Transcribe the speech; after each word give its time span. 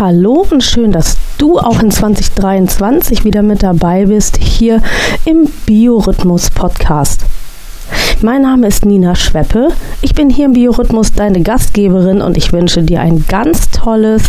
Hallo 0.00 0.44
und 0.50 0.64
schön, 0.64 0.90
dass 0.90 1.16
du 1.38 1.60
auch 1.60 1.80
in 1.80 1.92
2023 1.92 3.24
wieder 3.24 3.44
mit 3.44 3.62
dabei 3.62 4.06
bist 4.06 4.38
hier 4.38 4.82
im 5.24 5.46
Biorhythmus 5.66 6.50
Podcast. 6.50 7.20
Mein 8.20 8.42
Name 8.42 8.66
ist 8.66 8.84
Nina 8.84 9.14
Schweppe. 9.14 9.68
Ich 10.02 10.12
bin 10.12 10.30
hier 10.30 10.46
im 10.46 10.54
Biorhythmus 10.54 11.12
deine 11.12 11.42
Gastgeberin 11.42 12.22
und 12.22 12.36
ich 12.36 12.52
wünsche 12.52 12.82
dir 12.82 13.02
ein 13.02 13.24
ganz 13.28 13.70
tolles, 13.70 14.24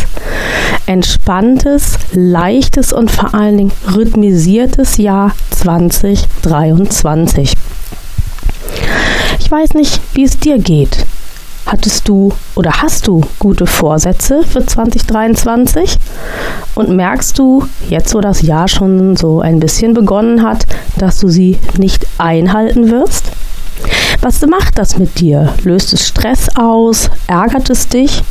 entspanntes, 0.85 1.97
leichtes 2.13 2.93
und 2.93 3.09
vor 3.09 3.33
allen 3.33 3.57
Dingen 3.57 3.71
rhythmisiertes 3.91 4.97
Jahr 4.97 5.31
2023. 5.49 7.53
Ich 9.39 9.49
weiß 9.49 9.73
nicht, 9.73 9.99
wie 10.13 10.25
es 10.25 10.37
dir 10.37 10.59
geht. 10.59 11.07
Hattest 11.65 12.07
du 12.07 12.31
oder 12.53 12.81
hast 12.83 13.07
du 13.07 13.21
gute 13.39 13.65
Vorsätze 13.65 14.43
für 14.43 14.65
2023? 14.65 15.97
Und 16.75 16.89
merkst 16.89 17.39
du, 17.39 17.67
jetzt 17.89 18.13
wo 18.13 18.21
das 18.21 18.43
Jahr 18.43 18.67
schon 18.67 19.15
so 19.15 19.41
ein 19.41 19.59
bisschen 19.59 19.93
begonnen 19.93 20.43
hat, 20.43 20.67
dass 20.97 21.19
du 21.19 21.27
sie 21.27 21.57
nicht 21.77 22.05
einhalten 22.19 22.91
wirst? 22.91 23.31
Was 24.21 24.41
macht 24.41 24.77
das 24.77 24.97
mit 24.97 25.19
dir? 25.19 25.53
Löst 25.63 25.91
es 25.93 26.07
Stress 26.07 26.49
aus? 26.55 27.09
Ärgert 27.27 27.69
es 27.69 27.87
dich? 27.87 28.23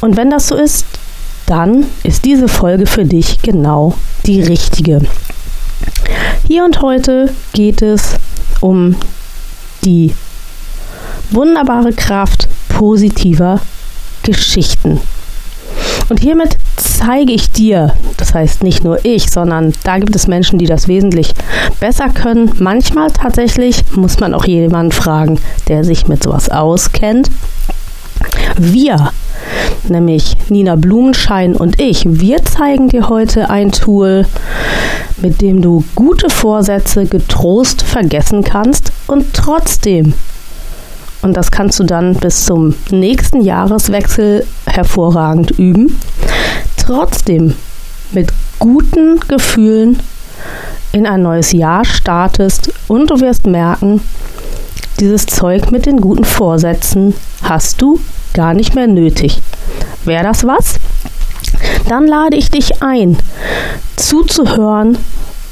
Und 0.00 0.16
wenn 0.16 0.30
das 0.30 0.48
so 0.48 0.56
ist, 0.56 0.86
dann 1.46 1.84
ist 2.04 2.24
diese 2.24 2.48
Folge 2.48 2.86
für 2.86 3.04
dich 3.04 3.42
genau 3.42 3.94
die 4.24 4.42
richtige. 4.42 5.00
Hier 6.46 6.64
und 6.64 6.80
heute 6.80 7.32
geht 7.52 7.82
es 7.82 8.16
um 8.60 8.96
die 9.84 10.14
wunderbare 11.32 11.92
Kraft 11.92 12.48
positiver 12.68 13.60
Geschichten. 14.22 15.00
Und 16.08 16.20
hiermit 16.20 16.56
zeige 16.76 17.32
ich 17.32 17.52
dir, 17.52 17.94
das 18.16 18.34
heißt 18.34 18.62
nicht 18.62 18.84
nur 18.84 19.04
ich, 19.04 19.30
sondern 19.30 19.72
da 19.84 19.98
gibt 19.98 20.14
es 20.16 20.26
Menschen, 20.26 20.58
die 20.58 20.66
das 20.66 20.88
wesentlich 20.88 21.32
besser 21.78 22.08
können. 22.08 22.52
Manchmal 22.58 23.10
tatsächlich 23.10 23.82
muss 23.94 24.18
man 24.18 24.34
auch 24.34 24.44
jemanden 24.44 24.92
fragen, 24.92 25.38
der 25.68 25.84
sich 25.84 26.08
mit 26.08 26.22
sowas 26.22 26.48
auskennt. 26.48 27.30
Wir, 28.56 29.12
nämlich 29.88 30.36
Nina 30.48 30.76
Blumenschein 30.76 31.54
und 31.54 31.80
ich, 31.80 32.02
wir 32.04 32.44
zeigen 32.44 32.88
dir 32.88 33.08
heute 33.08 33.48
ein 33.48 33.72
Tool, 33.72 34.26
mit 35.18 35.40
dem 35.40 35.62
du 35.62 35.84
gute 35.94 36.28
Vorsätze 36.28 37.06
getrost 37.06 37.82
vergessen 37.82 38.42
kannst 38.42 38.92
und 39.06 39.32
trotzdem 39.32 40.14
und 41.22 41.36
das 41.36 41.50
kannst 41.50 41.78
du 41.78 41.84
dann 41.84 42.14
bis 42.14 42.44
zum 42.46 42.74
nächsten 42.90 43.42
Jahreswechsel 43.42 44.46
hervorragend 44.66 45.50
üben. 45.52 45.98
Trotzdem 46.76 47.54
mit 48.12 48.32
guten 48.58 49.20
Gefühlen 49.20 50.00
in 50.92 51.06
ein 51.06 51.22
neues 51.22 51.52
Jahr 51.52 51.84
startest 51.84 52.72
und 52.88 53.10
du 53.10 53.20
wirst 53.20 53.46
merken, 53.46 54.00
dieses 54.98 55.26
Zeug 55.26 55.70
mit 55.70 55.86
den 55.86 56.00
guten 56.00 56.24
Vorsätzen 56.24 57.14
hast 57.42 57.80
du 57.80 58.00
gar 58.34 58.54
nicht 58.54 58.74
mehr 58.74 58.86
nötig. 58.86 59.40
Wäre 60.04 60.24
das 60.24 60.44
was? 60.44 60.76
Dann 61.88 62.06
lade 62.06 62.36
ich 62.36 62.50
dich 62.50 62.82
ein, 62.82 63.16
zuzuhören 63.96 64.98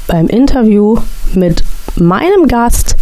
beim 0.07 0.27
Interview 0.27 0.97
mit 1.33 1.63
meinem 1.95 2.47
Gast 2.47 2.95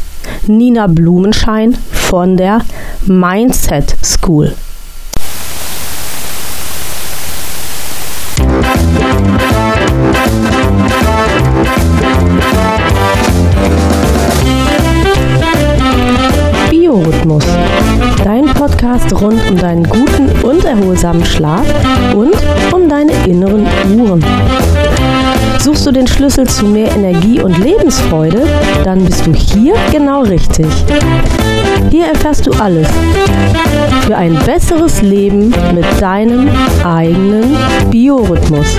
Nina 0.45 0.88
Blumenschein 0.88 1.78
von 2.08 2.38
der 2.38 2.62
Mindset 3.06 3.98
School. 4.02 4.54
Biorhythmus. 16.70 17.44
Dein 18.23 18.46
Podcast 18.46 19.14
rund 19.22 19.42
um 19.50 19.58
deinen 19.58 19.84
guten 19.84 20.30
und 20.44 20.64
erholsamen 20.64 21.26
Schlaf 21.26 21.66
und 22.16 22.36
um 22.72 22.88
deine 22.88 23.12
inneren 23.26 23.67
Uhren. 24.00 24.23
Suchst 25.67 25.86
du 25.86 25.92
den 25.92 26.08
Schlüssel 26.08 26.48
zu 26.48 26.66
mehr 26.66 26.89
Energie 26.95 27.42
und 27.42 27.58
Lebensfreude? 27.58 28.42
Dann 28.86 29.04
bist 29.04 29.28
du 29.28 29.33
hier 29.33 29.76
genau 29.92 30.22
richtig. 30.22 30.66
Hier 31.92 32.05
erfährst 32.05 32.48
du 32.48 32.52
alles 32.52 32.88
für 34.05 34.16
ein 34.16 34.39
besseres 34.45 35.02
Leben 35.02 35.50
mit 35.76 35.86
deinem 36.00 36.50
eigenen 36.86 37.58
Biorhythmus. 37.92 38.78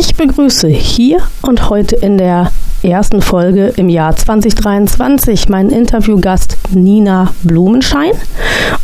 Ich 0.00 0.14
begrüße 0.14 0.68
hier 0.68 1.18
und 1.42 1.70
heute 1.70 1.96
in 1.96 2.18
der 2.18 2.52
ersten 2.84 3.20
Folge 3.20 3.72
im 3.76 3.88
Jahr 3.88 4.14
2023 4.14 5.48
meinen 5.48 5.70
Interviewgast 5.70 6.56
Nina 6.70 7.34
Blumenschein. 7.42 8.12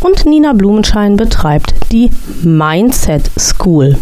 Und 0.01 0.27
Nina 0.27 0.55
Blumenschein 0.55 1.17
betreibt 1.17 1.73
die 1.93 2.11
Mindset 2.43 3.31
School. 3.39 3.97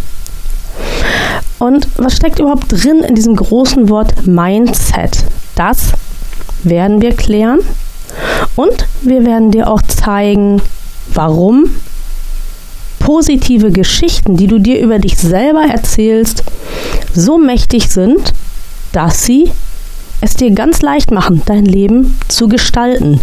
Und 1.59 1.87
was 1.99 2.17
steckt 2.17 2.39
überhaupt 2.39 2.72
drin 2.72 3.01
in 3.06 3.15
diesem 3.15 3.37
großen 3.37 3.91
Wort 3.91 4.27
Mindset? 4.27 5.27
Das 5.55 5.93
werden 6.62 7.03
wir 7.03 7.15
klären. 7.15 7.59
Und 8.56 8.87
wir 9.03 9.27
werden 9.27 9.51
dir 9.51 9.71
auch 9.71 9.83
zeigen, 9.83 10.62
warum 11.12 11.67
positive 13.05 13.71
Geschichten, 13.73 14.37
die 14.37 14.47
du 14.47 14.59
dir 14.59 14.81
über 14.81 14.99
dich 14.99 15.17
selber 15.17 15.63
erzählst, 15.63 16.45
so 17.15 17.39
mächtig 17.39 17.89
sind, 17.91 18.33
dass 18.93 19.25
sie 19.25 19.51
es 20.21 20.35
dir 20.35 20.53
ganz 20.53 20.83
leicht 20.83 21.11
machen, 21.11 21.43
dein 21.47 21.65
Leben 21.65 22.17
zu 22.29 22.49
gestalten. 22.49 23.21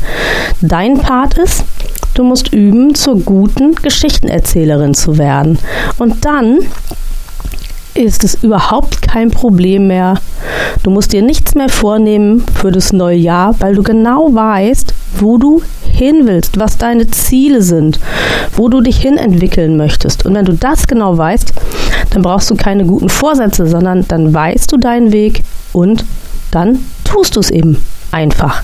Dein 0.62 0.98
Part 0.98 1.38
ist, 1.38 1.64
du 2.14 2.24
musst 2.24 2.54
üben, 2.54 2.94
zur 2.94 3.20
guten 3.22 3.76
Geschichtenerzählerin 3.76 4.94
zu 4.94 5.18
werden. 5.18 5.58
Und 5.98 6.26
dann 6.26 6.60
ist 7.94 8.24
es 8.24 8.44
überhaupt 8.44 9.02
kein 9.02 9.32
Problem 9.32 9.88
mehr. 9.88 10.16
Du 10.84 10.90
musst 10.90 11.14
dir 11.14 11.22
nichts 11.22 11.56
mehr 11.56 11.70
vornehmen 11.70 12.44
für 12.60 12.72
das 12.72 12.94
neue 12.94 13.18
Jahr, 13.18 13.56
weil 13.60 13.76
du 13.76 13.84
genau 13.84 14.34
weißt, 14.34 14.94
wo 15.20 15.38
du 15.38 15.62
hin 15.92 16.22
willst, 16.26 16.60
was 16.60 16.78
deine 16.78 17.08
Ziele 17.08 17.62
sind, 17.62 18.00
wo 18.56 18.70
du 18.70 18.82
dich 18.82 18.98
hin 18.98 19.18
entwickeln 19.18 19.76
möchtest. 19.76 20.26
Und 20.26 20.36
wenn 20.36 20.46
du 20.46 20.54
das 20.54 20.88
genau 20.88 21.18
weißt, 21.18 21.54
dann 22.12 22.22
brauchst 22.22 22.50
du 22.50 22.56
keine 22.56 22.86
guten 22.86 23.10
Vorsätze, 23.10 23.68
sondern 23.68 24.06
dann 24.08 24.34
weißt 24.34 24.72
du 24.72 24.78
deinen 24.78 25.12
Weg 25.12 25.44
und 25.74 26.06
dann 26.52 26.80
tust 27.04 27.36
du 27.36 27.40
es 27.42 27.50
eben 27.50 27.78
einfach. 28.12 28.64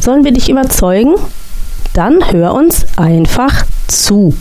Sollen 0.00 0.24
wir 0.24 0.32
dich 0.32 0.48
überzeugen? 0.48 1.14
Dann 1.94 2.32
hör 2.32 2.54
uns 2.54 2.86
einfach 2.96 3.64
zu. 3.86 4.34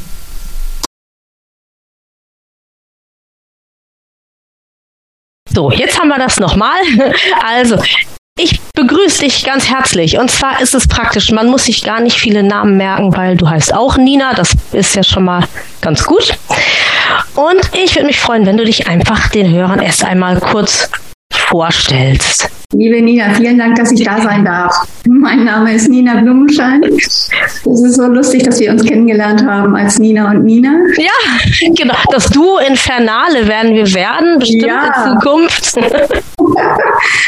So, 5.53 5.71
jetzt 5.71 5.99
haben 5.99 6.09
wir 6.09 6.17
das 6.17 6.39
nochmal. 6.39 6.79
Also, 7.43 7.77
ich 8.37 8.59
begrüße 8.73 9.21
dich 9.21 9.43
ganz 9.45 9.69
herzlich. 9.69 10.17
Und 10.17 10.29
zwar 10.29 10.61
ist 10.61 10.75
es 10.75 10.87
praktisch, 10.87 11.31
man 11.31 11.47
muss 11.47 11.65
sich 11.65 11.83
gar 11.83 11.99
nicht 11.99 12.19
viele 12.19 12.43
Namen 12.43 12.77
merken, 12.77 13.15
weil 13.15 13.35
du 13.35 13.49
heißt 13.49 13.73
auch 13.73 13.97
Nina. 13.97 14.33
Das 14.33 14.55
ist 14.73 14.95
ja 14.95 15.03
schon 15.03 15.23
mal 15.23 15.43
ganz 15.81 16.05
gut. 16.05 16.37
Und 17.35 17.61
ich 17.73 17.95
würde 17.95 18.05
mich 18.05 18.19
freuen, 18.19 18.45
wenn 18.45 18.57
du 18.57 18.65
dich 18.65 18.87
einfach 18.87 19.29
den 19.29 19.51
Hörern 19.51 19.79
erst 19.79 20.03
einmal 20.03 20.39
kurz 20.39 20.89
vorstellst. 21.47 22.49
Liebe 22.73 23.01
Nina, 23.01 23.33
vielen 23.33 23.57
Dank, 23.57 23.75
dass 23.75 23.93
ich 23.93 24.03
da 24.03 24.21
sein 24.21 24.43
darf. 24.43 24.75
Mein 25.07 25.45
Name 25.45 25.73
ist 25.73 25.89
Nina 25.89 26.19
Blumenschein. 26.19 26.83
Es 26.83 27.29
ist 27.63 27.95
so 27.95 28.07
lustig, 28.07 28.43
dass 28.43 28.59
wir 28.59 28.71
uns 28.71 28.83
kennengelernt 28.83 29.45
haben 29.45 29.73
als 29.75 29.99
Nina 29.99 30.31
und 30.31 30.43
Nina. 30.43 30.73
Ja, 30.97 31.71
genau. 31.73 31.95
Das 32.11 32.29
Duo 32.29 32.57
Infernale 32.67 33.47
werden 33.47 33.73
wir 33.73 33.93
werden, 33.93 34.39
bestimmt 34.39 34.63
ja. 34.63 34.87
in 34.87 35.13
Zukunft. 35.13 35.77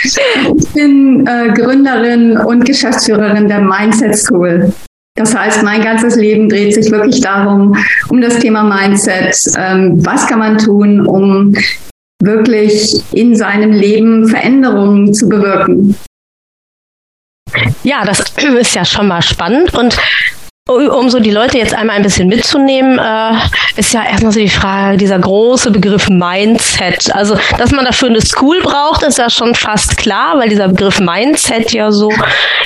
ich 0.03 0.67
bin 0.73 1.25
äh, 1.25 1.53
Gründerin 1.53 2.37
und 2.37 2.65
Geschäftsführerin 2.65 3.47
der 3.47 3.61
Mindset 3.61 4.17
School. 4.17 4.73
Das 5.15 5.33
heißt, 5.35 5.63
mein 5.63 5.81
ganzes 5.81 6.17
Leben 6.17 6.49
dreht 6.49 6.73
sich 6.73 6.91
wirklich 6.91 7.21
darum, 7.21 7.77
um 8.09 8.21
das 8.21 8.39
Thema 8.39 8.63
Mindset. 8.63 9.37
Ähm, 9.57 10.05
was 10.05 10.27
kann 10.27 10.39
man 10.39 10.57
tun, 10.57 11.05
um 11.05 11.53
wirklich 12.21 13.01
in 13.13 13.35
seinem 13.35 13.71
Leben 13.71 14.27
Veränderungen 14.27 15.13
zu 15.13 15.29
bewirken. 15.29 15.95
Ja, 17.83 18.05
das 18.05 18.19
ist 18.19 18.75
ja 18.75 18.85
schon 18.85 19.07
mal 19.07 19.21
spannend 19.21 19.73
und 19.73 19.97
um 20.69 21.09
so 21.09 21.19
die 21.19 21.31
Leute 21.31 21.57
jetzt 21.57 21.73
einmal 21.73 21.95
ein 21.95 22.03
bisschen 22.03 22.27
mitzunehmen, 22.27 22.99
äh, 22.99 23.31
ist 23.75 23.93
ja 23.93 24.03
erstmal 24.03 24.31
so 24.31 24.39
die 24.39 24.49
Frage, 24.49 24.97
dieser 24.97 25.17
große 25.17 25.71
Begriff 25.71 26.09
Mindset. 26.09 27.13
Also, 27.15 27.37
dass 27.57 27.71
man 27.71 27.85
dafür 27.85 28.09
eine 28.09 28.21
School 28.21 28.61
braucht, 28.61 29.03
ist 29.03 29.17
ja 29.17 29.29
schon 29.29 29.55
fast 29.55 29.97
klar, 29.97 30.37
weil 30.37 30.49
dieser 30.49 30.67
Begriff 30.67 30.99
Mindset 30.99 31.71
ja 31.71 31.91
so, 31.91 32.11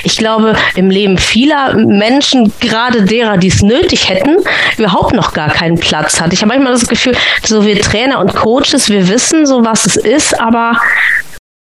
ich 0.02 0.18
glaube, 0.18 0.54
im 0.74 0.90
Leben 0.90 1.18
vieler 1.18 1.74
Menschen, 1.74 2.52
gerade 2.60 3.02
derer, 3.02 3.38
die 3.38 3.48
es 3.48 3.62
nötig 3.62 4.08
hätten, 4.08 4.36
überhaupt 4.76 5.14
noch 5.14 5.32
gar 5.32 5.50
keinen 5.50 5.78
Platz 5.78 6.20
hat. 6.20 6.32
Ich 6.32 6.42
habe 6.42 6.48
manchmal 6.48 6.72
das 6.72 6.86
Gefühl, 6.86 7.16
so 7.42 7.64
wir 7.64 7.80
Trainer 7.80 8.18
und 8.18 8.34
Coaches, 8.34 8.90
wir 8.90 9.08
wissen 9.08 9.46
so, 9.46 9.64
was 9.64 9.86
es 9.86 9.96
ist, 9.96 10.38
aber 10.40 10.76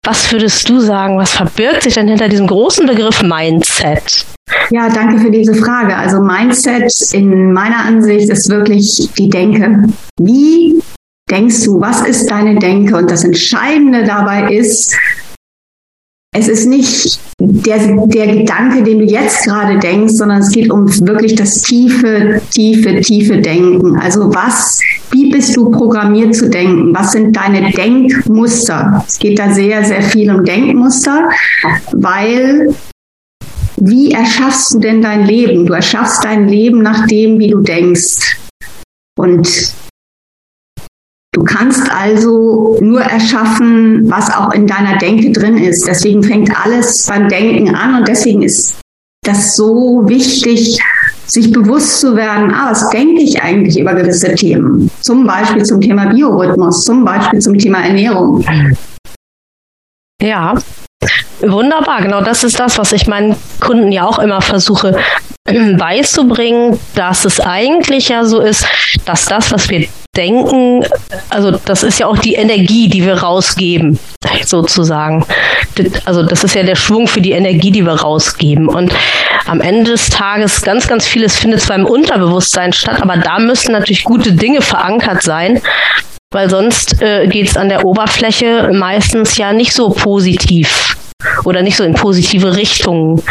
was 0.04 0.32
würdest 0.32 0.68
du 0.68 0.80
sagen, 0.80 1.16
was 1.16 1.32
verbirgt 1.32 1.82
sich 1.82 1.94
denn 1.94 2.08
hinter 2.08 2.28
diesem 2.28 2.48
großen 2.48 2.86
Begriff 2.86 3.22
Mindset? 3.22 4.26
Ja, 4.70 4.88
danke 4.88 5.18
für 5.18 5.30
diese 5.30 5.54
Frage. 5.54 5.96
Also 5.96 6.20
Mindset 6.20 6.92
in 7.12 7.52
meiner 7.52 7.84
Ansicht 7.84 8.28
ist 8.28 8.48
wirklich 8.48 9.10
die 9.16 9.30
Denke. 9.30 9.88
Wie 10.20 10.82
denkst 11.30 11.64
du? 11.64 11.80
Was 11.80 12.02
ist 12.02 12.30
deine 12.30 12.58
Denke? 12.58 12.96
Und 12.96 13.10
das 13.10 13.22
Entscheidende 13.24 14.04
dabei 14.04 14.52
ist, 14.52 14.96
es 16.34 16.48
ist 16.48 16.66
nicht 16.66 17.20
der, 17.38 17.78
der 18.06 18.36
Gedanke, 18.36 18.82
den 18.82 19.00
du 19.00 19.04
jetzt 19.04 19.44
gerade 19.44 19.78
denkst, 19.78 20.14
sondern 20.14 20.40
es 20.40 20.50
geht 20.50 20.70
um 20.70 20.88
wirklich 21.06 21.34
das 21.34 21.60
tiefe, 21.60 22.40
tiefe, 22.50 23.00
tiefe 23.02 23.38
Denken. 23.38 23.96
Also 23.98 24.34
was, 24.34 24.80
wie 25.10 25.30
bist 25.30 25.54
du 25.54 25.70
programmiert 25.70 26.34
zu 26.34 26.48
denken? 26.48 26.94
Was 26.94 27.12
sind 27.12 27.36
deine 27.36 27.70
Denkmuster? 27.70 29.04
Es 29.06 29.18
geht 29.18 29.38
da 29.38 29.52
sehr, 29.52 29.84
sehr 29.84 30.02
viel 30.02 30.30
um 30.30 30.42
Denkmuster, 30.42 31.28
weil 31.92 32.74
wie 33.76 34.12
erschaffst 34.12 34.74
du 34.74 34.78
denn 34.78 35.02
dein 35.02 35.26
Leben? 35.26 35.66
Du 35.66 35.74
erschaffst 35.74 36.24
dein 36.24 36.48
Leben 36.48 36.82
nach 36.82 37.06
dem, 37.08 37.38
wie 37.40 37.50
du 37.50 37.60
denkst. 37.60 38.38
Und 39.18 39.74
du 41.32 41.42
kannst 41.42 41.90
also 41.90 42.76
nur 42.80 43.00
erschaffen, 43.02 44.10
was 44.10 44.32
auch 44.34 44.52
in 44.52 44.66
deiner 44.66 44.98
Denke 44.98 45.32
drin 45.32 45.56
ist. 45.56 45.86
Deswegen 45.86 46.22
fängt 46.22 46.50
alles 46.64 47.06
beim 47.06 47.28
Denken 47.28 47.74
an 47.74 47.96
und 47.96 48.08
deswegen 48.08 48.42
ist 48.42 48.78
das 49.24 49.56
so 49.56 50.02
wichtig, 50.06 50.80
sich 51.26 51.52
bewusst 51.52 52.00
zu 52.00 52.16
werden, 52.16 52.52
ah, 52.52 52.70
was 52.70 52.90
denke 52.90 53.22
ich 53.22 53.42
eigentlich 53.42 53.78
über 53.78 53.94
gewisse 53.94 54.34
Themen? 54.34 54.90
Zum 55.00 55.26
Beispiel 55.26 55.64
zum 55.64 55.80
Thema 55.80 56.06
Biorhythmus, 56.06 56.84
zum 56.84 57.04
Beispiel 57.04 57.40
zum 57.40 57.56
Thema 57.56 57.84
Ernährung. 57.84 58.44
Ja, 60.20 60.54
Wunderbar, 61.40 62.02
genau 62.02 62.20
das 62.20 62.44
ist 62.44 62.60
das, 62.60 62.78
was 62.78 62.92
ich 62.92 63.08
meinen 63.08 63.34
Kunden 63.58 63.90
ja 63.90 64.04
auch 64.04 64.20
immer 64.20 64.40
versuche 64.40 64.96
beizubringen, 65.44 66.78
dass 66.94 67.24
es 67.24 67.40
eigentlich 67.40 68.10
ja 68.10 68.24
so 68.24 68.40
ist, 68.40 68.64
dass 69.04 69.24
das, 69.24 69.50
was 69.50 69.68
wir 69.68 69.88
denken, 70.14 70.84
also 71.30 71.52
das 71.52 71.82
ist 71.82 71.98
ja 71.98 72.06
auch 72.06 72.18
die 72.18 72.34
Energie, 72.34 72.88
die 72.88 73.06
wir 73.06 73.14
rausgeben, 73.14 73.98
sozusagen. 74.44 75.24
Also 76.04 76.22
das 76.22 76.44
ist 76.44 76.54
ja 76.54 76.62
der 76.62 76.76
Schwung 76.76 77.08
für 77.08 77.22
die 77.22 77.32
Energie, 77.32 77.70
die 77.70 77.82
wir 77.82 77.94
rausgeben. 77.94 78.68
Und 78.68 78.92
am 79.46 79.62
Ende 79.62 79.92
des 79.92 80.10
Tages 80.10 80.60
ganz, 80.60 80.86
ganz 80.86 81.06
vieles 81.06 81.38
findet 81.38 81.62
zwar 81.62 81.76
im 81.76 81.86
Unterbewusstsein 81.86 82.74
statt, 82.74 83.00
aber 83.00 83.16
da 83.16 83.38
müssen 83.38 83.72
natürlich 83.72 84.04
gute 84.04 84.32
Dinge 84.32 84.60
verankert 84.60 85.22
sein, 85.22 85.62
weil 86.30 86.50
sonst 86.50 87.00
äh, 87.00 87.26
geht 87.26 87.48
es 87.48 87.56
an 87.56 87.70
der 87.70 87.86
Oberfläche 87.86 88.70
meistens 88.74 89.38
ja 89.38 89.54
nicht 89.54 89.72
so 89.72 89.88
positiv 89.88 90.94
oder 91.44 91.62
nicht 91.62 91.76
so 91.76 91.84
in 91.84 91.94
positive 91.94 92.54
Richtungen. 92.54 93.22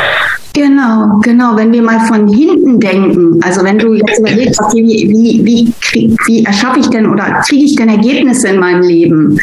Genau, 0.53 1.19
genau. 1.21 1.56
Wenn 1.56 1.71
wir 1.71 1.81
mal 1.81 2.00
von 2.07 2.27
hinten 2.27 2.80
denken, 2.80 3.42
also 3.42 3.63
wenn 3.63 3.77
du 3.77 3.94
jetzt 3.94 4.19
überlegst, 4.19 4.59
okay, 4.62 4.83
wie, 4.83 5.45
wie, 5.45 5.75
wie, 5.92 6.15
wie 6.25 6.45
erschaffe 6.45 6.80
ich 6.80 6.89
denn 6.89 7.07
oder 7.07 7.42
kriege 7.48 7.65
ich 7.65 7.75
denn 7.75 7.89
Ergebnisse 7.89 8.50
in 8.50 8.59
meinem 8.59 8.81
Leben? 8.81 9.39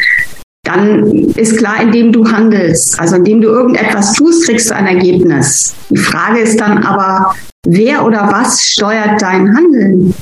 Dann 0.63 1.07
ist 1.35 1.57
klar, 1.57 1.81
indem 1.81 2.11
du 2.11 2.29
handelst. 2.29 2.99
Also 2.99 3.15
indem 3.15 3.41
du 3.41 3.47
irgendetwas 3.47 4.13
tust, 4.13 4.45
kriegst 4.45 4.69
du 4.69 4.75
ein 4.75 4.85
Ergebnis. 4.85 5.73
Die 5.89 5.97
Frage 5.97 6.41
ist 6.41 6.59
dann 6.59 6.83
aber, 6.83 7.33
wer 7.65 8.05
oder 8.05 8.29
was 8.31 8.61
steuert 8.61 9.21
dein 9.21 9.55
Handeln? 9.55 10.13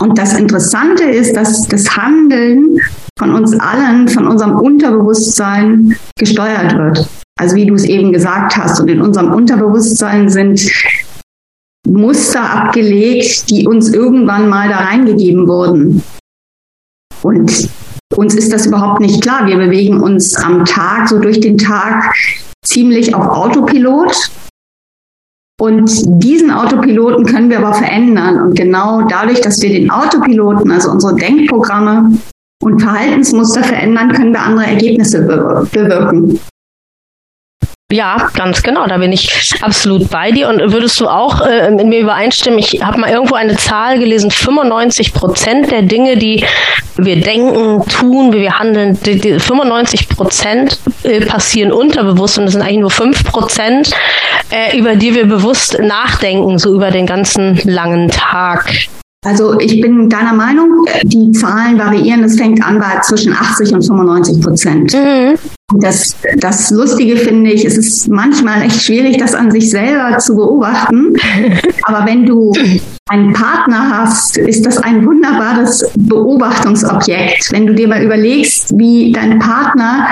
Und 0.00 0.18
das 0.18 0.38
Interessante 0.38 1.04
ist, 1.04 1.36
dass 1.36 1.68
das 1.68 1.96
Handeln 1.96 2.80
von 3.18 3.34
uns 3.34 3.58
allen, 3.60 4.08
von 4.08 4.26
unserem 4.26 4.58
Unterbewusstsein 4.58 5.96
gesteuert 6.18 6.76
wird. 6.76 7.06
Also 7.42 7.56
wie 7.56 7.66
du 7.66 7.74
es 7.74 7.82
eben 7.82 8.12
gesagt 8.12 8.56
hast. 8.56 8.78
Und 8.78 8.86
in 8.86 9.02
unserem 9.02 9.32
Unterbewusstsein 9.32 10.28
sind 10.28 10.64
Muster 11.88 12.48
abgelegt, 12.48 13.50
die 13.50 13.66
uns 13.66 13.92
irgendwann 13.92 14.48
mal 14.48 14.68
da 14.68 14.76
reingegeben 14.76 15.48
wurden. 15.48 16.04
Und 17.22 17.68
uns 18.14 18.34
ist 18.36 18.52
das 18.52 18.66
überhaupt 18.66 19.00
nicht 19.00 19.22
klar. 19.22 19.44
Wir 19.46 19.56
bewegen 19.56 20.00
uns 20.00 20.36
am 20.36 20.64
Tag, 20.64 21.08
so 21.08 21.18
durch 21.18 21.40
den 21.40 21.58
Tag, 21.58 22.14
ziemlich 22.64 23.12
auf 23.12 23.26
Autopilot. 23.26 24.30
Und 25.60 25.90
diesen 26.22 26.52
Autopiloten 26.52 27.26
können 27.26 27.50
wir 27.50 27.58
aber 27.58 27.74
verändern. 27.74 28.40
Und 28.40 28.54
genau 28.54 29.02
dadurch, 29.08 29.40
dass 29.40 29.60
wir 29.62 29.70
den 29.70 29.90
Autopiloten, 29.90 30.70
also 30.70 30.92
unsere 30.92 31.16
Denkprogramme 31.16 32.18
und 32.62 32.80
Verhaltensmuster 32.80 33.64
verändern, 33.64 34.12
können 34.12 34.32
wir 34.32 34.42
andere 34.42 34.66
Ergebnisse 34.66 35.22
bewirken. 35.72 36.38
Ja, 37.92 38.30
ganz 38.34 38.62
genau. 38.62 38.86
Da 38.86 38.96
bin 38.96 39.12
ich 39.12 39.52
absolut 39.60 40.08
bei 40.08 40.30
dir. 40.30 40.48
Und 40.48 40.72
würdest 40.72 40.98
du 40.98 41.08
auch 41.08 41.42
äh, 41.42 41.70
mit 41.70 41.86
mir 41.86 42.00
übereinstimmen? 42.00 42.58
Ich 42.58 42.80
habe 42.82 42.98
mal 42.98 43.10
irgendwo 43.10 43.34
eine 43.34 43.56
Zahl 43.56 43.98
gelesen: 43.98 44.30
95 44.30 45.12
Prozent 45.12 45.70
der 45.70 45.82
Dinge, 45.82 46.16
die 46.16 46.42
wir 46.96 47.20
denken, 47.20 47.86
tun, 47.88 48.32
wie 48.32 48.40
wir 48.40 48.58
handeln, 48.58 48.98
die, 49.04 49.18
die 49.18 49.38
95 49.38 50.08
Prozent 50.08 50.78
äh, 51.02 51.20
passieren 51.20 51.70
unterbewusst 51.70 52.38
und 52.38 52.44
es 52.44 52.52
sind 52.52 52.62
eigentlich 52.62 52.78
nur 52.78 52.90
5 52.90 53.24
Prozent, 53.24 53.90
äh, 54.50 54.78
über 54.78 54.96
die 54.96 55.14
wir 55.14 55.26
bewusst 55.26 55.78
nachdenken, 55.78 56.58
so 56.58 56.74
über 56.74 56.90
den 56.90 57.04
ganzen 57.04 57.60
langen 57.64 58.08
Tag. 58.08 58.72
Also 59.24 59.58
ich 59.60 59.80
bin 59.80 60.08
deiner 60.08 60.32
Meinung, 60.32 60.84
die 61.04 61.30
Zahlen 61.30 61.78
variieren. 61.78 62.24
Es 62.24 62.36
fängt 62.36 62.64
an 62.64 62.80
bei 62.80 63.00
zwischen 63.02 63.32
80 63.32 63.72
und 63.72 63.82
95 63.82 64.40
Prozent. 64.40 64.94
Mhm. 64.94 65.38
Das, 65.80 66.16
das 66.38 66.70
Lustige 66.70 67.16
finde 67.16 67.52
ich, 67.52 67.64
es 67.64 67.78
ist 67.78 68.08
manchmal 68.08 68.62
echt 68.62 68.82
schwierig, 68.82 69.18
das 69.18 69.34
an 69.34 69.52
sich 69.52 69.70
selber 69.70 70.18
zu 70.18 70.34
beobachten. 70.34 71.14
Aber 71.84 72.04
wenn 72.04 72.26
du 72.26 72.52
einen 73.08 73.32
Partner 73.32 74.02
hast, 74.02 74.36
ist 74.38 74.66
das 74.66 74.78
ein 74.78 75.06
wunderbares 75.06 75.88
Beobachtungsobjekt. 75.96 77.52
Wenn 77.52 77.66
du 77.68 77.74
dir 77.74 77.86
mal 77.86 78.02
überlegst, 78.02 78.76
wie 78.76 79.12
dein 79.12 79.38
Partner 79.38 80.08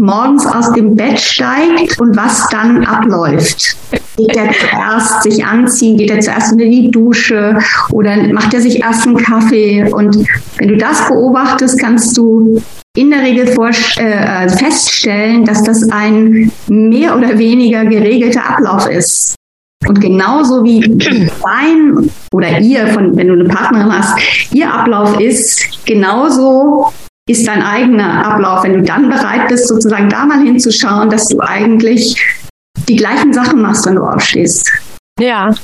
morgens 0.00 0.46
aus 0.46 0.72
dem 0.72 0.96
Bett 0.96 1.20
steigt 1.20 2.00
und 2.00 2.16
was 2.16 2.48
dann 2.50 2.84
abläuft. 2.84 3.76
Geht 4.16 4.36
er 4.36 4.50
zuerst 4.52 5.22
sich 5.22 5.44
anziehen, 5.44 5.96
geht 5.96 6.10
er 6.10 6.20
zuerst 6.20 6.52
unter 6.52 6.64
die 6.64 6.90
Dusche 6.90 7.58
oder 7.92 8.16
macht 8.32 8.52
er 8.52 8.60
sich 8.60 8.82
erst 8.82 9.06
einen 9.06 9.16
Kaffee? 9.16 9.90
Und 9.92 10.26
wenn 10.58 10.68
du 10.68 10.76
das 10.76 11.06
beobachtest, 11.08 11.78
kannst 11.78 12.16
du 12.16 12.60
in 12.96 13.10
der 13.10 13.22
Regel 13.22 13.46
äh, 13.46 14.48
feststellen, 14.48 15.44
dass 15.44 15.62
das 15.62 15.88
ein 15.90 16.50
mehr 16.68 17.16
oder 17.16 17.38
weniger 17.38 17.84
geregelter 17.84 18.44
Ablauf 18.44 18.88
ist. 18.88 19.36
Und 19.86 20.00
genauso 20.00 20.62
wie 20.62 20.80
dein 20.80 22.10
oder 22.32 22.58
ihr, 22.58 22.86
von, 22.88 23.16
wenn 23.16 23.28
du 23.28 23.34
eine 23.34 23.44
Partnerin 23.44 23.92
hast, 23.92 24.52
ihr 24.52 24.72
Ablauf 24.72 25.18
ist, 25.18 25.86
genauso 25.86 26.92
ist 27.30 27.46
dein 27.46 27.62
eigener 27.62 28.26
Ablauf. 28.26 28.64
Wenn 28.64 28.74
du 28.74 28.82
dann 28.82 29.08
bereit 29.08 29.48
bist, 29.48 29.68
sozusagen 29.68 30.08
da 30.08 30.26
mal 30.26 30.42
hinzuschauen, 30.42 31.10
dass 31.10 31.26
du 31.26 31.40
eigentlich 31.40 32.16
die 32.88 32.96
gleichen 32.96 33.32
Sachen 33.32 33.62
machst, 33.62 33.86
wenn 33.86 33.96
du 33.96 34.04
aufstehst. 34.04 34.70
Ja. 35.18 35.54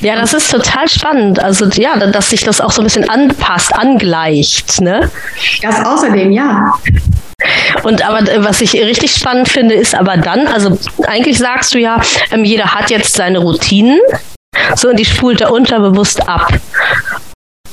Ja, 0.00 0.16
das 0.16 0.34
ist 0.34 0.50
total 0.50 0.88
spannend. 0.88 1.42
Also 1.42 1.66
ja, 1.66 1.96
dass 1.96 2.30
sich 2.30 2.44
das 2.44 2.60
auch 2.60 2.70
so 2.70 2.82
ein 2.82 2.84
bisschen 2.84 3.08
anpasst, 3.08 3.74
angleicht, 3.74 4.80
ne? 4.80 5.10
Das 5.62 5.84
außerdem, 5.84 6.30
ja. 6.32 6.74
Und 7.82 8.06
aber 8.06 8.44
was 8.44 8.60
ich 8.60 8.74
richtig 8.74 9.14
spannend 9.14 9.48
finde, 9.48 9.74
ist 9.74 9.94
aber 9.94 10.18
dann, 10.18 10.46
also 10.46 10.78
eigentlich 11.06 11.38
sagst 11.38 11.74
du 11.74 11.78
ja, 11.78 12.00
ähm, 12.30 12.44
jeder 12.44 12.74
hat 12.74 12.90
jetzt 12.90 13.14
seine 13.14 13.38
Routinen, 13.38 13.98
so 14.76 14.90
und 14.90 14.98
die 14.98 15.06
spult 15.06 15.40
er 15.40 15.50
unterbewusst 15.50 16.28
ab. 16.28 16.52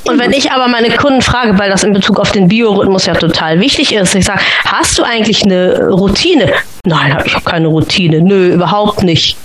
Und 0.07 0.19
wenn 0.19 0.31
ich 0.33 0.51
aber 0.51 0.67
meine 0.67 0.89
Kunden 0.91 1.21
frage, 1.21 1.57
weil 1.59 1.69
das 1.69 1.83
in 1.83 1.93
Bezug 1.93 2.19
auf 2.19 2.31
den 2.31 2.47
Biorhythmus 2.47 3.05
ja 3.05 3.13
total 3.13 3.59
wichtig 3.59 3.93
ist, 3.93 4.15
ich 4.15 4.25
sage, 4.25 4.39
hast 4.65 4.97
du 4.97 5.03
eigentlich 5.03 5.43
eine 5.43 5.89
Routine? 5.89 6.53
Nein, 6.85 7.17
ich 7.25 7.35
habe 7.35 7.45
keine 7.45 7.67
Routine. 7.67 8.21
Nö, 8.21 8.53
überhaupt 8.53 9.03
nicht. 9.03 9.37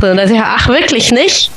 So, 0.00 0.06
dann 0.06 0.16
sage 0.16 0.34
ich, 0.34 0.40
ach, 0.42 0.68
wirklich 0.68 1.10
nicht? 1.10 1.50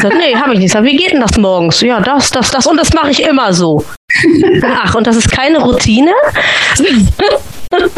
So, 0.00 0.08
nee, 0.08 0.34
habe 0.34 0.54
ich 0.54 0.60
nicht. 0.60 0.72
Sag, 0.72 0.84
wie 0.84 0.96
geht 0.96 1.12
denn 1.12 1.20
das 1.20 1.36
morgens? 1.36 1.80
Ja, 1.82 2.00
das, 2.00 2.30
das, 2.30 2.50
das 2.50 2.66
und 2.66 2.78
das 2.78 2.92
mache 2.94 3.10
ich 3.10 3.22
immer 3.22 3.52
so. 3.52 3.84
Ach, 4.62 4.94
und 4.94 5.06
das 5.06 5.16
ist 5.16 5.30
keine 5.30 5.58
Routine? 5.58 6.12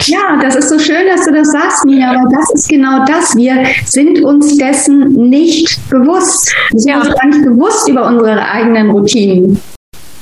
Ja, 0.06 0.38
das 0.40 0.56
ist 0.56 0.68
so 0.68 0.78
schön, 0.78 1.06
dass 1.06 1.24
du 1.24 1.32
das 1.32 1.48
sagst, 1.48 1.84
Mia, 1.84 2.10
aber 2.10 2.28
das 2.30 2.50
ist 2.54 2.68
genau 2.68 3.04
das. 3.04 3.36
Wir 3.36 3.64
sind 3.84 4.24
uns 4.24 4.56
dessen 4.56 5.12
nicht 5.28 5.78
bewusst. 5.90 6.54
Wir 6.70 6.80
sind 6.80 6.90
ja. 6.90 6.98
uns 7.00 7.14
gar 7.14 7.26
nicht 7.26 7.44
bewusst 7.44 7.88
über 7.88 8.06
unsere 8.06 8.40
eigenen 8.48 8.90
Routinen. 8.90 9.60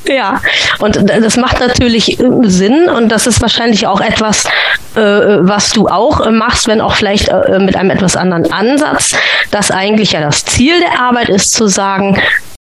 Ja, 0.09 0.41
und 0.79 0.99
das 1.09 1.37
macht 1.37 1.61
natürlich 1.61 2.21
äh, 2.21 2.31
Sinn 2.43 2.89
und 2.89 3.09
das 3.09 3.27
ist 3.27 3.41
wahrscheinlich 3.43 3.87
auch 3.87 4.01
etwas, 4.01 4.45
äh, 4.95 5.01
was 5.01 5.71
du 5.71 5.89
auch 5.89 6.21
äh, 6.21 6.31
machst, 6.31 6.69
wenn 6.69 6.81
auch 6.81 6.95
vielleicht 6.95 7.29
äh, 7.29 7.59
mit 7.59 7.77
einem 7.77 7.91
etwas 7.91 8.17
anderen 8.17 8.53
Ansatz, 8.53 9.17
dass 9.51 9.71
eigentlich 9.71 10.13
ja 10.13 10.21
das 10.21 10.45
Ziel 10.45 10.75
der 10.81 11.01
Arbeit 11.01 11.29
ist 11.29 11.53
zu 11.53 11.67
sagen, 11.67 12.21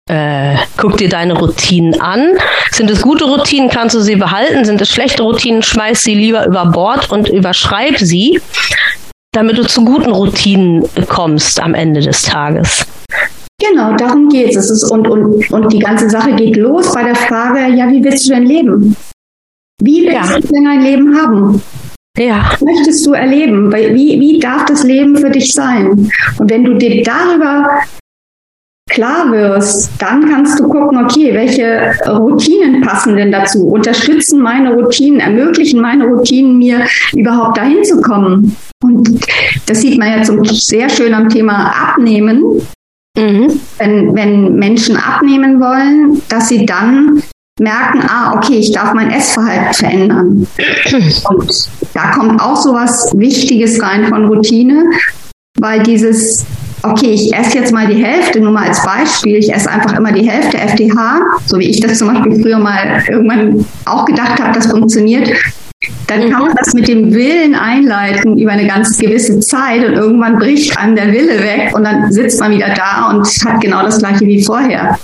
äh, 0.09 0.57
guck 0.77 0.97
dir 0.99 1.09
deine 1.09 1.39
Routinen 1.39 2.01
an. 2.01 2.37
Sind 2.71 2.91
es 2.91 3.03
gute 3.03 3.25
Routinen, 3.25 3.71
kannst 3.71 3.95
du 3.95 4.01
sie 4.01 4.17
behalten. 4.17 4.65
Sind 4.65 4.81
es 4.81 4.91
schlechte 4.91 5.23
Routinen, 5.23 5.63
schmeiß 5.63 6.03
sie 6.03 6.15
lieber 6.15 6.47
über 6.47 6.67
Bord 6.67 7.11
und 7.11 7.29
überschreib 7.29 7.99
sie, 7.99 8.41
damit 9.33 9.59
du 9.59 9.67
zu 9.67 9.85
guten 9.85 10.11
Routinen 10.11 10.85
kommst 11.09 11.61
am 11.61 11.75
Ende 11.75 12.01
des 12.01 12.23
Tages. 12.23 12.87
Genau, 13.61 13.97
darum 13.97 14.29
geht 14.29 14.55
es. 14.57 14.91
Und, 14.91 15.09
und, 15.09 15.51
und 15.51 15.73
die 15.73 15.79
ganze 15.79 16.11
Sache 16.11 16.33
geht 16.35 16.57
los 16.57 16.93
bei 16.93 17.05
der 17.05 17.15
Frage, 17.15 17.75
ja, 17.75 17.89
wie 17.91 18.03
willst 18.03 18.29
du 18.29 18.35
denn 18.35 18.47
leben? 18.47 18.97
Wie 19.81 20.07
willst 20.07 20.31
ja. 20.31 20.41
du 20.41 20.49
denn 20.49 20.67
ein 20.67 20.83
Leben 20.83 21.17
haben? 21.17 21.63
Ja. 22.19 22.51
Was 22.53 22.61
möchtest 22.61 23.07
du 23.07 23.13
erleben? 23.13 23.73
Wie, 23.73 24.21
wie 24.21 24.39
darf 24.39 24.67
das 24.67 24.85
Leben 24.85 25.17
für 25.17 25.31
dich 25.31 25.53
sein? 25.53 26.11
Und 26.39 26.51
wenn 26.51 26.65
du 26.65 26.75
dir 26.75 27.03
darüber 27.03 27.81
klar 28.91 29.31
wirst, 29.33 29.91
dann 29.99 30.29
kannst 30.29 30.61
du 30.61 30.69
gucken, 30.69 31.05
okay, 31.05 31.33
welche 31.35 31.95
Routinen 32.07 32.83
passen 32.83 33.17
denn 33.17 33.33
dazu? 33.33 33.67
Unterstützen 33.67 34.41
meine 34.41 34.75
Routinen, 34.75 35.21
ermöglichen 35.21 35.81
meine 35.81 36.05
Routinen 36.07 36.59
mir 36.59 36.87
überhaupt 37.15 37.57
dahin 37.57 37.83
zu 37.85 38.01
kommen? 38.01 38.57
Und 38.83 39.21
das 39.67 39.81
sieht 39.81 39.99
man 39.99 40.19
jetzt 40.19 40.67
sehr 40.67 40.89
schön 40.89 41.15
am 41.15 41.29
Thema 41.29 41.73
Abnehmen. 41.93 42.61
Mhm. 43.17 43.61
Wenn, 43.79 44.15
wenn 44.15 44.55
Menschen 44.57 44.97
abnehmen 44.97 45.61
wollen, 45.61 46.21
dass 46.29 46.49
sie 46.49 46.67
dann 46.67 47.23
merken, 47.61 48.01
ah, 48.09 48.35
okay, 48.37 48.59
ich 48.59 48.73
darf 48.73 48.93
mein 48.95 49.11
Essverhalten 49.11 49.75
verändern. 49.75 50.47
Und 51.29 51.71
da 51.95 52.11
kommt 52.11 52.41
auch 52.41 52.57
so 52.57 52.75
was 52.75 53.13
Wichtiges 53.17 53.81
rein 53.81 54.07
von 54.09 54.27
Routine, 54.27 54.91
weil 55.59 55.83
dieses, 55.85 56.45
okay, 56.85 57.11
ich 57.11 57.33
esse 57.33 57.59
jetzt 57.59 57.73
mal 57.73 57.87
die 57.87 58.05
Hälfte, 58.05 58.41
nur 58.41 58.53
mal 58.53 58.69
als 58.69 58.83
Beispiel, 58.85 59.37
ich 59.37 59.53
esse 59.53 59.71
einfach 59.71 59.97
immer 59.97 60.13
die 60.13 60.29
Hälfte 60.29 60.59
FDH, 60.59 61.21
so 61.47 61.59
wie 61.59 61.71
ich 61.71 61.81
das 61.81 61.99
zum 61.99 62.13
Beispiel 62.13 62.41
früher 62.43 62.59
mal 62.59 63.03
irgendwann 63.09 63.65
auch 63.87 64.05
gedacht 64.05 64.43
habe, 64.43 64.53
das 64.53 64.67
funktioniert, 64.67 65.31
dann 66.07 66.31
kann 66.31 66.43
man 66.43 66.55
das 66.57 66.75
mit 66.75 66.89
dem 66.89 67.13
Willen 67.13 67.55
einleiten 67.55 68.39
über 68.39 68.53
eine 68.53 68.67
ganz 68.67 68.99
gewisse 68.99 69.41
Zeit 69.41 69.85
und 69.85 69.95
irgendwann 69.95 70.39
bricht 70.39 70.77
einem 70.79 70.97
der 70.97 71.13
Wille 71.13 71.43
weg 71.43 71.73
und 71.75 71.85
dann 71.85 72.11
sitzt 72.13 72.41
man 72.41 72.53
wieder 72.53 72.75
da 72.75 73.11
und 73.11 73.27
hat 73.45 73.61
genau 73.61 73.83
das 73.83 73.99
gleiche 73.99 74.27
wie 74.27 74.43
vorher. 74.43 74.99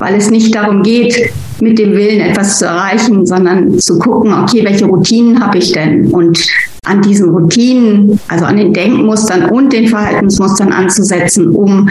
Weil 0.00 0.16
es 0.16 0.30
nicht 0.30 0.54
darum 0.54 0.82
geht, 0.82 1.30
mit 1.60 1.78
dem 1.78 1.92
Willen 1.92 2.20
etwas 2.20 2.58
zu 2.58 2.66
erreichen, 2.66 3.26
sondern 3.26 3.78
zu 3.78 3.98
gucken, 3.98 4.34
okay, 4.34 4.64
welche 4.64 4.86
Routinen 4.86 5.40
habe 5.40 5.58
ich 5.58 5.72
denn? 5.72 6.10
Und 6.10 6.48
an 6.84 7.02
diesen 7.02 7.30
Routinen, 7.30 8.20
also 8.28 8.44
an 8.44 8.56
den 8.56 8.72
Denkmustern 8.72 9.50
und 9.50 9.72
den 9.72 9.88
Verhaltensmustern 9.88 10.72
anzusetzen, 10.72 11.48
um 11.50 11.88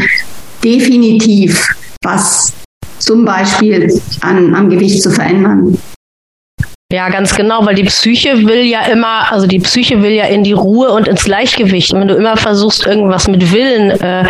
definitiv 0.63 1.67
was 2.03 2.53
zum 2.99 3.25
Beispiel 3.25 4.01
an, 4.21 4.55
am 4.55 4.69
Gewicht 4.69 5.01
zu 5.01 5.11
verändern. 5.11 5.77
Ja, 6.91 7.09
ganz 7.09 7.35
genau, 7.35 7.65
weil 7.65 7.73
die 7.73 7.85
Psyche 7.85 8.45
will 8.45 8.65
ja 8.65 8.81
immer, 8.83 9.31
also 9.31 9.47
die 9.47 9.57
Psyche 9.59 10.03
will 10.03 10.11
ja 10.11 10.25
in 10.25 10.43
die 10.43 10.53
Ruhe 10.53 10.91
und 10.91 11.07
ins 11.07 11.23
Gleichgewicht. 11.23 11.91
Und 11.91 12.01
wenn 12.01 12.07
du 12.07 12.13
immer 12.13 12.37
versuchst, 12.37 12.85
irgendwas 12.85 13.27
mit 13.27 13.51
Willen 13.51 13.89
äh, 13.99 14.25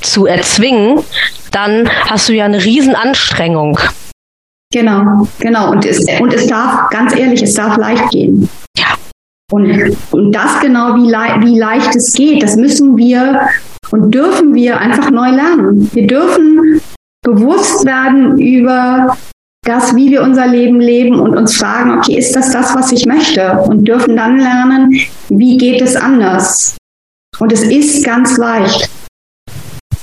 zu 0.00 0.26
erzwingen, 0.26 1.04
dann 1.52 1.88
hast 2.08 2.28
du 2.28 2.32
ja 2.32 2.46
eine 2.46 2.64
Riesenanstrengung. 2.64 3.78
Genau, 4.72 5.28
genau. 5.38 5.70
Und 5.70 5.84
es, 5.84 6.04
und 6.20 6.32
es 6.32 6.48
darf, 6.48 6.90
ganz 6.90 7.16
ehrlich, 7.16 7.42
es 7.42 7.54
darf 7.54 7.76
leicht 7.76 8.10
gehen. 8.10 8.48
Und, 9.50 9.96
und 10.12 10.32
das 10.32 10.60
genau, 10.60 10.94
wie, 10.96 11.10
le 11.10 11.46
wie 11.46 11.58
leicht 11.58 11.94
es 11.96 12.12
geht, 12.14 12.42
das 12.42 12.56
müssen 12.56 12.96
wir 12.96 13.40
und 13.90 14.14
dürfen 14.14 14.54
wir 14.54 14.78
einfach 14.78 15.10
neu 15.10 15.30
lernen. 15.30 15.90
Wir 15.92 16.06
dürfen 16.06 16.80
bewusst 17.22 17.84
werden 17.84 18.38
über 18.38 19.16
das, 19.66 19.94
wie 19.94 20.10
wir 20.10 20.22
unser 20.22 20.46
Leben 20.46 20.80
leben 20.80 21.18
und 21.20 21.36
uns 21.36 21.56
fragen, 21.56 21.98
okay, 21.98 22.16
ist 22.16 22.34
das 22.34 22.52
das, 22.52 22.74
was 22.74 22.92
ich 22.92 23.06
möchte? 23.06 23.58
Und 23.66 23.86
dürfen 23.86 24.16
dann 24.16 24.38
lernen, 24.38 24.92
wie 25.28 25.58
geht 25.58 25.82
es 25.82 25.96
anders? 25.96 26.76
Und 27.38 27.52
es 27.52 27.62
ist 27.62 28.04
ganz 28.04 28.36
leicht. 28.36 28.88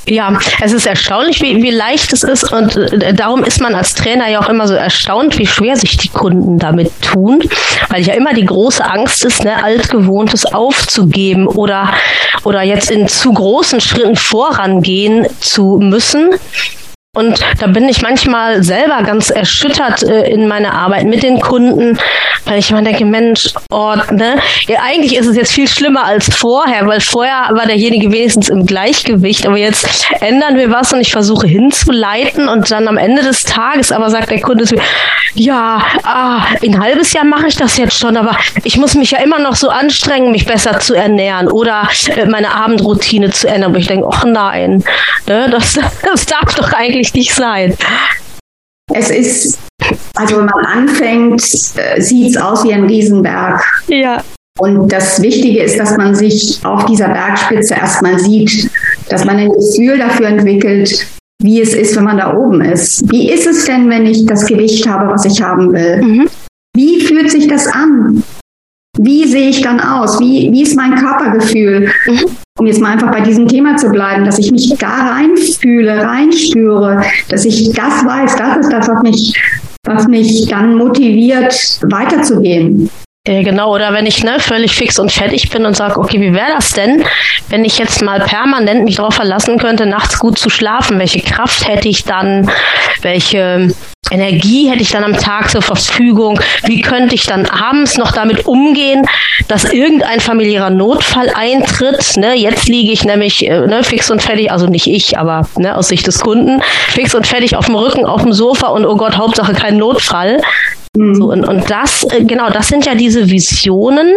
Ja, 0.10 0.40
es 0.62 0.72
ist 0.72 0.86
erstaunlich, 0.86 1.42
wie, 1.42 1.62
wie 1.62 1.70
leicht 1.70 2.14
es 2.14 2.24
ist 2.24 2.50
und 2.54 2.78
äh, 2.78 3.14
darum 3.14 3.44
ist 3.44 3.60
man 3.60 3.76
als 3.76 3.94
Trainer 3.94 4.30
ja 4.30 4.40
auch 4.40 4.48
immer 4.48 4.66
so 4.66 4.74
erstaunt, 4.74 5.38
wie 5.38 5.46
schwer 5.46 5.76
sich 5.76 5.98
die 5.98 6.08
Kunden 6.08 6.58
damit 6.58 6.92
tun, 7.02 7.44
weil 7.90 8.04
ja 8.04 8.14
immer 8.14 8.34
die 8.34 8.46
große 8.46 8.84
Angst 8.86 9.26
ist, 9.26 9.44
ne, 9.44 9.62
altgewohntes 9.62 10.46
aufzugeben 10.46 11.46
oder 11.46 11.92
oder 12.46 12.64
jetzt 12.64 12.90
in 12.90 13.10
zu 13.10 13.34
großen 13.34 13.82
Schritten 13.82 14.16
vorangehen 14.16 15.28
zu 15.42 15.78
müssen. 15.82 16.30
Und 17.16 17.40
da 17.60 17.68
bin 17.68 17.90
ich 17.90 18.04
manchmal 18.04 18.64
selber 18.64 19.02
ganz 19.02 19.32
erschüttert 19.32 20.04
äh, 20.04 20.30
in 20.30 20.48
meiner 20.48 20.74
Arbeit 20.74 21.06
mit 21.06 21.24
den 21.24 21.40
Kunden, 21.40 21.98
weil 22.46 22.60
ich 22.60 22.70
immer 22.70 22.84
denke, 22.84 23.06
Mensch, 23.06 23.50
oh, 23.72 23.96
ne? 24.12 24.38
Ja, 24.68 24.82
eigentlich 24.86 25.16
ist 25.16 25.26
es 25.26 25.36
jetzt 25.36 25.52
viel 25.52 25.68
schlimmer 25.68 26.06
als 26.06 26.34
vorher, 26.34 26.86
weil 26.86 27.02
vorher 27.02 27.50
war 27.52 27.66
derjenige 27.66 28.12
wenigstens 28.12 28.50
im 28.50 28.68
Gleichgewicht, 28.68 29.48
aber 29.48 29.58
jetzt 29.58 29.88
ändern 30.22 30.58
wir 30.58 30.70
was 30.70 30.94
und 30.94 31.02
ich 31.02 31.12
versuche 31.12 31.48
hinzuleiten 31.48 32.48
und 32.48 32.70
dann 32.70 32.88
am 32.88 32.98
Ende 32.98 33.24
des 33.24 33.44
Tages 33.44 33.92
aber 33.92 34.12
sagt 34.12 34.30
der 34.30 34.42
Kunde 34.42 34.66
zu 34.66 34.76
mir, 34.76 34.84
ja, 35.34 35.84
ah, 36.04 36.46
ein 36.64 36.80
halbes 36.80 37.14
Jahr 37.14 37.26
mache 37.26 37.48
ich 37.48 37.56
das 37.56 37.78
jetzt 37.78 37.98
schon, 37.98 38.18
aber 38.18 38.38
ich 38.64 38.78
muss 38.78 38.96
mich 38.96 39.12
ja 39.12 39.20
immer 39.20 39.40
noch 39.40 39.56
so 39.56 39.70
anstrengen, 39.70 40.32
mich 40.32 40.46
besser 40.46 40.80
zu 40.80 40.94
ernähren 40.94 41.48
oder 41.48 41.88
äh, 42.16 42.26
meine 42.26 42.54
Abendroutine 42.54 43.30
zu 43.30 43.48
ändern. 43.48 43.72
Aber 43.72 43.80
ich 43.80 43.88
denke, 43.88 44.08
ach 44.12 44.26
nein, 44.26 44.84
ne, 45.28 45.50
das, 45.50 45.80
das 46.04 46.26
darf 46.26 46.56
doch 46.56 46.74
eigentlich 46.74 47.07
richtig 47.08 47.34
sein. 47.34 47.76
Es 48.94 49.10
ist, 49.10 49.60
also 50.16 50.38
wenn 50.38 50.46
man 50.46 50.66
anfängt, 50.66 51.42
äh, 51.76 52.02
sieht 52.02 52.36
es 52.36 52.38
aus 52.38 52.64
wie 52.64 52.74
ein 52.74 52.86
Riesenberg. 52.86 53.64
Ja. 53.88 54.24
Und 54.60 54.92
das 54.92 55.22
Wichtige 55.22 55.62
ist, 55.62 55.78
dass 55.80 55.96
man 55.98 56.16
sich 56.16 56.60
auf 56.64 56.86
dieser 56.86 57.10
Bergspitze 57.10 57.76
erstmal 57.76 58.18
sieht, 58.18 58.70
dass 59.10 59.24
man 59.24 59.38
ein 59.38 59.52
Gefühl 59.52 60.00
dafür 60.00 60.28
entwickelt, 60.28 61.06
wie 61.44 61.62
es 61.62 61.76
ist, 61.76 61.96
wenn 61.96 62.06
man 62.06 62.18
da 62.18 62.34
oben 62.34 62.62
ist. 62.62 63.10
Wie 63.12 63.32
ist 63.32 63.46
es 63.46 63.66
denn, 63.66 63.90
wenn 63.90 64.08
ich 64.08 64.26
das 64.26 64.46
Gewicht 64.46 64.88
habe, 64.88 65.12
was 65.12 65.26
ich 65.26 65.42
haben 65.42 65.72
will? 65.74 66.02
Mhm. 66.02 66.30
Wie 66.76 67.02
fühlt 67.02 67.30
sich 67.30 67.48
das 67.48 67.68
an? 67.68 68.24
Wie 69.00 69.28
sehe 69.28 69.50
ich 69.50 69.62
dann 69.62 69.80
aus? 69.80 70.20
Wie, 70.20 70.52
wie 70.52 70.64
ist 70.64 70.76
mein 70.76 70.96
Körpergefühl? 70.96 71.92
Mhm 72.08 72.38
um 72.58 72.66
jetzt 72.66 72.82
mal 72.82 72.94
einfach 72.94 73.12
bei 73.12 73.22
diesem 73.22 73.48
Thema 73.48 73.78
zu 73.78 73.90
bleiben, 73.90 74.26
dass 74.26 74.40
ich 74.40 74.52
mich 74.52 74.74
da 74.80 74.88
reinfühle, 74.88 76.04
reinspüre, 76.04 77.04
dass 77.30 77.46
ich 77.46 77.72
das 77.74 78.06
weiß, 78.06 78.36
das 78.36 78.58
ist 78.58 78.72
das, 78.72 78.88
was 78.88 79.04
mich, 79.04 79.34
was 79.86 80.08
mich 80.08 80.48
dann 80.48 80.76
motiviert, 80.76 81.54
weiterzugehen. 81.84 82.90
Ja, 83.28 83.44
genau, 83.44 83.76
oder 83.76 83.94
wenn 83.94 84.06
ich 84.06 84.24
ne, 84.24 84.40
völlig 84.40 84.74
fix 84.74 84.98
und 85.00 85.12
fertig 85.12 85.50
bin 85.50 85.66
und 85.66 85.76
sage, 85.76 86.00
okay, 86.00 86.20
wie 86.22 86.34
wäre 86.34 86.54
das 86.56 86.72
denn, 86.72 87.04
wenn 87.50 87.66
ich 87.66 87.78
jetzt 87.78 88.02
mal 88.02 88.22
permanent 88.22 88.86
mich 88.86 88.96
darauf 88.96 89.16
verlassen 89.16 89.58
könnte, 89.58 89.86
nachts 89.86 90.18
gut 90.18 90.40
zu 90.40 90.50
schlafen? 90.50 90.98
Welche 90.98 91.20
Kraft 91.20 91.68
hätte 91.68 91.90
ich 91.90 92.06
dann? 92.06 92.50
Welche 93.02 93.74
Energie 94.12 94.70
hätte 94.70 94.82
ich 94.82 94.92
dann 94.92 95.04
am 95.04 95.18
Tag 95.18 95.50
zur 95.50 95.62
Verfügung? 95.62 96.40
Wie 96.64 96.82
könnte 96.82 97.16
ich 97.16 97.26
dann 97.26 97.46
abends 97.46 97.98
noch 97.98 98.12
damit 98.12 98.46
umgehen, 98.46 99.06
dass 99.48 99.66
irgendein 99.66 100.20
familiärer 100.20 100.70
Notfall 100.70 101.30
eintritt? 101.36 102.16
Ne, 102.18 102.36
jetzt 102.36 102.68
liege 102.68 102.92
ich 102.92 103.04
nämlich 103.04 103.46
äh, 103.46 103.68
ne, 103.68 103.84
fix 103.84 104.10
und 104.10 104.22
fertig, 104.22 104.52
also 104.52 104.68
nicht 104.68 104.88
ich, 104.88 105.18
aber 105.18 105.48
ne, 105.58 105.76
aus 105.76 105.90
Sicht 105.90 106.08
des 106.08 106.20
Kunden, 106.20 106.62
fix 106.90 107.16
und 107.16 107.28
fertig 107.28 107.56
auf 107.56 107.66
dem 107.66 107.76
Rücken, 107.76 108.06
auf 108.06 108.24
dem 108.24 108.34
Sofa 108.34 108.68
und 108.68 108.86
oh 108.86 108.96
Gott, 108.96 109.18
Hauptsache 109.18 109.54
kein 109.54 109.78
Notfall. 109.78 110.42
Mhm. 110.96 111.16
So, 111.16 111.32
und, 111.32 111.46
und 111.46 111.70
das, 111.70 112.04
äh, 112.06 112.24
genau, 112.24 112.50
das 112.50 112.70
sind 112.70 112.86
ja 112.86 112.96
diese 112.96 113.30
Visionen, 113.30 114.16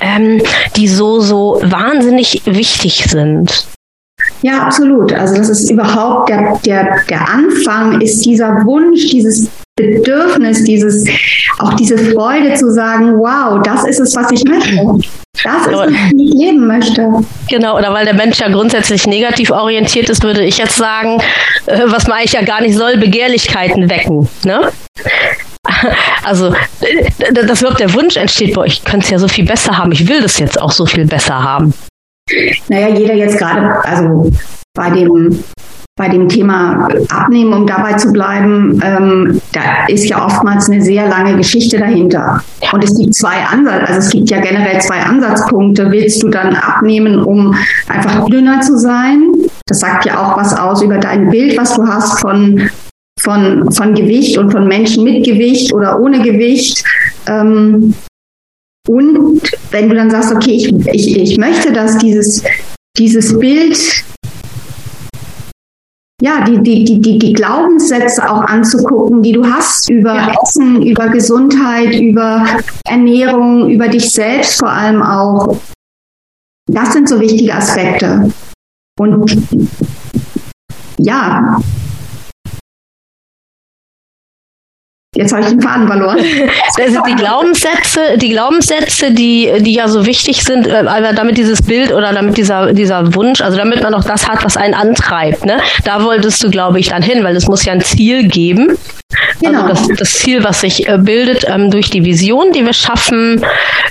ähm, 0.00 0.42
die 0.76 0.88
so, 0.88 1.20
so 1.20 1.60
wahnsinnig 1.62 2.42
wichtig 2.44 3.04
sind. 3.08 3.66
Ja, 4.42 4.62
absolut. 4.62 5.12
Also 5.12 5.36
das 5.36 5.48
ist 5.48 5.70
überhaupt 5.70 6.28
der, 6.30 6.58
der, 6.64 6.96
der 7.08 7.28
Anfang, 7.28 8.00
ist 8.00 8.24
dieser 8.24 8.64
Wunsch, 8.64 9.08
dieses 9.10 9.50
Bedürfnis, 9.76 10.64
dieses, 10.64 11.04
auch 11.58 11.74
diese 11.74 11.96
Freude 11.98 12.54
zu 12.54 12.72
sagen, 12.72 13.18
wow, 13.18 13.62
das 13.62 13.84
ist 13.84 14.00
es, 14.00 14.14
was 14.16 14.30
ich 14.30 14.44
möchte. 14.44 14.76
Das 15.42 15.66
ist, 15.66 15.72
was 15.72 15.90
ich 15.90 16.34
leben 16.34 16.66
möchte. 16.66 17.08
Genau, 17.48 17.78
oder 17.78 17.92
weil 17.92 18.04
der 18.04 18.14
Mensch 18.14 18.38
ja 18.40 18.48
grundsätzlich 18.48 19.06
negativ 19.06 19.50
orientiert 19.50 20.10
ist, 20.10 20.22
würde 20.22 20.44
ich 20.44 20.58
jetzt 20.58 20.76
sagen, 20.76 21.20
äh, 21.66 21.82
was 21.86 22.06
man 22.06 22.18
eigentlich 22.18 22.32
ja 22.32 22.42
gar 22.42 22.60
nicht 22.60 22.76
soll, 22.76 22.96
Begehrlichkeiten 22.96 23.88
wecken. 23.88 24.28
Ne? 24.44 24.70
also 26.24 26.54
dass 27.32 27.60
überhaupt 27.60 27.80
der 27.80 27.94
Wunsch 27.94 28.16
entsteht, 28.16 28.54
boah, 28.54 28.66
ich 28.66 28.84
könnte 28.84 29.04
es 29.04 29.10
ja 29.10 29.18
so 29.18 29.28
viel 29.28 29.44
besser 29.44 29.78
haben, 29.78 29.92
ich 29.92 30.08
will 30.08 30.20
das 30.20 30.38
jetzt 30.38 30.60
auch 30.60 30.72
so 30.72 30.86
viel 30.86 31.06
besser 31.06 31.42
haben. 31.42 31.72
Naja, 32.68 32.88
jeder 32.88 33.14
jetzt 33.14 33.38
gerade, 33.38 33.84
also 33.84 34.30
bei 34.74 34.90
dem 34.90 35.42
bei 36.00 36.08
dem 36.08 36.30
Thema 36.30 36.88
Abnehmen, 37.10 37.52
um 37.52 37.66
dabei 37.66 37.92
zu 37.92 38.10
bleiben, 38.10 38.80
ähm, 38.82 39.38
da 39.52 39.86
ist 39.86 40.08
ja 40.08 40.24
oftmals 40.24 40.70
eine 40.70 40.80
sehr 40.80 41.06
lange 41.06 41.36
Geschichte 41.36 41.78
dahinter. 41.78 42.42
Und 42.72 42.82
es 42.82 42.96
gibt 42.96 43.14
zwei 43.14 43.44
Ansätze, 43.44 43.86
also 43.86 43.98
es 43.98 44.08
gibt 44.08 44.30
ja 44.30 44.40
generell 44.40 44.80
zwei 44.80 45.00
Ansatzpunkte. 45.00 45.90
Willst 45.90 46.22
du 46.22 46.30
dann 46.30 46.56
abnehmen, 46.56 47.22
um 47.22 47.54
einfach 47.86 48.24
dünner 48.30 48.62
zu 48.62 48.78
sein? 48.78 49.30
Das 49.66 49.80
sagt 49.80 50.06
ja 50.06 50.18
auch 50.18 50.38
was 50.38 50.58
aus 50.58 50.80
über 50.80 50.96
dein 50.96 51.28
Bild, 51.28 51.58
was 51.58 51.74
du 51.74 51.86
hast 51.86 52.18
von 52.20 52.70
von, 53.20 53.70
von 53.70 53.94
Gewicht 53.94 54.38
und 54.38 54.50
von 54.50 54.66
Menschen 54.66 55.04
mit 55.04 55.26
Gewicht 55.26 55.74
oder 55.74 56.00
ohne 56.00 56.22
Gewicht. 56.22 56.82
Ähm, 57.26 57.92
und 58.88 59.40
wenn 59.70 59.88
du 59.88 59.94
dann 59.94 60.10
sagst, 60.10 60.32
okay, 60.32 60.52
ich, 60.52 60.72
ich, 60.86 61.16
ich 61.16 61.38
möchte, 61.38 61.72
dass 61.72 61.98
dieses, 61.98 62.42
dieses 62.96 63.38
Bild 63.38 64.04
ja, 66.22 66.44
die, 66.44 66.62
die, 66.62 66.84
die, 66.84 67.00
die, 67.00 67.18
die 67.18 67.32
Glaubenssätze 67.32 68.30
auch 68.30 68.42
anzugucken, 68.42 69.22
die 69.22 69.32
du 69.32 69.46
hast 69.46 69.88
über 69.88 70.14
ja. 70.14 70.34
Essen, 70.42 70.82
über 70.82 71.08
Gesundheit, 71.08 71.98
über 71.98 72.46
Ernährung, 72.86 73.70
über 73.70 73.88
dich 73.88 74.12
selbst 74.12 74.58
vor 74.58 74.70
allem 74.70 75.02
auch. 75.02 75.56
Das 76.70 76.92
sind 76.92 77.08
so 77.08 77.18
wichtige 77.20 77.54
Aspekte. 77.54 78.30
Und 78.98 79.34
ja, 80.98 81.58
Jetzt 85.20 85.32
habe 85.32 85.42
ich 85.42 85.48
den 85.50 85.60
Faden 85.60 85.86
verloren. 85.86 86.18
Also 86.80 87.00
die 87.06 87.14
Glaubenssätze, 87.14 88.16
die 88.16 88.30
Glaubenssätze, 88.30 89.10
die, 89.10 89.52
die 89.60 89.74
ja 89.74 89.86
so 89.86 90.06
wichtig 90.06 90.42
sind, 90.42 90.66
äh, 90.66 90.82
damit 91.14 91.36
dieses 91.36 91.60
Bild 91.60 91.92
oder 91.92 92.14
damit 92.14 92.38
dieser, 92.38 92.72
dieser 92.72 93.14
Wunsch, 93.14 93.42
also 93.42 93.58
damit 93.58 93.82
man 93.82 93.92
auch 93.92 94.04
das 94.04 94.26
hat, 94.26 94.42
was 94.44 94.56
einen 94.56 94.72
antreibt, 94.72 95.44
ne? 95.44 95.58
Da 95.84 96.02
wolltest 96.04 96.42
du, 96.42 96.50
glaube 96.50 96.80
ich, 96.80 96.88
dann 96.88 97.02
hin, 97.02 97.22
weil 97.22 97.36
es 97.36 97.46
muss 97.48 97.66
ja 97.66 97.74
ein 97.74 97.82
Ziel 97.82 98.28
geben. 98.28 98.78
Also 99.44 99.56
genau. 99.56 99.68
Also 99.68 99.88
das, 99.88 99.98
das 99.98 100.12
Ziel, 100.12 100.44
was 100.44 100.60
sich 100.60 100.88
äh, 100.88 100.98
bildet 100.98 101.44
ähm, 101.48 101.70
durch 101.70 101.90
die 101.90 102.04
Vision, 102.04 102.52
die 102.52 102.64
wir 102.64 102.72
schaffen, 102.72 103.42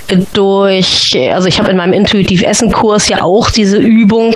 äh, 0.08 0.18
durch, 0.32 1.18
also 1.32 1.48
ich 1.48 1.58
habe 1.58 1.70
in 1.70 1.76
meinem 1.76 1.92
Intuitiv 1.92 2.42
Essen 2.42 2.70
Kurs 2.70 3.08
ja 3.08 3.22
auch 3.22 3.50
diese 3.50 3.78
Übung, 3.78 4.34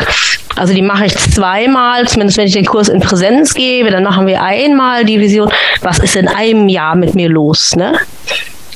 also 0.56 0.74
die 0.74 0.82
mache 0.82 1.06
ich 1.06 1.16
zweimal, 1.16 2.06
zumindest 2.08 2.38
wenn 2.38 2.46
ich 2.46 2.54
den 2.54 2.66
Kurs 2.66 2.88
in 2.88 3.00
Präsenz 3.00 3.54
gebe, 3.54 3.90
dann 3.90 4.04
machen 4.04 4.26
wir 4.26 4.42
einmal 4.42 5.04
die 5.04 5.20
Vision, 5.20 5.50
was 5.82 5.98
ist 5.98 6.16
in 6.16 6.28
einem 6.28 6.68
Jahr 6.68 6.96
mit 6.96 7.14
mir 7.14 7.28
los, 7.28 7.74
ne? 7.76 7.98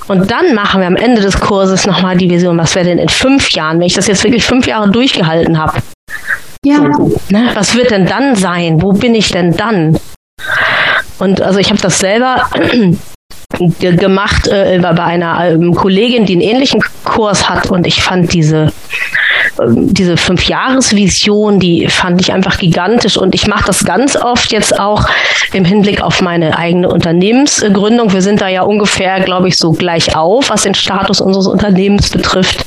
Und 0.08 0.30
dann 0.30 0.54
machen 0.54 0.80
wir 0.80 0.86
am 0.86 0.96
Ende 0.96 1.20
des 1.20 1.38
Kurses 1.38 1.86
nochmal 1.86 2.16
die 2.16 2.30
Vision, 2.30 2.56
was 2.56 2.74
wäre 2.74 2.86
denn 2.86 2.98
in 2.98 3.10
fünf 3.10 3.50
Jahren, 3.50 3.78
wenn 3.78 3.86
ich 3.86 3.94
das 3.94 4.06
jetzt 4.06 4.24
wirklich 4.24 4.44
fünf 4.44 4.66
Jahre 4.66 4.90
durchgehalten 4.90 5.58
habe. 5.58 5.74
Ja. 6.64 6.80
ne? 7.28 7.50
Was 7.54 7.76
wird 7.76 7.90
denn 7.90 8.06
dann 8.06 8.34
sein? 8.34 8.80
Wo 8.80 8.92
bin 8.92 9.14
ich 9.14 9.30
denn 9.30 9.54
dann? 9.54 9.98
Und 11.18 11.40
also 11.40 11.58
ich 11.58 11.70
habe 11.70 11.80
das 11.80 11.98
selber 11.98 12.48
gemacht 13.78 14.46
äh, 14.48 14.78
bei 14.80 15.02
einer 15.02 15.50
ähm, 15.50 15.74
Kollegin, 15.74 16.26
die 16.26 16.34
einen 16.34 16.42
ähnlichen 16.42 16.82
Kurs 17.04 17.48
hat 17.48 17.70
und 17.70 17.86
ich 17.86 18.02
fand 18.02 18.32
diese 18.32 18.72
ähm, 19.60 19.92
diese 19.92 20.16
Fünf-Jahres-Vision, 20.16 21.58
die 21.60 21.88
fand 21.88 22.20
ich 22.20 22.32
einfach 22.32 22.58
gigantisch 22.58 23.16
und 23.16 23.34
ich 23.34 23.46
mache 23.46 23.64
das 23.66 23.84
ganz 23.84 24.16
oft 24.16 24.52
jetzt 24.52 24.78
auch 24.78 25.08
im 25.52 25.64
Hinblick 25.64 26.00
auf 26.00 26.20
meine 26.20 26.56
eigene 26.56 26.88
Unternehmensgründung. 26.88 28.12
Wir 28.12 28.22
sind 28.22 28.40
da 28.40 28.48
ja 28.48 28.62
ungefähr, 28.62 29.20
glaube 29.20 29.48
ich, 29.48 29.56
so 29.56 29.72
gleich 29.72 30.14
auf, 30.14 30.50
was 30.50 30.62
den 30.62 30.74
Status 30.74 31.20
unseres 31.20 31.46
Unternehmens 31.46 32.10
betrifft. 32.10 32.64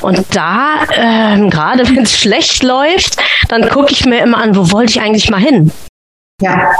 Und 0.00 0.24
da, 0.32 0.86
ähm, 0.96 1.50
gerade 1.50 1.88
wenn 1.88 2.02
es 2.02 2.18
schlecht 2.18 2.62
läuft, 2.62 3.16
dann 3.48 3.68
gucke 3.68 3.92
ich 3.92 4.04
mir 4.04 4.22
immer 4.22 4.38
an, 4.38 4.56
wo 4.56 4.70
wollte 4.72 4.92
ich 4.92 5.00
eigentlich 5.00 5.30
mal 5.30 5.40
hin? 5.40 5.70
Ja, 6.42 6.72